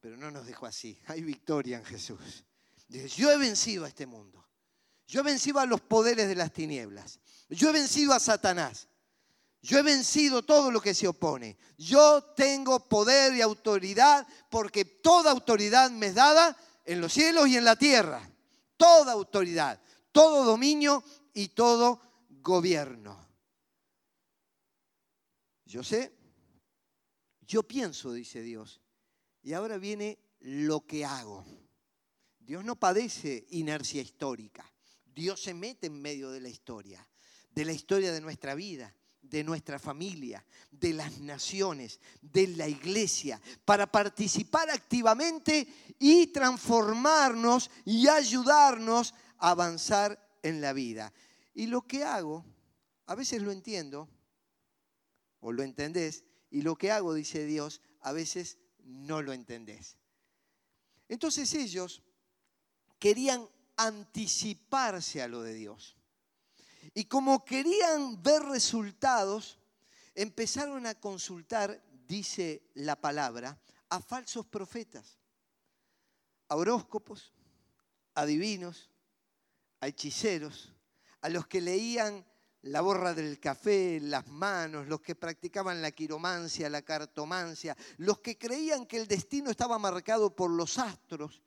Pero 0.00 0.16
no 0.16 0.30
nos 0.30 0.46
dejó 0.46 0.66
así, 0.66 0.98
hay 1.06 1.22
victoria 1.22 1.78
en 1.78 1.84
Jesús. 1.84 2.44
Dice, 2.88 3.08
yo 3.08 3.30
he 3.30 3.36
vencido 3.36 3.84
a 3.84 3.88
este 3.88 4.06
mundo. 4.06 4.45
Yo 5.06 5.20
he 5.20 5.22
vencido 5.22 5.60
a 5.60 5.66
los 5.66 5.80
poderes 5.80 6.28
de 6.28 6.34
las 6.34 6.52
tinieblas. 6.52 7.20
Yo 7.48 7.70
he 7.70 7.72
vencido 7.72 8.12
a 8.12 8.20
Satanás. 8.20 8.88
Yo 9.62 9.78
he 9.78 9.82
vencido 9.82 10.42
todo 10.42 10.70
lo 10.70 10.80
que 10.80 10.94
se 10.94 11.08
opone. 11.08 11.56
Yo 11.78 12.22
tengo 12.36 12.88
poder 12.88 13.34
y 13.34 13.40
autoridad 13.40 14.26
porque 14.50 14.84
toda 14.84 15.30
autoridad 15.30 15.90
me 15.90 16.06
es 16.06 16.14
dada 16.14 16.56
en 16.84 17.00
los 17.00 17.12
cielos 17.12 17.48
y 17.48 17.56
en 17.56 17.64
la 17.64 17.76
tierra. 17.76 18.28
Toda 18.76 19.12
autoridad, 19.12 19.80
todo 20.12 20.44
dominio 20.44 21.02
y 21.34 21.48
todo 21.48 22.00
gobierno. 22.28 23.26
Yo 25.64 25.82
sé, 25.82 26.12
yo 27.40 27.62
pienso, 27.64 28.12
dice 28.12 28.40
Dios, 28.40 28.80
y 29.42 29.52
ahora 29.52 29.78
viene 29.78 30.18
lo 30.40 30.86
que 30.86 31.04
hago. 31.04 31.44
Dios 32.38 32.64
no 32.64 32.76
padece 32.76 33.46
inercia 33.50 34.00
histórica. 34.00 34.64
Dios 35.16 35.42
se 35.42 35.54
mete 35.54 35.86
en 35.86 36.00
medio 36.00 36.30
de 36.30 36.42
la 36.42 36.50
historia, 36.50 37.08
de 37.50 37.64
la 37.64 37.72
historia 37.72 38.12
de 38.12 38.20
nuestra 38.20 38.54
vida, 38.54 38.94
de 39.22 39.42
nuestra 39.42 39.78
familia, 39.78 40.44
de 40.70 40.92
las 40.92 41.20
naciones, 41.20 42.00
de 42.20 42.48
la 42.48 42.68
iglesia, 42.68 43.40
para 43.64 43.90
participar 43.90 44.68
activamente 44.68 45.66
y 45.98 46.26
transformarnos 46.26 47.70
y 47.86 48.06
ayudarnos 48.08 49.14
a 49.38 49.52
avanzar 49.52 50.38
en 50.42 50.60
la 50.60 50.74
vida. 50.74 51.14
Y 51.54 51.66
lo 51.66 51.86
que 51.86 52.04
hago, 52.04 52.44
a 53.06 53.14
veces 53.14 53.40
lo 53.40 53.52
entiendo, 53.52 54.10
o 55.40 55.50
lo 55.50 55.62
entendés, 55.62 56.24
y 56.50 56.60
lo 56.60 56.76
que 56.76 56.92
hago, 56.92 57.14
dice 57.14 57.46
Dios, 57.46 57.80
a 58.02 58.12
veces 58.12 58.58
no 58.84 59.22
lo 59.22 59.32
entendés. 59.32 59.96
Entonces 61.08 61.54
ellos 61.54 62.02
querían 62.98 63.48
anticiparse 63.76 65.22
a 65.22 65.28
lo 65.28 65.42
de 65.42 65.54
Dios. 65.54 65.96
Y 66.94 67.04
como 67.04 67.44
querían 67.44 68.22
ver 68.22 68.42
resultados, 68.42 69.58
empezaron 70.14 70.86
a 70.86 70.94
consultar, 70.94 71.82
dice 72.06 72.62
la 72.74 72.96
palabra, 72.96 73.60
a 73.90 74.00
falsos 74.00 74.46
profetas, 74.46 75.18
a 76.48 76.56
horóscopos, 76.56 77.32
a 78.14 78.24
divinos, 78.24 78.90
a 79.80 79.88
hechiceros, 79.88 80.72
a 81.20 81.28
los 81.28 81.46
que 81.46 81.60
leían 81.60 82.24
la 82.62 82.80
borra 82.80 83.14
del 83.14 83.38
café, 83.38 84.00
las 84.00 84.26
manos, 84.26 84.86
los 84.88 85.00
que 85.00 85.14
practicaban 85.14 85.82
la 85.82 85.92
quiromancia, 85.92 86.70
la 86.70 86.82
cartomancia, 86.82 87.76
los 87.98 88.18
que 88.20 88.38
creían 88.38 88.86
que 88.86 88.96
el 88.96 89.06
destino 89.06 89.50
estaba 89.50 89.78
marcado 89.78 90.34
por 90.34 90.50
los 90.50 90.78
astros 90.78 91.42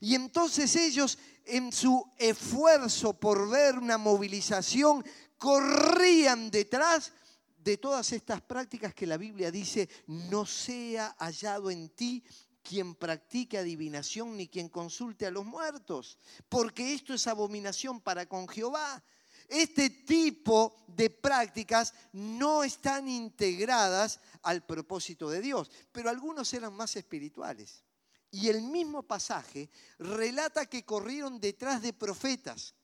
y 0.00 0.14
entonces 0.14 0.74
ellos 0.76 1.18
en 1.44 1.72
su 1.72 2.04
esfuerzo 2.18 3.14
por 3.14 3.48
ver 3.48 3.78
una 3.78 3.98
movilización 3.98 5.04
corrían 5.38 6.50
detrás 6.50 7.12
de 7.58 7.76
todas 7.76 8.12
estas 8.12 8.40
prácticas 8.42 8.94
que 8.94 9.06
la 9.06 9.16
Biblia 9.16 9.50
dice, 9.50 9.88
no 10.06 10.46
sea 10.46 11.14
hallado 11.18 11.70
en 11.70 11.88
ti 11.90 12.24
quien 12.62 12.94
practique 12.94 13.58
adivinación 13.58 14.36
ni 14.36 14.48
quien 14.48 14.68
consulte 14.68 15.26
a 15.26 15.30
los 15.30 15.44
muertos, 15.44 16.18
porque 16.48 16.94
esto 16.94 17.14
es 17.14 17.26
abominación 17.26 18.00
para 18.00 18.26
con 18.26 18.48
Jehová. 18.48 19.02
Este 19.48 19.90
tipo 19.90 20.84
de 20.86 21.10
prácticas 21.10 21.92
no 22.12 22.64
están 22.64 23.08
integradas 23.08 24.20
al 24.42 24.64
propósito 24.64 25.28
de 25.28 25.40
Dios, 25.40 25.70
pero 25.90 26.08
algunos 26.08 26.52
eran 26.54 26.72
más 26.72 26.96
espirituales. 26.96 27.84
Y 28.32 28.48
el 28.48 28.62
mismo 28.62 29.02
pasaje 29.02 29.70
relata 29.98 30.64
que 30.64 30.84
corrieron 30.84 31.38
detrás 31.38 31.82
de 31.82 31.92
profetas. 31.92 32.74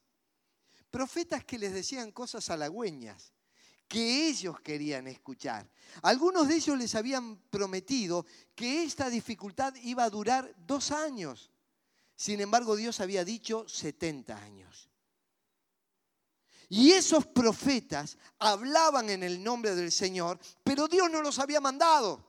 Profetas 0.91 1.43
que 1.45 1.59
les 1.59 1.73
decían 1.73 2.13
cosas 2.13 2.51
halagüeñas, 2.51 3.33
que 3.89 4.29
ellos 4.29 4.61
querían 4.61 5.07
escuchar. 5.09 5.67
Algunos 6.03 6.49
de 6.49 6.57
ellos 6.57 6.77
les 6.77 6.95
habían 6.95 7.39
prometido 7.49 8.27
que 8.55 8.85
esta 8.85 9.09
dificultad 9.09 9.75
iba 9.77 10.05
a 10.05 10.11
durar 10.11 10.55
dos 10.59 10.91
años. 10.91 11.51
Sin 12.15 12.41
embargo, 12.43 12.77
Dios 12.77 13.01
había 13.01 13.25
dicho 13.25 13.67
70 13.67 14.37
años. 14.37 14.91
Y 16.69 16.91
esos 16.91 17.27
profetas 17.27 18.19
hablaban 18.39 19.09
en 19.09 19.23
el 19.23 19.43
nombre 19.43 19.75
del 19.75 19.91
Señor, 19.91 20.39
pero 20.63 20.89
Dios 20.89 21.11
no 21.11 21.23
los 21.23 21.39
había 21.39 21.61
mandado. 21.61 22.29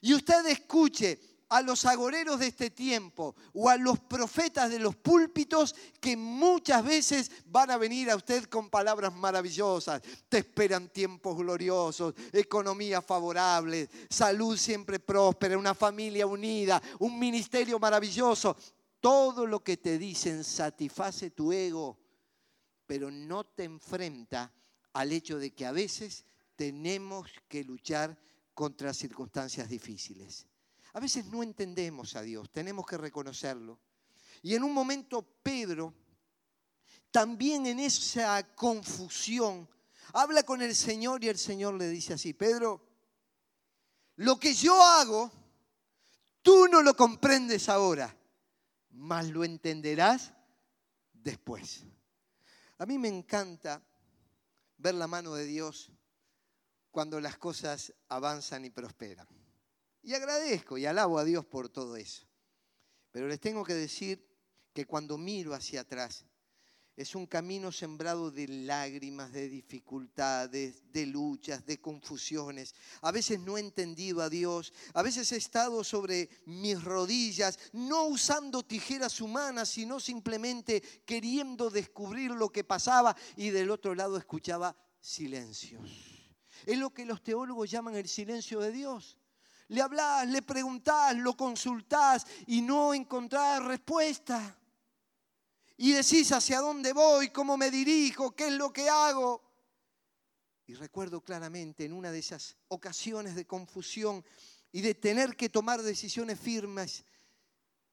Y 0.00 0.14
usted 0.14 0.46
escuche, 0.46 1.31
a 1.52 1.60
los 1.60 1.84
agoreros 1.84 2.40
de 2.40 2.46
este 2.46 2.70
tiempo 2.70 3.36
o 3.52 3.68
a 3.68 3.76
los 3.76 3.98
profetas 4.00 4.70
de 4.70 4.78
los 4.78 4.96
púlpitos 4.96 5.74
que 6.00 6.16
muchas 6.16 6.82
veces 6.82 7.30
van 7.44 7.70
a 7.70 7.76
venir 7.76 8.10
a 8.10 8.16
usted 8.16 8.44
con 8.44 8.70
palabras 8.70 9.12
maravillosas. 9.12 10.00
Te 10.30 10.38
esperan 10.38 10.88
tiempos 10.88 11.36
gloriosos, 11.36 12.14
economía 12.32 13.02
favorable, 13.02 13.90
salud 14.08 14.56
siempre 14.56 14.98
próspera, 14.98 15.58
una 15.58 15.74
familia 15.74 16.26
unida, 16.26 16.82
un 17.00 17.18
ministerio 17.18 17.78
maravilloso. 17.78 18.56
Todo 18.98 19.46
lo 19.46 19.62
que 19.62 19.76
te 19.76 19.98
dicen 19.98 20.44
satisface 20.44 21.32
tu 21.32 21.52
ego, 21.52 21.98
pero 22.86 23.10
no 23.10 23.44
te 23.44 23.64
enfrenta 23.64 24.50
al 24.94 25.12
hecho 25.12 25.38
de 25.38 25.50
que 25.50 25.66
a 25.66 25.72
veces 25.72 26.24
tenemos 26.56 27.28
que 27.46 27.62
luchar 27.62 28.18
contra 28.54 28.94
circunstancias 28.94 29.68
difíciles. 29.68 30.46
A 30.92 31.00
veces 31.00 31.24
no 31.26 31.42
entendemos 31.42 32.16
a 32.16 32.22
Dios, 32.22 32.50
tenemos 32.50 32.86
que 32.86 32.98
reconocerlo. 32.98 33.78
Y 34.42 34.54
en 34.54 34.62
un 34.62 34.72
momento 34.72 35.22
Pedro, 35.42 35.94
también 37.10 37.66
en 37.66 37.80
esa 37.80 38.54
confusión, 38.54 39.68
habla 40.12 40.42
con 40.42 40.60
el 40.60 40.74
Señor 40.74 41.24
y 41.24 41.28
el 41.28 41.38
Señor 41.38 41.74
le 41.74 41.88
dice 41.88 42.14
así, 42.14 42.34
Pedro, 42.34 42.82
lo 44.16 44.38
que 44.38 44.52
yo 44.52 44.82
hago, 44.82 45.30
tú 46.42 46.66
no 46.68 46.82
lo 46.82 46.94
comprendes 46.94 47.68
ahora, 47.68 48.14
mas 48.90 49.28
lo 49.28 49.44
entenderás 49.44 50.34
después. 51.12 51.84
A 52.78 52.84
mí 52.84 52.98
me 52.98 53.08
encanta 53.08 53.82
ver 54.76 54.94
la 54.94 55.06
mano 55.06 55.34
de 55.34 55.46
Dios 55.46 55.90
cuando 56.90 57.20
las 57.20 57.38
cosas 57.38 57.94
avanzan 58.08 58.64
y 58.64 58.70
prosperan. 58.70 59.26
Y 60.02 60.14
agradezco 60.14 60.76
y 60.78 60.86
alabo 60.86 61.18
a 61.18 61.24
Dios 61.24 61.44
por 61.46 61.68
todo 61.68 61.96
eso. 61.96 62.26
Pero 63.12 63.28
les 63.28 63.40
tengo 63.40 63.64
que 63.64 63.74
decir 63.74 64.26
que 64.72 64.86
cuando 64.86 65.16
miro 65.16 65.54
hacia 65.54 65.82
atrás, 65.82 66.24
Es 66.94 67.14
un 67.14 67.26
camino 67.26 67.72
sembrado 67.72 68.30
de 68.30 68.46
lágrimas, 68.46 69.32
de 69.32 69.48
dificultades, 69.48 70.92
de 70.92 71.06
luchas, 71.06 71.64
de 71.64 71.80
confusiones. 71.80 72.74
A 73.00 73.10
veces 73.10 73.40
no 73.40 73.56
he 73.56 73.60
entendido 73.60 74.20
a 74.20 74.28
Dios, 74.28 74.74
a 74.92 75.02
veces 75.02 75.32
he 75.32 75.36
estado 75.36 75.84
sobre 75.84 76.28
mis 76.44 76.84
rodillas, 76.84 77.58
no 77.72 78.04
usando 78.04 78.62
tijeras 78.62 79.22
humanas, 79.22 79.70
sino 79.70 80.00
simplemente 80.00 80.82
queriendo 81.06 81.70
descubrir 81.70 82.32
lo 82.32 82.50
que 82.50 82.62
pasaba 82.62 83.16
y 83.36 83.48
del 83.48 83.70
otro 83.70 83.94
lado 83.94 84.18
escuchaba 84.18 84.76
silencios. 85.00 85.90
Es 86.66 86.76
lo 86.76 86.92
que 86.92 87.06
los 87.06 87.22
teólogos 87.22 87.70
llaman 87.70 87.96
el 87.96 88.06
silencio 88.06 88.60
de 88.60 88.70
Dios. 88.70 89.18
Le 89.68 89.80
hablás, 89.80 90.28
le 90.28 90.42
preguntás, 90.42 91.16
lo 91.16 91.36
consultás 91.36 92.26
y 92.46 92.60
no 92.60 92.94
encontrás 92.94 93.64
respuesta 93.64 94.58
y 95.76 95.92
decís 95.92 96.30
hacia 96.30 96.60
dónde 96.60 96.92
voy, 96.92 97.30
cómo 97.30 97.56
me 97.56 97.68
dirijo, 97.68 98.36
qué 98.36 98.46
es 98.46 98.52
lo 98.52 98.72
que 98.72 98.88
hago. 98.88 99.42
Y 100.66 100.74
recuerdo 100.74 101.22
claramente 101.22 101.84
en 101.84 101.92
una 101.92 102.12
de 102.12 102.20
esas 102.20 102.56
ocasiones 102.68 103.34
de 103.34 103.46
confusión 103.46 104.24
y 104.70 104.80
de 104.80 104.94
tener 104.94 105.36
que 105.36 105.48
tomar 105.48 105.82
decisiones 105.82 106.38
firmes, 106.38 107.04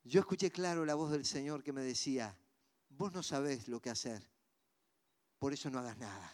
yo 0.04 0.20
escuché 0.20 0.52
claro 0.52 0.86
la 0.86 0.94
voz 0.94 1.12
del 1.12 1.26
Señor 1.26 1.64
que 1.64 1.74
me 1.74 1.82
decía, 1.82 2.38
vos 2.90 3.12
no 3.12 3.24
sabés 3.24 3.68
lo 3.68 3.82
que 3.82 3.90
hacer, 3.90 4.24
por 5.40 5.54
eso 5.54 5.70
no 5.70 5.80
hagas 5.80 5.98
nada. 5.98 6.32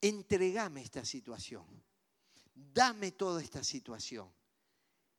Entregame 0.00 0.82
esta 0.82 1.04
situación, 1.04 1.64
dame 2.54 3.12
toda 3.12 3.42
esta 3.42 3.62
situación. 3.64 4.30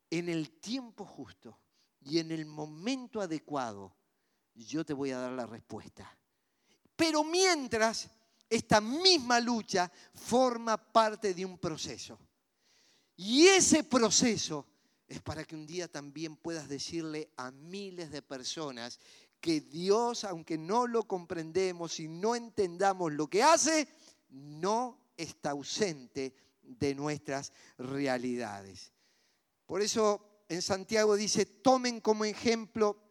En 0.10 0.30
el 0.30 0.52
tiempo 0.60 1.06
justo 1.06 1.60
y 2.02 2.20
en 2.20 2.32
el 2.32 2.46
momento 2.46 3.22
adecuado, 3.22 3.96
yo 4.54 4.86
te 4.86 4.94
voy 4.94 5.12
a 5.12 5.20
dar 5.20 5.32
la 5.32 5.46
respuesta. 5.46 6.18
Pero 6.96 7.24
mientras, 7.24 8.10
esta 8.50 8.80
misma 8.80 9.40
lucha 9.40 9.92
forma 10.14 10.78
parte 10.78 11.34
de 11.34 11.46
un 11.46 11.58
proceso. 11.58 12.18
Y 13.18 13.48
ese 13.48 13.84
proceso 13.84 14.66
es 15.08 15.22
para 15.22 15.44
que 15.44 15.56
un 15.56 15.66
día 15.66 15.88
también 15.88 16.36
puedas 16.36 16.70
decirle 16.70 17.32
a 17.38 17.52
miles 17.52 18.12
de 18.12 18.22
personas 18.22 19.00
que 19.42 19.62
Dios, 19.62 20.24
aunque 20.24 20.58
no 20.58 20.88
lo 20.88 21.04
comprendemos 21.04 22.00
y 22.00 22.08
no 22.08 22.36
entendamos 22.36 23.12
lo 23.14 23.28
que 23.28 23.44
hace, 23.44 23.88
no 24.30 25.00
está 25.18 25.52
ausente 25.52 26.34
de 26.68 26.96
nuestras 26.96 27.52
realidades. 27.78 28.92
Por 29.66 29.82
eso 29.82 30.44
en 30.50 30.62
Santiago 30.62 31.16
dice, 31.16 31.46
tomen 31.46 32.00
como 32.00 32.26
ejemplo 32.26 33.02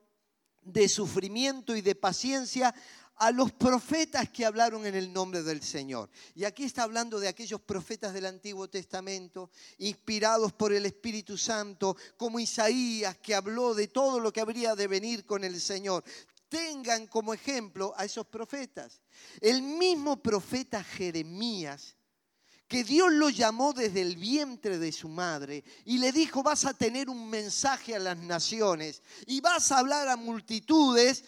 de 0.62 0.88
sufrimiento 0.88 1.76
y 1.76 1.80
de 1.82 1.94
paciencia 1.94 2.74
a 3.16 3.30
los 3.30 3.52
profetas 3.52 4.28
que 4.30 4.44
hablaron 4.44 4.86
en 4.86 4.94
el 4.94 5.12
nombre 5.12 5.42
del 5.42 5.62
Señor. 5.62 6.10
Y 6.34 6.44
aquí 6.44 6.64
está 6.64 6.82
hablando 6.82 7.20
de 7.20 7.28
aquellos 7.28 7.60
profetas 7.60 8.12
del 8.12 8.26
Antiguo 8.26 8.68
Testamento, 8.68 9.50
inspirados 9.78 10.52
por 10.52 10.72
el 10.72 10.86
Espíritu 10.86 11.36
Santo, 11.38 11.96
como 12.16 12.40
Isaías, 12.40 13.18
que 13.18 13.34
habló 13.34 13.74
de 13.74 13.88
todo 13.88 14.18
lo 14.18 14.32
que 14.32 14.40
habría 14.40 14.74
de 14.74 14.88
venir 14.88 15.24
con 15.24 15.44
el 15.44 15.60
Señor. 15.60 16.02
Tengan 16.48 17.06
como 17.06 17.34
ejemplo 17.34 17.94
a 17.96 18.04
esos 18.04 18.26
profetas. 18.26 19.00
El 19.40 19.62
mismo 19.62 20.20
profeta 20.22 20.82
Jeremías 20.82 21.96
que 22.74 22.82
Dios 22.82 23.12
lo 23.12 23.30
llamó 23.30 23.72
desde 23.72 24.02
el 24.02 24.16
vientre 24.16 24.80
de 24.80 24.90
su 24.90 25.08
madre 25.08 25.62
y 25.84 25.98
le 25.98 26.10
dijo, 26.10 26.42
vas 26.42 26.64
a 26.64 26.74
tener 26.74 27.08
un 27.08 27.30
mensaje 27.30 27.94
a 27.94 28.00
las 28.00 28.18
naciones 28.18 29.00
y 29.28 29.40
vas 29.40 29.70
a 29.70 29.78
hablar 29.78 30.08
a 30.08 30.16
multitudes, 30.16 31.22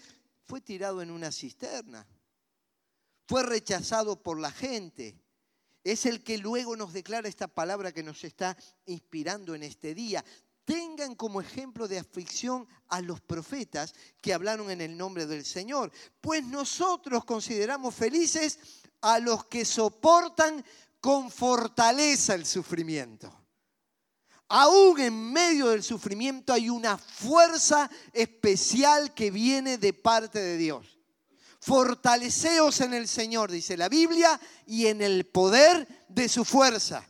fue 0.44 0.60
tirado 0.60 1.02
en 1.02 1.12
una 1.12 1.30
cisterna. 1.30 2.04
Fue 3.28 3.44
rechazado 3.44 4.20
por 4.20 4.40
la 4.40 4.50
gente. 4.50 5.22
Es 5.84 6.04
el 6.04 6.24
que 6.24 6.36
luego 6.36 6.74
nos 6.74 6.92
declara 6.92 7.28
esta 7.28 7.46
palabra 7.46 7.92
que 7.92 8.02
nos 8.02 8.24
está 8.24 8.56
inspirando 8.86 9.54
en 9.54 9.62
este 9.62 9.94
día. 9.94 10.24
Tengan 10.64 11.14
como 11.14 11.40
ejemplo 11.40 11.86
de 11.86 12.00
aflicción 12.00 12.66
a 12.88 13.00
los 13.00 13.20
profetas 13.20 13.94
que 14.20 14.34
hablaron 14.34 14.68
en 14.68 14.80
el 14.80 14.96
nombre 14.96 15.26
del 15.26 15.44
Señor, 15.44 15.92
pues 16.20 16.42
nosotros 16.42 17.24
consideramos 17.24 17.94
felices 17.94 18.58
a 19.00 19.20
los 19.20 19.44
que 19.44 19.64
soportan 19.64 20.64
con 21.06 21.30
fortaleza 21.30 22.34
el 22.34 22.44
sufrimiento. 22.44 23.32
Aún 24.48 24.98
en 24.98 25.32
medio 25.32 25.68
del 25.68 25.84
sufrimiento 25.84 26.52
hay 26.52 26.68
una 26.68 26.98
fuerza 26.98 27.88
especial 28.12 29.14
que 29.14 29.30
viene 29.30 29.78
de 29.78 29.92
parte 29.92 30.40
de 30.40 30.56
Dios. 30.56 30.98
Fortaleceos 31.60 32.80
en 32.80 32.92
el 32.92 33.06
Señor, 33.06 33.52
dice 33.52 33.76
la 33.76 33.88
Biblia, 33.88 34.40
y 34.66 34.86
en 34.88 35.00
el 35.00 35.26
poder 35.26 35.86
de 36.08 36.28
su 36.28 36.44
fuerza. 36.44 37.06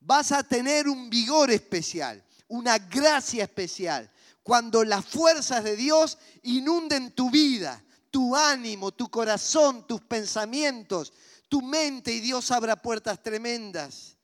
Vas 0.00 0.32
a 0.32 0.42
tener 0.42 0.88
un 0.88 1.08
vigor 1.08 1.52
especial, 1.52 2.24
una 2.48 2.76
gracia 2.78 3.44
especial, 3.44 4.10
cuando 4.42 4.82
las 4.82 5.04
fuerzas 5.04 5.62
de 5.62 5.76
Dios 5.76 6.18
inunden 6.42 7.12
tu 7.12 7.30
vida, 7.30 7.84
tu 8.10 8.34
ánimo, 8.34 8.90
tu 8.90 9.08
corazón, 9.10 9.86
tus 9.86 10.00
pensamientos, 10.00 11.12
tu 11.54 11.62
mente 11.62 12.12
y 12.12 12.18
Dios 12.18 12.50
abra 12.50 12.74
puertas 12.74 13.22
tremendas. 13.22 14.16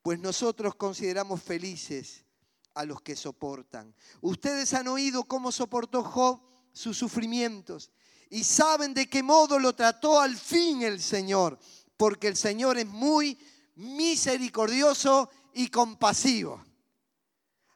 Pues 0.00 0.18
nosotros 0.18 0.74
consideramos 0.76 1.42
felices 1.42 2.24
a 2.72 2.86
los 2.86 3.02
que 3.02 3.16
soportan. 3.16 3.94
Ustedes 4.22 4.72
han 4.72 4.88
oído 4.88 5.24
cómo 5.24 5.52
soportó 5.52 6.02
Job 6.02 6.40
sus 6.72 6.96
sufrimientos 6.96 7.90
y 8.30 8.44
saben 8.44 8.94
de 8.94 9.10
qué 9.10 9.22
modo 9.22 9.58
lo 9.58 9.74
trató 9.74 10.18
al 10.18 10.38
fin 10.38 10.80
el 10.80 11.02
Señor, 11.02 11.58
porque 11.98 12.28
el 12.28 12.36
Señor 12.38 12.78
es 12.78 12.86
muy 12.86 13.38
misericordioso 13.74 15.28
y 15.52 15.68
compasivo. 15.68 16.64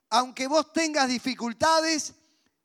Aunque 0.09 0.47
vos 0.47 0.73
tengas 0.73 1.11
dificultades, 1.11 2.15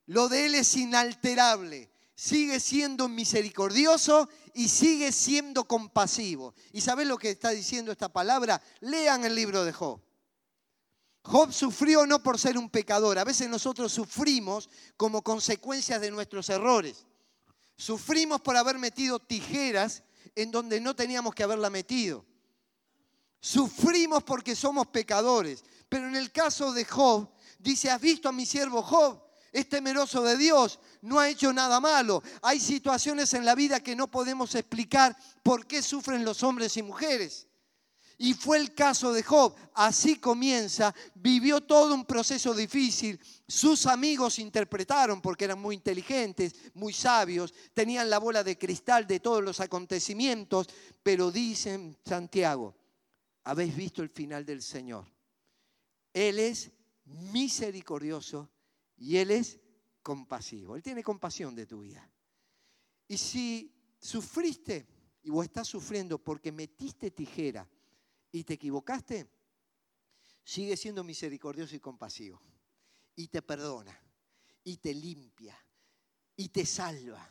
lo 0.05 0.29
de 0.29 0.45
Él 0.45 0.55
es 0.55 0.73
inalterable 0.77 1.92
sigue 2.15 2.59
siendo 2.59 3.09
misericordioso 3.09 4.29
y 4.53 4.69
sigue 4.69 5.11
siendo 5.11 5.65
compasivo. 5.65 6.53
¿Y 6.71 6.81
sabes 6.81 7.07
lo 7.07 7.17
que 7.17 7.31
está 7.31 7.49
diciendo 7.49 7.91
esta 7.91 8.09
palabra? 8.09 8.61
Lean 8.81 9.25
el 9.25 9.35
libro 9.35 9.65
de 9.65 9.73
Job. 9.73 9.99
Job 11.23 11.53
sufrió 11.53 12.05
no 12.05 12.21
por 12.21 12.37
ser 12.37 12.57
un 12.57 12.69
pecador, 12.69 13.17
a 13.17 13.23
veces 13.23 13.47
nosotros 13.47 13.93
sufrimos 13.93 14.69
como 14.97 15.23
consecuencia 15.23 15.97
de 15.97 16.11
nuestros 16.11 16.49
errores. 16.49 17.05
Sufrimos 17.77 18.41
por 18.41 18.57
haber 18.57 18.77
metido 18.77 19.19
tijeras 19.19 20.03
en 20.35 20.51
donde 20.51 20.81
no 20.81 20.95
teníamos 20.95 21.33
que 21.33 21.43
haberla 21.43 21.69
metido. 21.69 22.25
Sufrimos 23.39 24.23
porque 24.23 24.55
somos 24.55 24.87
pecadores. 24.87 25.63
Pero 25.89 26.07
en 26.07 26.15
el 26.15 26.31
caso 26.31 26.73
de 26.73 26.85
Job, 26.85 27.29
dice, 27.59 27.89
¿has 27.89 28.01
visto 28.01 28.27
a 28.27 28.31
mi 28.31 28.45
siervo 28.45 28.81
Job? 28.81 29.22
Es 29.53 29.69
temeroso 29.69 30.23
de 30.23 30.35
Dios, 30.35 30.79
no 31.01 31.19
ha 31.19 31.29
hecho 31.29 31.53
nada 31.53 31.79
malo. 31.79 32.23
Hay 32.41 32.59
situaciones 32.59 33.33
en 33.35 33.45
la 33.45 33.53
vida 33.53 33.81
que 33.81 33.95
no 33.95 34.09
podemos 34.09 34.55
explicar 34.55 35.15
por 35.43 35.67
qué 35.67 35.83
sufren 35.83 36.25
los 36.25 36.41
hombres 36.41 36.75
y 36.75 36.81
mujeres. 36.81 37.47
Y 38.17 38.33
fue 38.33 38.57
el 38.57 38.73
caso 38.73 39.13
de 39.13 39.21
Job. 39.21 39.55
Así 39.75 40.15
comienza, 40.15 40.93
vivió 41.13 41.61
todo 41.61 41.93
un 41.93 42.05
proceso 42.05 42.55
difícil. 42.55 43.19
Sus 43.47 43.85
amigos 43.85 44.39
interpretaron 44.39 45.21
porque 45.21 45.45
eran 45.45 45.61
muy 45.61 45.75
inteligentes, 45.75 46.55
muy 46.73 46.91
sabios, 46.91 47.53
tenían 47.75 48.09
la 48.09 48.17
bola 48.17 48.43
de 48.43 48.57
cristal 48.57 49.05
de 49.05 49.19
todos 49.19 49.43
los 49.43 49.59
acontecimientos, 49.59 50.67
pero 51.03 51.29
dicen 51.29 51.95
Santiago, 52.03 52.75
habéis 53.43 53.75
visto 53.75 54.01
el 54.01 54.09
final 54.09 54.45
del 54.45 54.63
Señor. 54.63 55.05
Él 56.11 56.39
es 56.39 56.71
misericordioso 57.05 58.49
y 58.97 59.17
Él 59.17 59.31
es 59.31 59.59
compasivo. 60.01 60.75
Él 60.75 60.83
tiene 60.83 61.03
compasión 61.03 61.55
de 61.55 61.65
tu 61.65 61.81
vida. 61.81 62.09
Y 63.07 63.17
si 63.17 63.73
sufriste 63.99 64.87
vos 65.31 65.45
estás 65.45 65.67
sufriendo 65.67 66.17
porque 66.17 66.51
metiste 66.51 67.11
tijera 67.11 67.69
y 68.31 68.43
te 68.43 68.55
equivocaste, 68.55 69.29
sigue 70.43 70.75
siendo 70.75 71.03
misericordioso 71.03 71.75
y 71.75 71.79
compasivo. 71.79 72.41
Y 73.15 73.27
te 73.27 73.41
perdona, 73.41 73.97
y 74.63 74.77
te 74.77 74.93
limpia, 74.93 75.57
y 76.35 76.49
te 76.49 76.65
salva, 76.65 77.29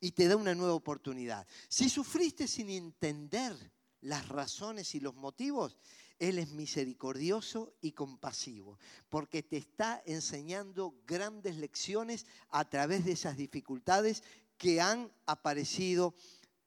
y 0.00 0.12
te 0.12 0.26
da 0.26 0.36
una 0.36 0.54
nueva 0.54 0.74
oportunidad. 0.74 1.46
Si 1.68 1.88
sufriste 1.90 2.48
sin 2.48 2.70
entender 2.70 3.54
las 4.00 4.26
razones 4.28 4.94
y 4.94 5.00
los 5.00 5.14
motivos, 5.14 5.76
él 6.18 6.38
es 6.38 6.50
misericordioso 6.50 7.74
y 7.80 7.92
compasivo, 7.92 8.78
porque 9.08 9.42
te 9.42 9.56
está 9.56 10.02
enseñando 10.06 10.94
grandes 11.06 11.56
lecciones 11.56 12.26
a 12.50 12.68
través 12.68 13.04
de 13.04 13.12
esas 13.12 13.36
dificultades 13.36 14.22
que 14.56 14.80
han 14.80 15.10
aparecido 15.26 16.14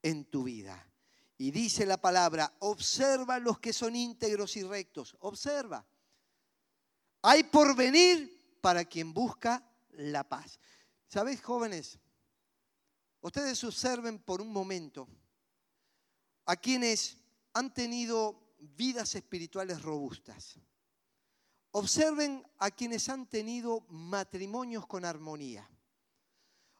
en 0.02 0.24
tu 0.24 0.44
vida. 0.44 0.86
Y 1.38 1.50
dice 1.50 1.86
la 1.86 2.00
palabra, 2.00 2.54
observa 2.60 3.38
los 3.38 3.58
que 3.58 3.72
son 3.72 3.96
íntegros 3.96 4.56
y 4.56 4.62
rectos, 4.62 5.16
observa. 5.20 5.84
Hay 7.22 7.44
porvenir 7.44 8.56
para 8.60 8.84
quien 8.84 9.12
busca 9.12 9.64
la 9.90 10.28
paz. 10.28 10.58
¿Sabes, 11.08 11.42
jóvenes? 11.42 11.98
Ustedes 13.20 13.62
observen 13.64 14.18
por 14.18 14.40
un 14.40 14.52
momento 14.52 15.06
a 16.46 16.56
quienes 16.56 17.18
han 17.52 17.72
tenido 17.72 18.41
vidas 18.62 19.14
espirituales 19.14 19.82
robustas. 19.82 20.58
Observen 21.72 22.44
a 22.58 22.70
quienes 22.70 23.08
han 23.08 23.26
tenido 23.26 23.80
matrimonios 23.88 24.86
con 24.86 25.04
armonía. 25.04 25.68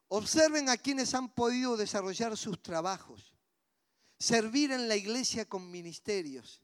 Observen 0.08 0.68
a 0.68 0.76
quienes 0.76 1.14
han 1.14 1.34
podido 1.34 1.76
desarrollar 1.76 2.36
sus 2.36 2.62
trabajos, 2.62 3.34
servir 4.18 4.70
en 4.72 4.86
la 4.86 4.96
iglesia 4.96 5.48
con 5.48 5.70
ministerios. 5.70 6.62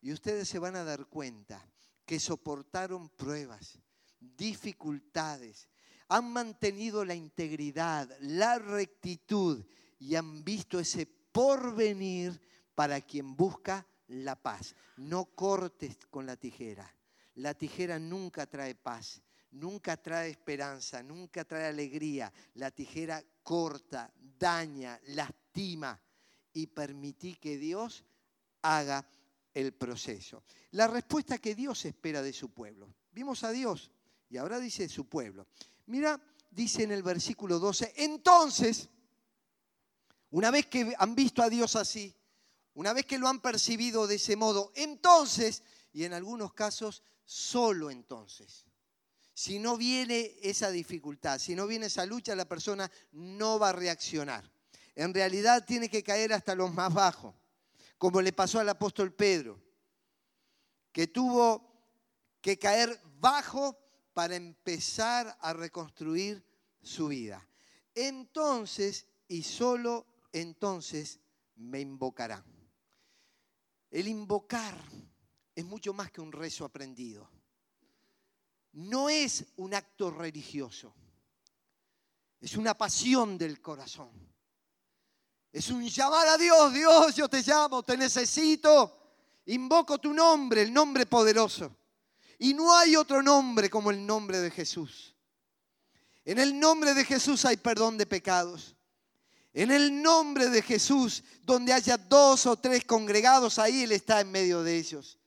Y 0.00 0.12
ustedes 0.12 0.48
se 0.48 0.58
van 0.58 0.76
a 0.76 0.84
dar 0.84 1.06
cuenta 1.06 1.62
que 2.06 2.18
soportaron 2.18 3.10
pruebas, 3.10 3.78
dificultades, 4.18 5.68
han 6.08 6.32
mantenido 6.32 7.04
la 7.04 7.14
integridad, 7.14 8.08
la 8.20 8.58
rectitud 8.58 9.64
y 9.98 10.16
han 10.16 10.42
visto 10.42 10.80
ese 10.80 11.06
porvenir 11.06 12.40
para 12.74 13.00
quien 13.00 13.36
busca 13.36 13.86
la 14.10 14.36
paz. 14.36 14.74
No 14.96 15.26
cortes 15.26 15.96
con 16.10 16.26
la 16.26 16.36
tijera. 16.36 16.92
La 17.36 17.54
tijera 17.54 17.98
nunca 17.98 18.46
trae 18.46 18.74
paz, 18.74 19.22
nunca 19.52 19.96
trae 19.96 20.30
esperanza, 20.30 21.02
nunca 21.02 21.44
trae 21.44 21.66
alegría. 21.66 22.32
La 22.54 22.70
tijera 22.70 23.22
corta, 23.42 24.12
daña, 24.38 25.00
lastima 25.08 25.98
y 26.52 26.66
permití 26.66 27.36
que 27.36 27.56
Dios 27.56 28.04
haga 28.62 29.06
el 29.54 29.72
proceso. 29.72 30.42
La 30.72 30.86
respuesta 30.86 31.38
que 31.38 31.54
Dios 31.54 31.84
espera 31.84 32.22
de 32.22 32.32
su 32.32 32.50
pueblo. 32.50 32.92
Vimos 33.12 33.44
a 33.44 33.50
Dios 33.50 33.90
y 34.28 34.36
ahora 34.36 34.58
dice 34.58 34.88
su 34.88 35.08
pueblo. 35.08 35.46
Mira, 35.86 36.20
dice 36.50 36.82
en 36.82 36.92
el 36.92 37.02
versículo 37.02 37.58
12, 37.58 37.94
entonces, 37.96 38.88
una 40.30 40.50
vez 40.50 40.66
que 40.66 40.94
han 40.98 41.14
visto 41.14 41.42
a 41.42 41.48
Dios 41.48 41.74
así, 41.76 42.14
una 42.80 42.94
vez 42.94 43.04
que 43.04 43.18
lo 43.18 43.28
han 43.28 43.42
percibido 43.42 44.06
de 44.06 44.14
ese 44.14 44.36
modo, 44.36 44.72
entonces, 44.74 45.62
y 45.92 46.04
en 46.04 46.14
algunos 46.14 46.54
casos, 46.54 47.02
solo 47.26 47.90
entonces. 47.90 48.64
Si 49.34 49.58
no 49.58 49.76
viene 49.76 50.38
esa 50.40 50.70
dificultad, 50.70 51.38
si 51.38 51.54
no 51.54 51.66
viene 51.66 51.86
esa 51.86 52.06
lucha, 52.06 52.34
la 52.34 52.48
persona 52.48 52.90
no 53.12 53.58
va 53.58 53.68
a 53.68 53.72
reaccionar. 53.72 54.50
En 54.94 55.12
realidad 55.12 55.66
tiene 55.66 55.90
que 55.90 56.02
caer 56.02 56.32
hasta 56.32 56.54
los 56.54 56.72
más 56.72 56.94
bajos, 56.94 57.34
como 57.98 58.22
le 58.22 58.32
pasó 58.32 58.60
al 58.60 58.70
apóstol 58.70 59.12
Pedro, 59.12 59.60
que 60.90 61.06
tuvo 61.06 61.84
que 62.40 62.58
caer 62.58 62.98
bajo 63.18 63.78
para 64.14 64.36
empezar 64.36 65.36
a 65.42 65.52
reconstruir 65.52 66.42
su 66.80 67.08
vida. 67.08 67.46
Entonces, 67.94 69.06
y 69.28 69.42
solo 69.42 70.06
entonces, 70.32 71.20
me 71.56 71.80
invocarán. 71.80 72.59
El 73.90 74.06
invocar 74.08 74.76
es 75.54 75.64
mucho 75.64 75.92
más 75.92 76.10
que 76.10 76.20
un 76.20 76.32
rezo 76.32 76.64
aprendido. 76.64 77.28
No 78.72 79.08
es 79.08 79.44
un 79.56 79.74
acto 79.74 80.10
religioso. 80.10 80.94
Es 82.40 82.56
una 82.56 82.74
pasión 82.74 83.36
del 83.36 83.60
corazón. 83.60 84.10
Es 85.52 85.68
un 85.70 85.86
llamar 85.86 86.28
a 86.28 86.38
Dios, 86.38 86.72
Dios, 86.72 87.16
yo 87.16 87.28
te 87.28 87.42
llamo, 87.42 87.82
te 87.82 87.96
necesito. 87.96 88.96
Invoco 89.46 89.98
tu 89.98 90.14
nombre, 90.14 90.62
el 90.62 90.72
nombre 90.72 91.06
poderoso. 91.06 91.76
Y 92.38 92.54
no 92.54 92.74
hay 92.74 92.94
otro 92.96 93.22
nombre 93.22 93.68
como 93.68 93.90
el 93.90 94.06
nombre 94.06 94.38
de 94.38 94.50
Jesús. 94.50 95.16
En 96.24 96.38
el 96.38 96.58
nombre 96.58 96.94
de 96.94 97.04
Jesús 97.04 97.44
hay 97.44 97.56
perdón 97.56 97.98
de 97.98 98.06
pecados. 98.06 98.76
En 99.52 99.70
el 99.70 100.00
nombre 100.00 100.48
de 100.48 100.62
Jesús, 100.62 101.24
donde 101.42 101.72
haya 101.72 101.96
dos 101.96 102.46
o 102.46 102.56
tres 102.56 102.84
congregados, 102.84 103.58
ahí 103.58 103.82
Él 103.82 103.92
está 103.92 104.20
en 104.20 104.30
medio 104.30 104.62
de 104.62 104.76
ellos. 104.76 105.18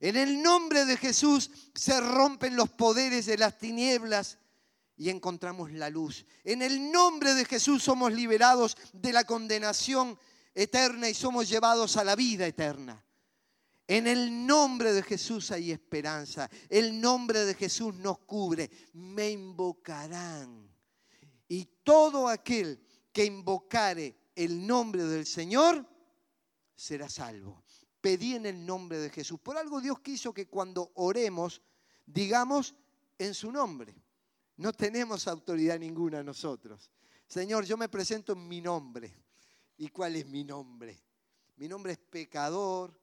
En 0.00 0.16
el 0.16 0.42
nombre 0.42 0.84
de 0.84 0.98
Jesús 0.98 1.50
se 1.74 1.98
rompen 1.98 2.56
los 2.56 2.68
poderes 2.68 3.24
de 3.24 3.38
las 3.38 3.56
tinieblas 3.56 4.38
y 4.96 5.08
encontramos 5.08 5.72
la 5.72 5.88
luz. 5.88 6.26
En 6.44 6.60
el 6.60 6.92
nombre 6.92 7.32
de 7.32 7.46
Jesús 7.46 7.82
somos 7.82 8.12
liberados 8.12 8.76
de 8.92 9.12
la 9.12 9.24
condenación 9.24 10.18
eterna 10.54 11.08
y 11.08 11.14
somos 11.14 11.48
llevados 11.48 11.96
a 11.96 12.04
la 12.04 12.16
vida 12.16 12.46
eterna. 12.46 13.02
En 13.86 14.06
el 14.06 14.46
nombre 14.46 14.92
de 14.92 15.02
Jesús 15.02 15.50
hay 15.50 15.70
esperanza. 15.70 16.50
El 16.68 17.00
nombre 17.00 17.44
de 17.46 17.54
Jesús 17.54 17.94
nos 17.94 18.18
cubre. 18.20 18.70
Me 18.92 19.30
invocarán. 19.30 20.70
Y 21.48 21.64
todo 21.82 22.28
aquel 22.28 22.83
que 23.14 23.24
invocare 23.24 24.32
el 24.34 24.66
nombre 24.66 25.04
del 25.04 25.24
Señor 25.24 25.88
será 26.76 27.08
salvo. 27.08 27.62
Pedí 28.02 28.34
en 28.34 28.44
el 28.44 28.66
nombre 28.66 28.98
de 28.98 29.08
Jesús. 29.08 29.40
Por 29.40 29.56
algo 29.56 29.80
Dios 29.80 30.00
quiso 30.00 30.34
que 30.34 30.46
cuando 30.46 30.92
oremos 30.96 31.62
digamos 32.06 32.74
en 33.18 33.34
su 33.34 33.50
nombre. 33.50 33.94
No 34.56 34.72
tenemos 34.72 35.26
autoridad 35.26 35.78
ninguna 35.78 36.22
nosotros. 36.22 36.90
Señor, 37.26 37.64
yo 37.64 37.76
me 37.76 37.88
presento 37.88 38.34
en 38.34 38.46
mi 38.46 38.60
nombre. 38.60 39.14
¿Y 39.76 39.88
cuál 39.88 40.16
es 40.16 40.26
mi 40.26 40.44
nombre? 40.44 41.02
Mi 41.56 41.68
nombre 41.68 41.92
es 41.92 41.98
pecador, 41.98 42.98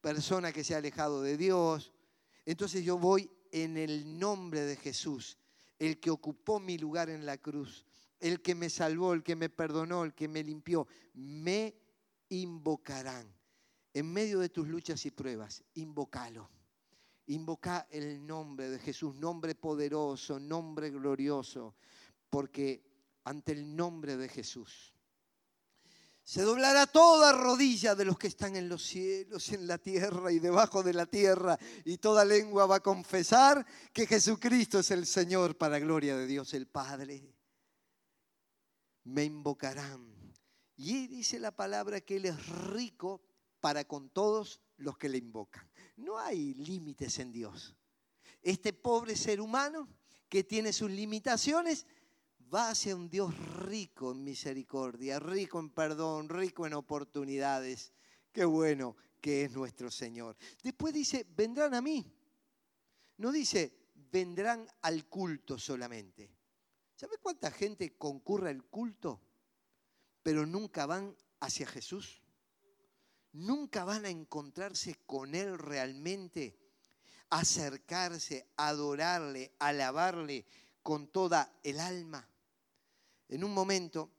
persona 0.00 0.52
que 0.52 0.64
se 0.64 0.74
ha 0.74 0.78
alejado 0.78 1.22
de 1.22 1.36
Dios. 1.36 1.92
Entonces 2.44 2.84
yo 2.84 2.98
voy 2.98 3.30
en 3.50 3.76
el 3.76 4.18
nombre 4.18 4.60
de 4.62 4.76
Jesús, 4.76 5.38
el 5.78 5.98
que 5.98 6.10
ocupó 6.10 6.60
mi 6.60 6.76
lugar 6.76 7.08
en 7.08 7.24
la 7.24 7.38
cruz, 7.38 7.85
el 8.20 8.42
que 8.42 8.54
me 8.54 8.70
salvó, 8.70 9.12
el 9.12 9.22
que 9.22 9.36
me 9.36 9.48
perdonó, 9.48 10.04
el 10.04 10.14
que 10.14 10.28
me 10.28 10.42
limpió. 10.42 10.86
Me 11.14 11.74
invocarán. 12.28 13.32
En 13.92 14.12
medio 14.12 14.40
de 14.40 14.48
tus 14.48 14.68
luchas 14.68 15.04
y 15.06 15.10
pruebas, 15.10 15.64
invócalo. 15.74 16.50
Invoca 17.28 17.88
el 17.90 18.24
nombre 18.24 18.68
de 18.70 18.78
Jesús, 18.78 19.14
nombre 19.16 19.54
poderoso, 19.54 20.38
nombre 20.38 20.90
glorioso, 20.90 21.74
porque 22.30 22.84
ante 23.24 23.52
el 23.52 23.74
nombre 23.74 24.16
de 24.16 24.28
Jesús 24.28 24.96
se 26.26 26.42
doblará 26.42 26.88
toda 26.88 27.30
rodilla 27.30 27.94
de 27.94 28.04
los 28.04 28.18
que 28.18 28.26
están 28.26 28.56
en 28.56 28.68
los 28.68 28.82
cielos, 28.82 29.52
en 29.52 29.68
la 29.68 29.78
tierra 29.78 30.32
y 30.32 30.40
debajo 30.40 30.82
de 30.82 30.92
la 30.92 31.06
tierra, 31.06 31.56
y 31.84 31.98
toda 31.98 32.24
lengua 32.24 32.66
va 32.66 32.76
a 32.76 32.82
confesar 32.82 33.64
que 33.92 34.08
Jesucristo 34.08 34.80
es 34.80 34.90
el 34.90 35.06
Señor 35.06 35.56
para 35.56 35.78
gloria 35.78 36.16
de 36.16 36.26
Dios 36.26 36.52
el 36.54 36.66
Padre. 36.66 37.35
Me 39.06 39.24
invocarán. 39.24 40.06
Y 40.76 41.06
dice 41.06 41.38
la 41.38 41.56
palabra 41.56 42.00
que 42.00 42.16
Él 42.16 42.26
es 42.26 42.46
rico 42.68 43.22
para 43.60 43.84
con 43.84 44.10
todos 44.10 44.60
los 44.76 44.98
que 44.98 45.08
le 45.08 45.18
invocan. 45.18 45.66
No 45.96 46.18
hay 46.18 46.54
límites 46.54 47.18
en 47.18 47.32
Dios. 47.32 47.74
Este 48.42 48.72
pobre 48.72 49.16
ser 49.16 49.40
humano 49.40 49.88
que 50.28 50.44
tiene 50.44 50.72
sus 50.72 50.90
limitaciones 50.90 51.86
va 52.52 52.70
hacia 52.70 52.94
un 52.94 53.08
Dios 53.08 53.34
rico 53.64 54.12
en 54.12 54.22
misericordia, 54.22 55.18
rico 55.18 55.58
en 55.58 55.70
perdón, 55.70 56.28
rico 56.28 56.66
en 56.66 56.74
oportunidades. 56.74 57.92
Qué 58.32 58.44
bueno 58.44 58.96
que 59.20 59.44
es 59.44 59.52
nuestro 59.52 59.90
Señor. 59.90 60.36
Después 60.62 60.92
dice, 60.92 61.26
vendrán 61.36 61.74
a 61.74 61.80
mí. 61.80 62.12
No 63.18 63.32
dice, 63.32 63.72
vendrán 63.94 64.66
al 64.82 65.06
culto 65.06 65.58
solamente. 65.58 66.35
¿Sabe 66.96 67.18
cuánta 67.18 67.50
gente 67.50 67.94
concurre 67.98 68.48
al 68.48 68.64
culto, 68.64 69.20
pero 70.22 70.46
nunca 70.46 70.86
van 70.86 71.14
hacia 71.40 71.66
Jesús? 71.66 72.22
Nunca 73.32 73.84
van 73.84 74.06
a 74.06 74.08
encontrarse 74.08 74.96
con 75.04 75.34
Él 75.34 75.58
realmente, 75.58 76.58
acercarse, 77.28 78.48
adorarle, 78.56 79.52
alabarle 79.58 80.46
con 80.82 81.08
toda 81.08 81.52
el 81.62 81.80
alma. 81.80 82.26
En 83.28 83.44
un 83.44 83.52
momento, 83.52 84.10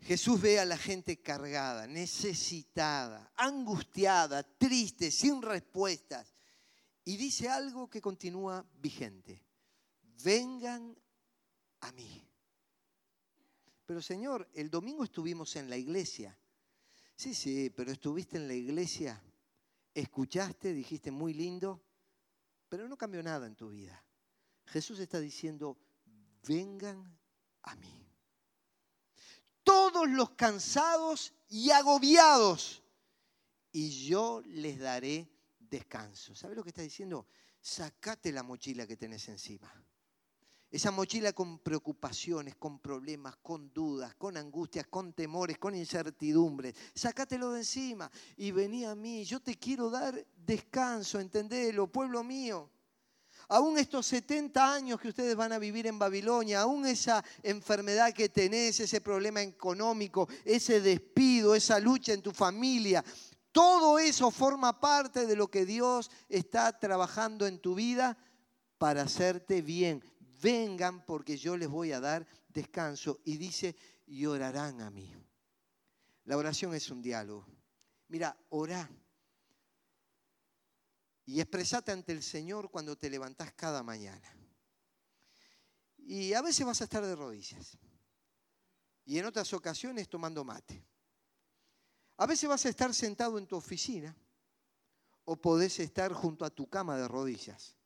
Jesús 0.00 0.40
ve 0.40 0.58
a 0.58 0.64
la 0.64 0.78
gente 0.78 1.20
cargada, 1.20 1.86
necesitada, 1.86 3.30
angustiada, 3.36 4.42
triste, 4.42 5.10
sin 5.10 5.42
respuestas. 5.42 6.34
Y 7.04 7.18
dice 7.18 7.50
algo 7.50 7.90
que 7.90 8.00
continúa 8.00 8.64
vigente. 8.78 9.44
Vengan 10.22 10.96
a 11.80 11.92
mí. 11.92 12.26
Pero 13.86 14.00
Señor, 14.00 14.48
el 14.54 14.70
domingo 14.70 15.04
estuvimos 15.04 15.56
en 15.56 15.68
la 15.68 15.76
iglesia. 15.76 16.38
Sí, 17.16 17.34
sí, 17.34 17.70
pero 17.70 17.92
estuviste 17.92 18.36
en 18.36 18.48
la 18.48 18.54
iglesia, 18.54 19.22
escuchaste, 19.92 20.72
dijiste 20.72 21.10
muy 21.10 21.32
lindo, 21.32 21.82
pero 22.68 22.88
no 22.88 22.96
cambió 22.96 23.22
nada 23.22 23.46
en 23.46 23.54
tu 23.54 23.70
vida. 23.70 24.04
Jesús 24.66 24.98
está 24.98 25.20
diciendo, 25.20 25.78
vengan 26.42 27.18
a 27.62 27.76
mí. 27.76 28.04
Todos 29.62 30.08
los 30.08 30.30
cansados 30.30 31.32
y 31.48 31.70
agobiados, 31.70 32.82
y 33.70 34.06
yo 34.06 34.42
les 34.46 34.78
daré 34.78 35.30
descanso. 35.58 36.34
¿Sabes 36.34 36.56
lo 36.56 36.62
que 36.62 36.70
está 36.70 36.82
diciendo? 36.82 37.26
Sacate 37.60 38.32
la 38.32 38.42
mochila 38.42 38.86
que 38.86 38.96
tenés 38.96 39.28
encima. 39.28 39.72
Esa 40.74 40.90
mochila 40.90 41.32
con 41.32 41.60
preocupaciones, 41.60 42.56
con 42.56 42.80
problemas, 42.80 43.36
con 43.36 43.72
dudas, 43.72 44.12
con 44.16 44.36
angustias, 44.36 44.88
con 44.88 45.12
temores, 45.12 45.56
con 45.56 45.72
incertidumbres. 45.72 46.74
Sácatelo 46.92 47.52
de 47.52 47.60
encima 47.60 48.10
y 48.36 48.50
vení 48.50 48.84
a 48.84 48.96
mí. 48.96 49.24
Yo 49.24 49.38
te 49.38 49.54
quiero 49.54 49.88
dar 49.88 50.26
descanso, 50.34 51.20
entendelo, 51.20 51.86
pueblo 51.86 52.24
mío. 52.24 52.68
Aún 53.46 53.78
estos 53.78 54.04
70 54.06 54.74
años 54.74 55.00
que 55.00 55.10
ustedes 55.10 55.36
van 55.36 55.52
a 55.52 55.60
vivir 55.60 55.86
en 55.86 55.96
Babilonia, 55.96 56.62
aún 56.62 56.86
esa 56.86 57.24
enfermedad 57.44 58.12
que 58.12 58.28
tenés, 58.28 58.80
ese 58.80 59.00
problema 59.00 59.42
económico, 59.42 60.28
ese 60.44 60.80
despido, 60.80 61.54
esa 61.54 61.78
lucha 61.78 62.12
en 62.12 62.22
tu 62.22 62.32
familia, 62.32 63.04
todo 63.52 64.00
eso 64.00 64.32
forma 64.32 64.80
parte 64.80 65.24
de 65.24 65.36
lo 65.36 65.46
que 65.46 65.66
Dios 65.66 66.10
está 66.28 66.76
trabajando 66.80 67.46
en 67.46 67.60
tu 67.60 67.76
vida 67.76 68.18
para 68.76 69.02
hacerte 69.02 69.62
bien 69.62 70.02
vengan 70.44 71.02
porque 71.06 71.38
yo 71.38 71.56
les 71.56 71.68
voy 71.68 71.92
a 71.92 72.00
dar 72.00 72.26
descanso. 72.48 73.20
Y 73.24 73.38
dice, 73.38 73.74
y 74.06 74.26
orarán 74.26 74.82
a 74.82 74.90
mí. 74.90 75.10
La 76.24 76.36
oración 76.36 76.74
es 76.74 76.90
un 76.90 77.00
diálogo. 77.00 77.46
Mira, 78.08 78.36
orá. 78.50 78.88
Y 81.24 81.40
expresate 81.40 81.92
ante 81.92 82.12
el 82.12 82.22
Señor 82.22 82.70
cuando 82.70 82.96
te 82.96 83.08
levantás 83.08 83.54
cada 83.54 83.82
mañana. 83.82 84.36
Y 85.96 86.34
a 86.34 86.42
veces 86.42 86.66
vas 86.66 86.82
a 86.82 86.84
estar 86.84 87.04
de 87.04 87.16
rodillas. 87.16 87.78
Y 89.06 89.18
en 89.18 89.24
otras 89.24 89.50
ocasiones 89.54 90.10
tomando 90.10 90.44
mate. 90.44 90.84
A 92.18 92.26
veces 92.26 92.48
vas 92.48 92.66
a 92.66 92.68
estar 92.68 92.92
sentado 92.92 93.38
en 93.38 93.46
tu 93.46 93.56
oficina 93.56 94.14
o 95.24 95.36
podés 95.36 95.80
estar 95.80 96.12
junto 96.12 96.44
a 96.44 96.50
tu 96.50 96.68
cama 96.68 96.98
de 96.98 97.08
rodillas. 97.08 97.76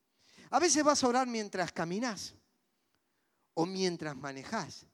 A 0.51 0.59
veces 0.59 0.83
vas 0.83 1.05
a 1.05 1.09
orar 1.09 1.29
mientras 1.29 1.71
caminas 1.71 2.35
o 3.59 3.67
mientras 3.67 4.17
manejas, 4.17 4.87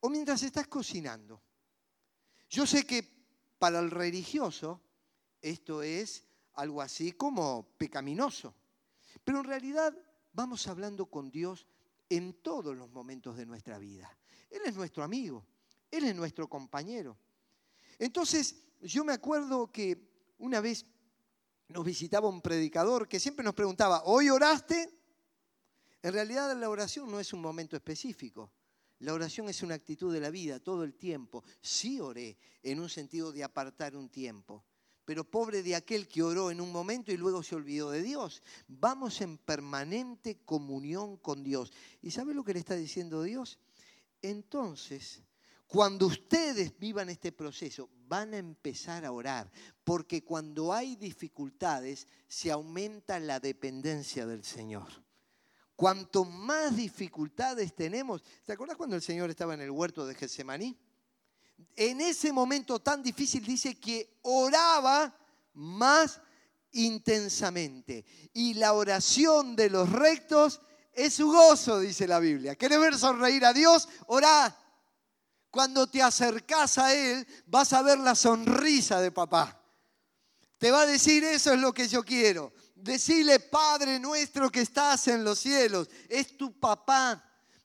o 0.00 0.10
mientras 0.10 0.42
estás 0.42 0.66
cocinando. 0.66 1.40
Yo 2.50 2.66
sé 2.66 2.84
que 2.84 3.02
para 3.58 3.78
el 3.78 3.90
religioso 3.90 4.82
esto 5.40 5.82
es 5.82 6.22
algo 6.52 6.82
así 6.82 7.12
como 7.12 7.66
pecaminoso, 7.78 8.54
pero 9.24 9.38
en 9.38 9.44
realidad 9.44 9.96
vamos 10.34 10.66
hablando 10.66 11.06
con 11.06 11.30
Dios 11.30 11.66
en 12.10 12.42
todos 12.42 12.76
los 12.76 12.90
momentos 12.90 13.38
de 13.38 13.46
nuestra 13.46 13.78
vida. 13.78 14.14
Él 14.50 14.60
es 14.66 14.76
nuestro 14.76 15.02
amigo, 15.02 15.46
Él 15.90 16.04
es 16.04 16.14
nuestro 16.14 16.46
compañero. 16.46 17.16
Entonces, 17.98 18.66
yo 18.82 19.02
me 19.02 19.14
acuerdo 19.14 19.72
que 19.72 20.34
una 20.36 20.60
vez 20.60 20.84
nos 21.68 21.82
visitaba 21.86 22.28
un 22.28 22.42
predicador 22.42 23.08
que 23.08 23.18
siempre 23.18 23.42
nos 23.42 23.54
preguntaba, 23.54 24.02
¿hoy 24.04 24.28
oraste? 24.28 25.03
En 26.04 26.12
realidad 26.12 26.54
la 26.54 26.68
oración 26.68 27.10
no 27.10 27.18
es 27.18 27.32
un 27.32 27.40
momento 27.40 27.76
específico. 27.76 28.52
La 28.98 29.14
oración 29.14 29.48
es 29.48 29.62
una 29.62 29.74
actitud 29.74 30.12
de 30.12 30.20
la 30.20 30.28
vida 30.28 30.60
todo 30.60 30.84
el 30.84 30.96
tiempo. 30.96 31.42
Sí 31.62 31.98
oré 31.98 32.36
en 32.62 32.78
un 32.78 32.90
sentido 32.90 33.32
de 33.32 33.42
apartar 33.42 33.96
un 33.96 34.10
tiempo. 34.10 34.66
Pero 35.06 35.24
pobre 35.24 35.62
de 35.62 35.74
aquel 35.74 36.06
que 36.06 36.22
oró 36.22 36.50
en 36.50 36.60
un 36.60 36.70
momento 36.70 37.10
y 37.10 37.16
luego 37.16 37.42
se 37.42 37.54
olvidó 37.54 37.90
de 37.90 38.02
Dios. 38.02 38.42
Vamos 38.68 39.22
en 39.22 39.38
permanente 39.38 40.40
comunión 40.44 41.16
con 41.16 41.42
Dios. 41.42 41.72
¿Y 42.02 42.10
sabe 42.10 42.34
lo 42.34 42.44
que 42.44 42.52
le 42.52 42.58
está 42.58 42.74
diciendo 42.74 43.22
Dios? 43.22 43.58
Entonces, 44.20 45.22
cuando 45.66 46.08
ustedes 46.08 46.78
vivan 46.78 47.08
este 47.08 47.32
proceso, 47.32 47.88
van 48.06 48.34
a 48.34 48.38
empezar 48.38 49.06
a 49.06 49.12
orar, 49.12 49.50
porque 49.84 50.22
cuando 50.22 50.70
hay 50.74 50.96
dificultades, 50.96 52.06
se 52.28 52.50
aumenta 52.50 53.18
la 53.18 53.40
dependencia 53.40 54.26
del 54.26 54.44
Señor. 54.44 55.03
Cuanto 55.76 56.24
más 56.24 56.76
dificultades 56.76 57.74
tenemos, 57.74 58.22
¿te 58.44 58.52
acuerdas 58.52 58.76
cuando 58.76 58.94
el 58.94 59.02
Señor 59.02 59.30
estaba 59.30 59.54
en 59.54 59.60
el 59.60 59.70
huerto 59.70 60.06
de 60.06 60.14
Getsemaní? 60.14 60.76
En 61.74 62.00
ese 62.00 62.32
momento 62.32 62.80
tan 62.80 63.02
difícil 63.02 63.44
dice 63.44 63.78
que 63.80 64.18
oraba 64.22 65.16
más 65.54 66.20
intensamente. 66.72 68.04
Y 68.32 68.54
la 68.54 68.72
oración 68.74 69.56
de 69.56 69.70
los 69.70 69.90
rectos 69.90 70.60
es 70.92 71.14
su 71.14 71.26
gozo, 71.26 71.80
dice 71.80 72.06
la 72.06 72.20
Biblia. 72.20 72.54
¿Quieres 72.54 72.78
ver 72.78 72.96
sonreír 72.96 73.44
a 73.44 73.52
Dios? 73.52 73.88
Orá. 74.06 74.56
Cuando 75.50 75.88
te 75.88 76.02
acercas 76.02 76.78
a 76.78 76.94
Él, 76.94 77.26
vas 77.46 77.72
a 77.72 77.82
ver 77.82 77.98
la 77.98 78.14
sonrisa 78.14 79.00
de 79.00 79.12
papá. 79.12 79.60
Te 80.58 80.70
va 80.70 80.82
a 80.82 80.86
decir, 80.86 81.22
eso 81.24 81.52
es 81.52 81.60
lo 81.60 81.72
que 81.72 81.86
yo 81.86 82.04
quiero. 82.04 82.52
Decile, 82.84 83.40
Padre 83.40 83.98
nuestro 83.98 84.50
que 84.50 84.60
estás 84.60 85.08
en 85.08 85.24
los 85.24 85.38
cielos, 85.38 85.88
es 86.06 86.36
tu 86.36 86.52
papá, 86.60 87.24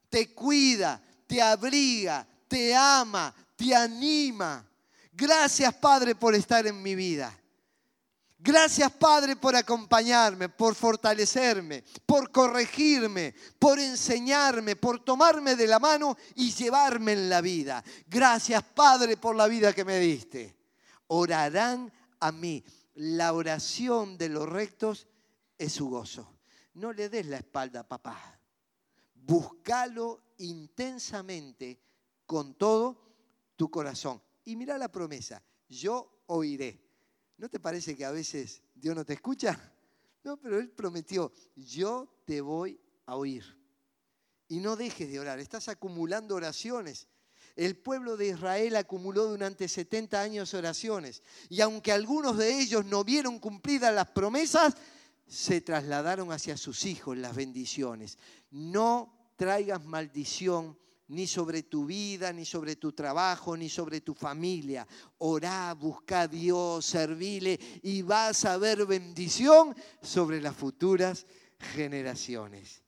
te 0.10 0.34
cuida, 0.34 1.02
te 1.28 1.42
abriga, 1.42 2.26
te 2.48 2.74
ama, 2.74 3.36
te 3.58 3.76
anima. 3.76 4.66
Gracias, 5.12 5.74
Padre, 5.76 6.16
por 6.16 6.34
estar 6.36 6.66
en 6.66 6.82
mi 6.82 6.96
vida. 6.96 7.38
Gracias, 8.38 8.90
Padre, 8.94 9.36
por 9.36 9.58
acompañarme, 9.58 10.48
por 10.48 10.74
fortalecerme, 10.74 11.84
por 12.06 12.32
corregirme, 12.32 13.36
por 13.60 13.78
enseñarme, 13.78 14.78
por 14.78 15.04
tomarme 15.04 15.58
de 15.58 15.68
la 15.68 15.80
mano 15.80 16.16
y 16.36 16.54
llevarme 16.54 17.12
en 17.12 17.30
la 17.30 17.42
vida. 17.42 17.84
Gracias, 18.08 18.64
Padre, 18.64 19.18
por 19.18 19.36
la 19.36 19.50
vida 19.50 19.74
que 19.74 19.84
me 19.84 20.00
diste. 20.00 20.56
Orarán 21.08 21.92
a 22.22 22.32
mí 22.32 22.64
la 22.96 23.34
oración 23.34 24.18
de 24.18 24.30
los 24.30 24.48
rectos 24.48 25.09
es 25.60 25.74
su 25.74 25.89
gozo. 25.89 26.39
No 26.74 26.91
le 26.93 27.10
des 27.10 27.28
la 27.28 27.38
espalda 27.38 27.88
papá. 27.88 28.39
Búscalo 29.14 30.34
intensamente 30.38 31.80
con 32.26 32.55
todo 32.55 33.10
tu 33.55 33.70
corazón. 33.70 34.22
Y 34.45 34.55
mira 34.55 34.78
la 34.78 34.91
promesa, 34.91 35.43
yo 35.68 36.24
oiré. 36.28 36.82
¿No 37.38 37.49
te 37.49 37.60
parece 37.60 37.95
que 37.95 38.05
a 38.05 38.12
veces 38.12 38.64
Dios 38.74 38.95
no 38.95 39.05
te 39.05 39.14
escucha? 39.14 39.76
No, 40.22 40.36
pero 40.36 40.60
Él 40.60 40.70
prometió, 40.70 41.32
yo 41.55 42.22
te 42.26 42.41
voy 42.41 42.78
a 43.05 43.16
oír. 43.16 43.57
Y 44.49 44.60
no 44.60 44.76
dejes 44.76 45.10
de 45.10 45.18
orar, 45.18 45.39
estás 45.39 45.70
acumulando 45.70 46.36
oraciones. 46.36 47.07
El 47.55 47.78
pueblo 47.78 48.18
de 48.18 48.28
Israel 48.28 48.76
acumuló 48.76 49.28
durante 49.28 49.70
70 49.70 50.22
años 50.22 50.53
oraciones 50.53 51.24
y 51.47 51.62
aunque 51.62 51.93
algunos 51.93 52.38
de 52.38 52.60
ellos 52.60 52.84
no 52.86 53.05
vieron 53.05 53.39
cumplidas 53.39 53.93
las 53.93 54.10
promesas, 54.10 54.76
se 55.30 55.62
trasladaron 55.62 56.32
hacia 56.32 56.58
sus 56.58 56.86
hijos 56.86 57.16
las 57.16 57.36
bendiciones. 57.36 58.18
No 58.50 59.32
traigas 59.36 59.86
maldición 59.86 60.78
ni 61.08 61.28
sobre 61.28 61.64
tu 61.64 61.86
vida, 61.86 62.34
ni 62.34 62.46
sobre 62.46 62.76
tu 62.76 62.92
trabajo, 62.92 63.56
ni 63.56 63.70
sobre 63.70 64.02
tu 64.02 64.14
familia. 64.16 64.88
Orá, 65.20 65.74
busca 65.76 66.22
a 66.22 66.28
Dios, 66.28 66.86
servile 66.86 67.60
y 67.84 68.02
vas 68.02 68.44
a 68.46 68.58
ver 68.58 68.86
bendición 68.86 69.76
sobre 70.02 70.42
las 70.42 70.56
futuras 70.56 71.28
generaciones. 71.60 72.82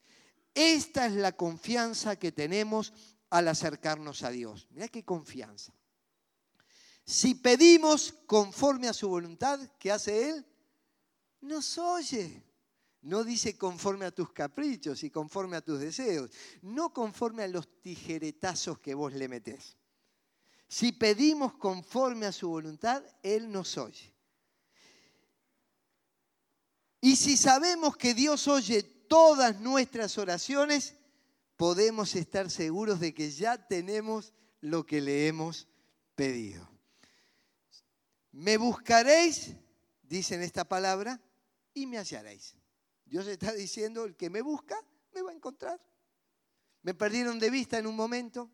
Esta 0.53 1.05
es 1.05 1.13
la 1.13 1.33
confianza 1.33 2.15
que 2.15 2.31
tenemos 2.31 2.91
al 3.29 3.47
acercarnos 3.47 4.23
a 4.23 4.31
Dios. 4.31 4.67
Mira 4.71 4.87
qué 4.87 5.05
confianza. 5.05 5.73
Si 7.05 7.35
pedimos 7.35 8.13
conforme 8.25 8.87
a 8.87 8.93
su 8.93 9.09
voluntad, 9.09 9.59
¿qué 9.79 9.91
hace 9.91 10.29
Él? 10.29 10.45
Nos 11.41 11.77
oye. 11.77 12.43
No 13.01 13.23
dice 13.23 13.57
conforme 13.57 14.05
a 14.05 14.11
tus 14.11 14.31
caprichos 14.31 15.03
y 15.03 15.09
conforme 15.09 15.57
a 15.57 15.61
tus 15.61 15.79
deseos, 15.79 16.29
no 16.61 16.93
conforme 16.93 17.43
a 17.43 17.47
los 17.47 17.81
tijeretazos 17.81 18.77
que 18.79 18.93
vos 18.93 19.11
le 19.13 19.27
metés. 19.27 19.75
Si 20.67 20.91
pedimos 20.91 21.53
conforme 21.55 22.27
a 22.27 22.31
su 22.31 22.49
voluntad, 22.49 23.03
Él 23.23 23.51
nos 23.51 23.77
oye. 23.77 24.13
Y 27.01 27.15
si 27.15 27.35
sabemos 27.35 27.97
que 27.97 28.13
Dios 28.13 28.47
oye 28.47 28.83
todas 28.83 29.59
nuestras 29.59 30.19
oraciones, 30.19 30.93
podemos 31.57 32.15
estar 32.15 32.51
seguros 32.51 32.99
de 32.99 33.15
que 33.15 33.31
ya 33.31 33.67
tenemos 33.67 34.33
lo 34.61 34.85
que 34.85 35.01
le 35.01 35.27
hemos 35.27 35.67
pedido. 36.15 36.69
Me 38.31 38.57
buscaréis, 38.57 39.55
dice 40.03 40.35
en 40.35 40.43
esta 40.43 40.63
palabra, 40.63 41.19
y 41.73 41.85
me 41.85 41.97
hallaréis. 41.97 42.55
Dios 43.05 43.27
está 43.27 43.51
diciendo, 43.53 44.05
el 44.05 44.15
que 44.15 44.29
me 44.29 44.41
busca, 44.41 44.75
me 45.13 45.21
va 45.21 45.31
a 45.31 45.35
encontrar. 45.35 45.81
Me 46.83 46.93
perdieron 46.93 47.39
de 47.39 47.49
vista 47.49 47.77
en 47.77 47.87
un 47.87 47.95
momento, 47.95 48.49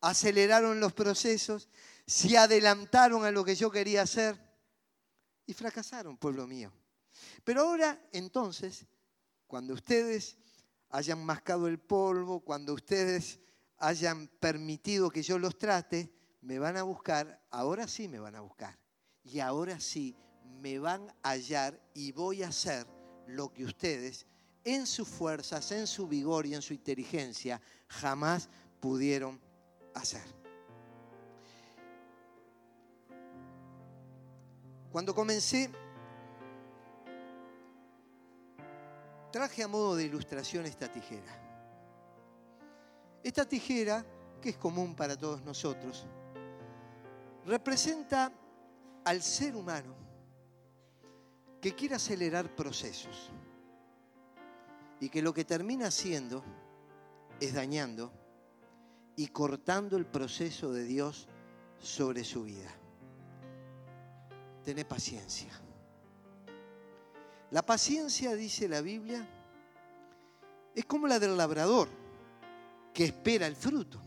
aceleraron 0.00 0.80
los 0.80 0.92
procesos, 0.92 1.68
se 2.06 2.36
adelantaron 2.36 3.24
a 3.24 3.30
lo 3.30 3.44
que 3.44 3.54
yo 3.54 3.70
quería 3.70 4.02
hacer 4.02 4.38
y 5.46 5.54
fracasaron, 5.54 6.18
pueblo 6.18 6.46
mío. 6.46 6.72
Pero 7.44 7.62
ahora, 7.62 8.00
entonces, 8.12 8.86
cuando 9.46 9.74
ustedes 9.74 10.36
hayan 10.90 11.24
mascado 11.24 11.66
el 11.66 11.78
polvo, 11.78 12.40
cuando 12.40 12.74
ustedes 12.74 13.40
hayan 13.78 14.28
permitido 14.28 15.10
que 15.10 15.22
yo 15.22 15.38
los 15.38 15.58
trate, 15.58 16.12
me 16.42 16.58
van 16.58 16.76
a 16.76 16.82
buscar, 16.82 17.42
ahora 17.50 17.86
sí 17.86 18.08
me 18.08 18.18
van 18.18 18.34
a 18.34 18.40
buscar. 18.40 18.78
Y 19.22 19.40
ahora 19.40 19.80
sí 19.80 20.16
me 20.60 20.78
van 20.78 21.08
a 21.22 21.30
hallar 21.30 21.80
y 21.94 22.12
voy 22.12 22.42
a 22.42 22.48
hacer 22.48 22.86
lo 23.26 23.52
que 23.52 23.64
ustedes 23.64 24.26
en 24.64 24.86
sus 24.86 25.08
fuerzas, 25.08 25.70
en 25.72 25.86
su 25.86 26.06
vigor 26.06 26.46
y 26.46 26.54
en 26.54 26.62
su 26.62 26.74
inteligencia, 26.74 27.60
jamás 27.88 28.48
pudieron 28.80 29.40
hacer. 29.94 30.22
Cuando 34.92 35.14
comencé, 35.14 35.70
traje 39.30 39.62
a 39.62 39.68
modo 39.68 39.94
de 39.94 40.04
ilustración 40.04 40.66
esta 40.66 40.90
tijera. 40.90 41.40
Esta 43.22 43.46
tijera, 43.46 44.04
que 44.42 44.50
es 44.50 44.56
común 44.56 44.94
para 44.96 45.16
todos 45.16 45.42
nosotros, 45.42 46.06
representa 47.46 48.32
al 49.04 49.22
ser 49.22 49.54
humano 49.54 49.99
que 51.60 51.74
quiere 51.74 51.94
acelerar 51.94 52.54
procesos 52.54 53.30
y 54.98 55.08
que 55.08 55.22
lo 55.22 55.34
que 55.34 55.44
termina 55.44 55.86
haciendo 55.88 56.42
es 57.40 57.54
dañando 57.54 58.12
y 59.16 59.28
cortando 59.28 59.96
el 59.96 60.06
proceso 60.06 60.72
de 60.72 60.84
Dios 60.84 61.28
sobre 61.78 62.24
su 62.24 62.44
vida. 62.44 62.70
Tené 64.64 64.84
paciencia. 64.84 65.52
La 67.50 67.62
paciencia, 67.62 68.34
dice 68.34 68.68
la 68.68 68.80
Biblia, 68.80 69.26
es 70.74 70.84
como 70.84 71.08
la 71.08 71.18
del 71.18 71.36
labrador 71.36 71.88
que 72.94 73.04
espera 73.04 73.46
el 73.46 73.56
fruto. 73.56 74.00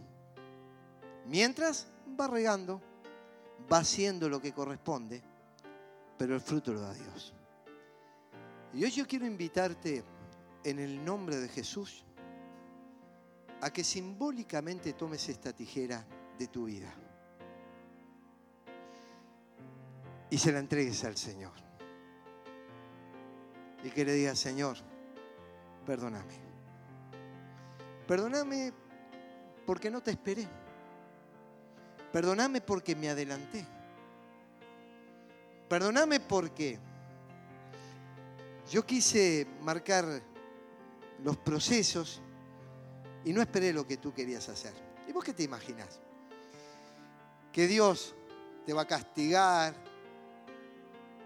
Mientras 1.28 1.88
va 2.20 2.28
regando, 2.28 2.82
va 3.72 3.80
haciendo 3.80 4.30
lo 4.30 4.42
que 4.42 4.54
corresponde, 4.54 5.22
pero 6.18 6.36
el 6.36 6.42
fruto 6.42 6.74
lo 6.74 6.82
da 6.82 6.94
Dios. 6.94 7.34
Y 8.74 8.84
hoy 8.84 8.92
yo 8.92 9.06
quiero 9.08 9.26
invitarte 9.26 10.04
en 10.64 10.80
el 10.80 11.04
nombre 11.06 11.38
de 11.38 11.48
Jesús 11.48 12.04
a 13.62 13.72
que 13.72 13.84
simbólicamente 13.84 14.94
tomes 14.94 15.30
esta 15.30 15.54
tijera 15.54 16.06
de 16.38 16.48
tu 16.48 16.66
vida 16.66 16.94
y 20.30 20.38
se 20.40 20.52
la 20.52 20.58
entregues 20.58 21.04
al 21.04 21.16
Señor. 21.16 21.54
Y 23.84 23.90
que 23.92 24.04
le 24.04 24.14
digas, 24.14 24.40
Señor, 24.40 24.78
perdóname. 25.86 26.34
Perdóname 28.08 28.74
porque 29.68 29.92
no 29.92 30.02
te 30.02 30.10
esperé. 30.10 30.48
Perdóname 32.12 32.62
porque 32.62 32.96
me 32.96 33.10
adelanté. 33.10 33.66
Perdóname 35.70 36.20
porque 36.20 36.80
yo 38.74 38.84
quise 38.88 39.46
marcar 39.62 40.04
los 41.24 41.38
procesos 41.38 42.24
y 43.24 43.32
no 43.32 43.40
esperé 43.40 43.72
lo 43.72 43.86
que 43.86 43.98
tú 43.98 44.12
querías 44.12 44.50
hacer. 44.50 44.74
¿Y 45.08 45.12
vos 45.12 45.24
qué 45.24 45.32
te 45.32 45.44
imaginas? 45.44 46.00
Que 47.52 47.68
Dios 47.68 48.16
te 48.66 48.74
va 48.74 48.82
a 48.82 48.88
castigar, 48.88 49.76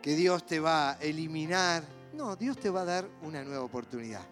que 0.02 0.14
Dios 0.18 0.46
te 0.46 0.60
va 0.60 0.92
a 0.92 0.94
eliminar. 1.00 1.86
No, 2.12 2.36
Dios 2.36 2.58
te 2.58 2.70
va 2.70 2.82
a 2.82 2.86
dar 2.86 3.10
una 3.22 3.42
nueva 3.46 3.64
oportunidad. 3.64 4.26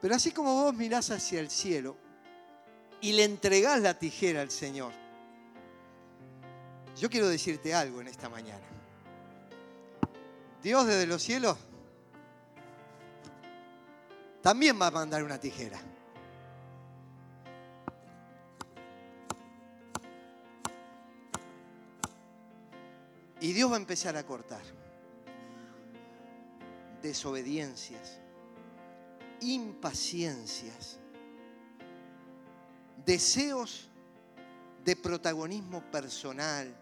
Pero 0.00 0.12
así 0.12 0.32
como 0.32 0.54
vos 0.64 0.74
mirás 0.74 1.12
hacia 1.12 1.38
el 1.38 1.50
cielo 1.50 1.96
y 3.00 3.12
le 3.12 3.22
entregás 3.22 3.80
la 3.80 3.96
tijera 3.96 4.40
al 4.40 4.50
Señor, 4.50 4.90
yo 6.96 7.08
quiero 7.08 7.28
decirte 7.28 7.74
algo 7.74 8.00
en 8.00 8.08
esta 8.08 8.28
mañana. 8.28 8.66
Dios 10.64 10.84
desde 10.84 11.06
los 11.06 11.22
cielos 11.22 11.56
también 14.46 14.80
va 14.80 14.86
a 14.86 14.90
mandar 14.92 15.24
una 15.24 15.40
tijera. 15.40 15.76
Y 23.40 23.52
Dios 23.52 23.68
va 23.68 23.74
a 23.74 23.78
empezar 23.78 24.16
a 24.16 24.24
cortar 24.24 24.62
desobediencias, 27.02 28.20
impaciencias, 29.40 31.00
deseos 33.04 33.88
de 34.84 34.94
protagonismo 34.94 35.82
personal, 35.90 36.72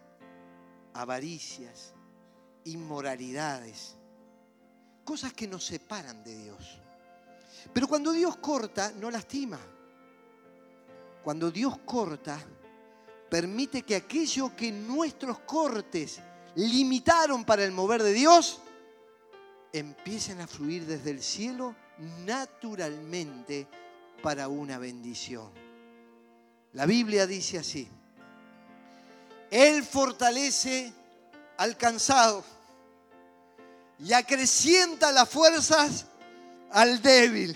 avaricias, 0.93 1.95
inmoralidades, 2.65 3.95
cosas 5.03 5.33
que 5.33 5.47
nos 5.47 5.65
separan 5.65 6.23
de 6.23 6.43
Dios. 6.43 6.84
Pero 7.73 7.87
cuando 7.87 8.11
Dios 8.11 8.37
corta, 8.37 8.91
no 8.97 9.11
lastima. 9.11 9.59
Cuando 11.23 11.51
Dios 11.51 11.79
corta, 11.85 12.39
permite 13.29 13.81
que 13.81 13.95
aquello 13.95 14.55
que 14.55 14.71
nuestros 14.71 15.39
cortes 15.39 16.19
limitaron 16.55 17.43
para 17.43 17.63
el 17.63 17.71
mover 17.71 18.01
de 18.03 18.13
Dios, 18.13 18.61
empiecen 19.73 20.39
a 20.39 20.47
fluir 20.47 20.85
desde 20.85 21.11
el 21.11 21.21
cielo 21.21 21.75
naturalmente 22.25 23.67
para 24.21 24.47
una 24.47 24.77
bendición. 24.77 25.51
La 26.73 26.85
Biblia 26.85 27.27
dice 27.27 27.59
así, 27.59 27.87
Él 29.51 29.83
fortalece 29.83 30.93
al 31.57 31.77
cansado 31.77 32.43
y 33.99 34.13
acrecienta 34.13 35.11
las 35.11 35.29
fuerzas 35.29 36.05
al 36.71 37.01
débil. 37.01 37.55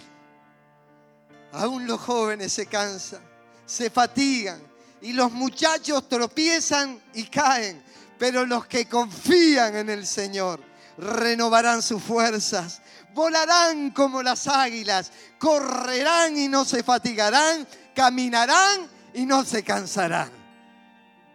Aún 1.52 1.88
los 1.88 2.00
jóvenes 2.00 2.54
se 2.54 2.68
cansan, 2.68 3.22
se 3.66 3.90
fatigan 3.90 4.62
y 5.02 5.14
los 5.14 5.32
muchachos 5.32 6.08
tropiezan 6.08 7.02
y 7.14 7.24
caen 7.26 7.90
pero 8.20 8.46
los 8.46 8.68
que 8.68 8.86
confían 8.86 9.76
en 9.78 9.90
el 9.90 10.06
Señor 10.06 10.60
renovarán 10.98 11.82
sus 11.82 12.04
fuerzas, 12.04 12.82
volarán 13.14 13.92
como 13.92 14.22
las 14.22 14.48
águilas, 14.48 15.12
correrán 15.40 16.38
y 16.38 16.50
no 16.50 16.66
se 16.66 16.84
fatigarán, 16.84 17.66
caminarán 17.96 18.88
y 19.14 19.26
no 19.26 19.46
se 19.46 19.64
cansarán. 19.64 20.30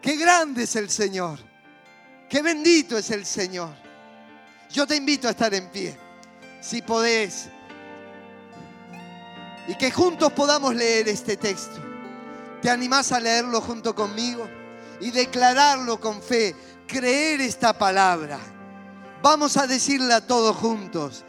Qué 0.03 0.17
grande 0.17 0.65
es 0.65 0.77
el 0.77 0.91
Señor, 0.91 1.39
qué 2.29 2.43
bendito 2.43 2.99
es 2.99 3.11
el 3.11 3.25
Señor. 3.25 3.75
Yo 4.71 4.87
te 4.87 4.97
invito 4.97 5.27
a 5.27 5.31
estar 5.31 5.55
en 5.55 5.71
pie, 5.71 5.99
si 6.61 6.83
podés, 6.83 7.49
y 9.69 9.77
que 9.77 9.91
juntos 9.91 10.33
podamos 10.33 10.75
leer 10.75 11.09
este 11.09 11.37
texto. 11.37 11.81
¿Te 12.61 12.71
animás 12.71 13.13
a 13.13 13.21
leerlo 13.21 13.61
junto 13.61 13.95
conmigo 13.95 14.49
y 15.01 15.11
declararlo 15.11 16.01
con 16.01 16.23
fe? 16.23 16.55
creer 16.87 17.41
esta 17.41 17.73
palabra. 17.73 18.39
Vamos 19.23 19.57
a 19.57 19.67
decirla 19.67 20.21
todos 20.21 20.57
juntos. 20.57 21.25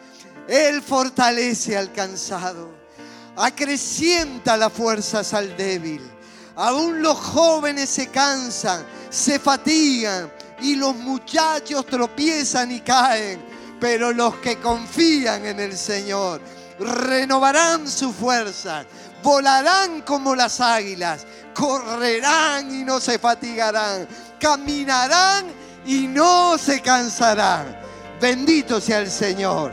Él 0.47 0.81
fortalece 0.81 1.75
al 1.75 1.91
cansado, 1.91 2.69
acrecienta 3.35 4.57
las 4.57 4.71
fuerzas 4.71 5.33
al 5.33 5.55
débil. 5.57 6.01
Aún 6.55 7.01
los 7.01 7.17
jóvenes 7.17 7.89
se 7.89 8.07
cansan, 8.07 8.85
se 9.09 9.39
fatigan 9.39 10.31
y 10.61 10.75
los 10.75 10.95
muchachos 10.95 11.85
tropiezan 11.85 12.71
y 12.71 12.81
caen. 12.81 13.43
Pero 13.79 14.13
los 14.13 14.35
que 14.37 14.57
confían 14.57 15.45
en 15.45 15.59
el 15.59 15.77
Señor 15.77 16.41
renovarán 16.79 17.87
sus 17.87 18.15
fuerzas, 18.15 18.85
volarán 19.23 20.01
como 20.01 20.35
las 20.35 20.59
águilas, 20.59 21.25
correrán 21.53 22.73
y 22.73 22.83
no 22.83 22.99
se 22.99 23.17
fatigarán 23.17 24.07
caminarán 24.45 25.47
y 25.85 26.07
no 26.07 26.57
se 26.57 26.81
cansarán. 26.81 27.75
Bendito 28.21 28.79
sea 28.79 28.99
el 28.99 29.09
Señor. 29.09 29.55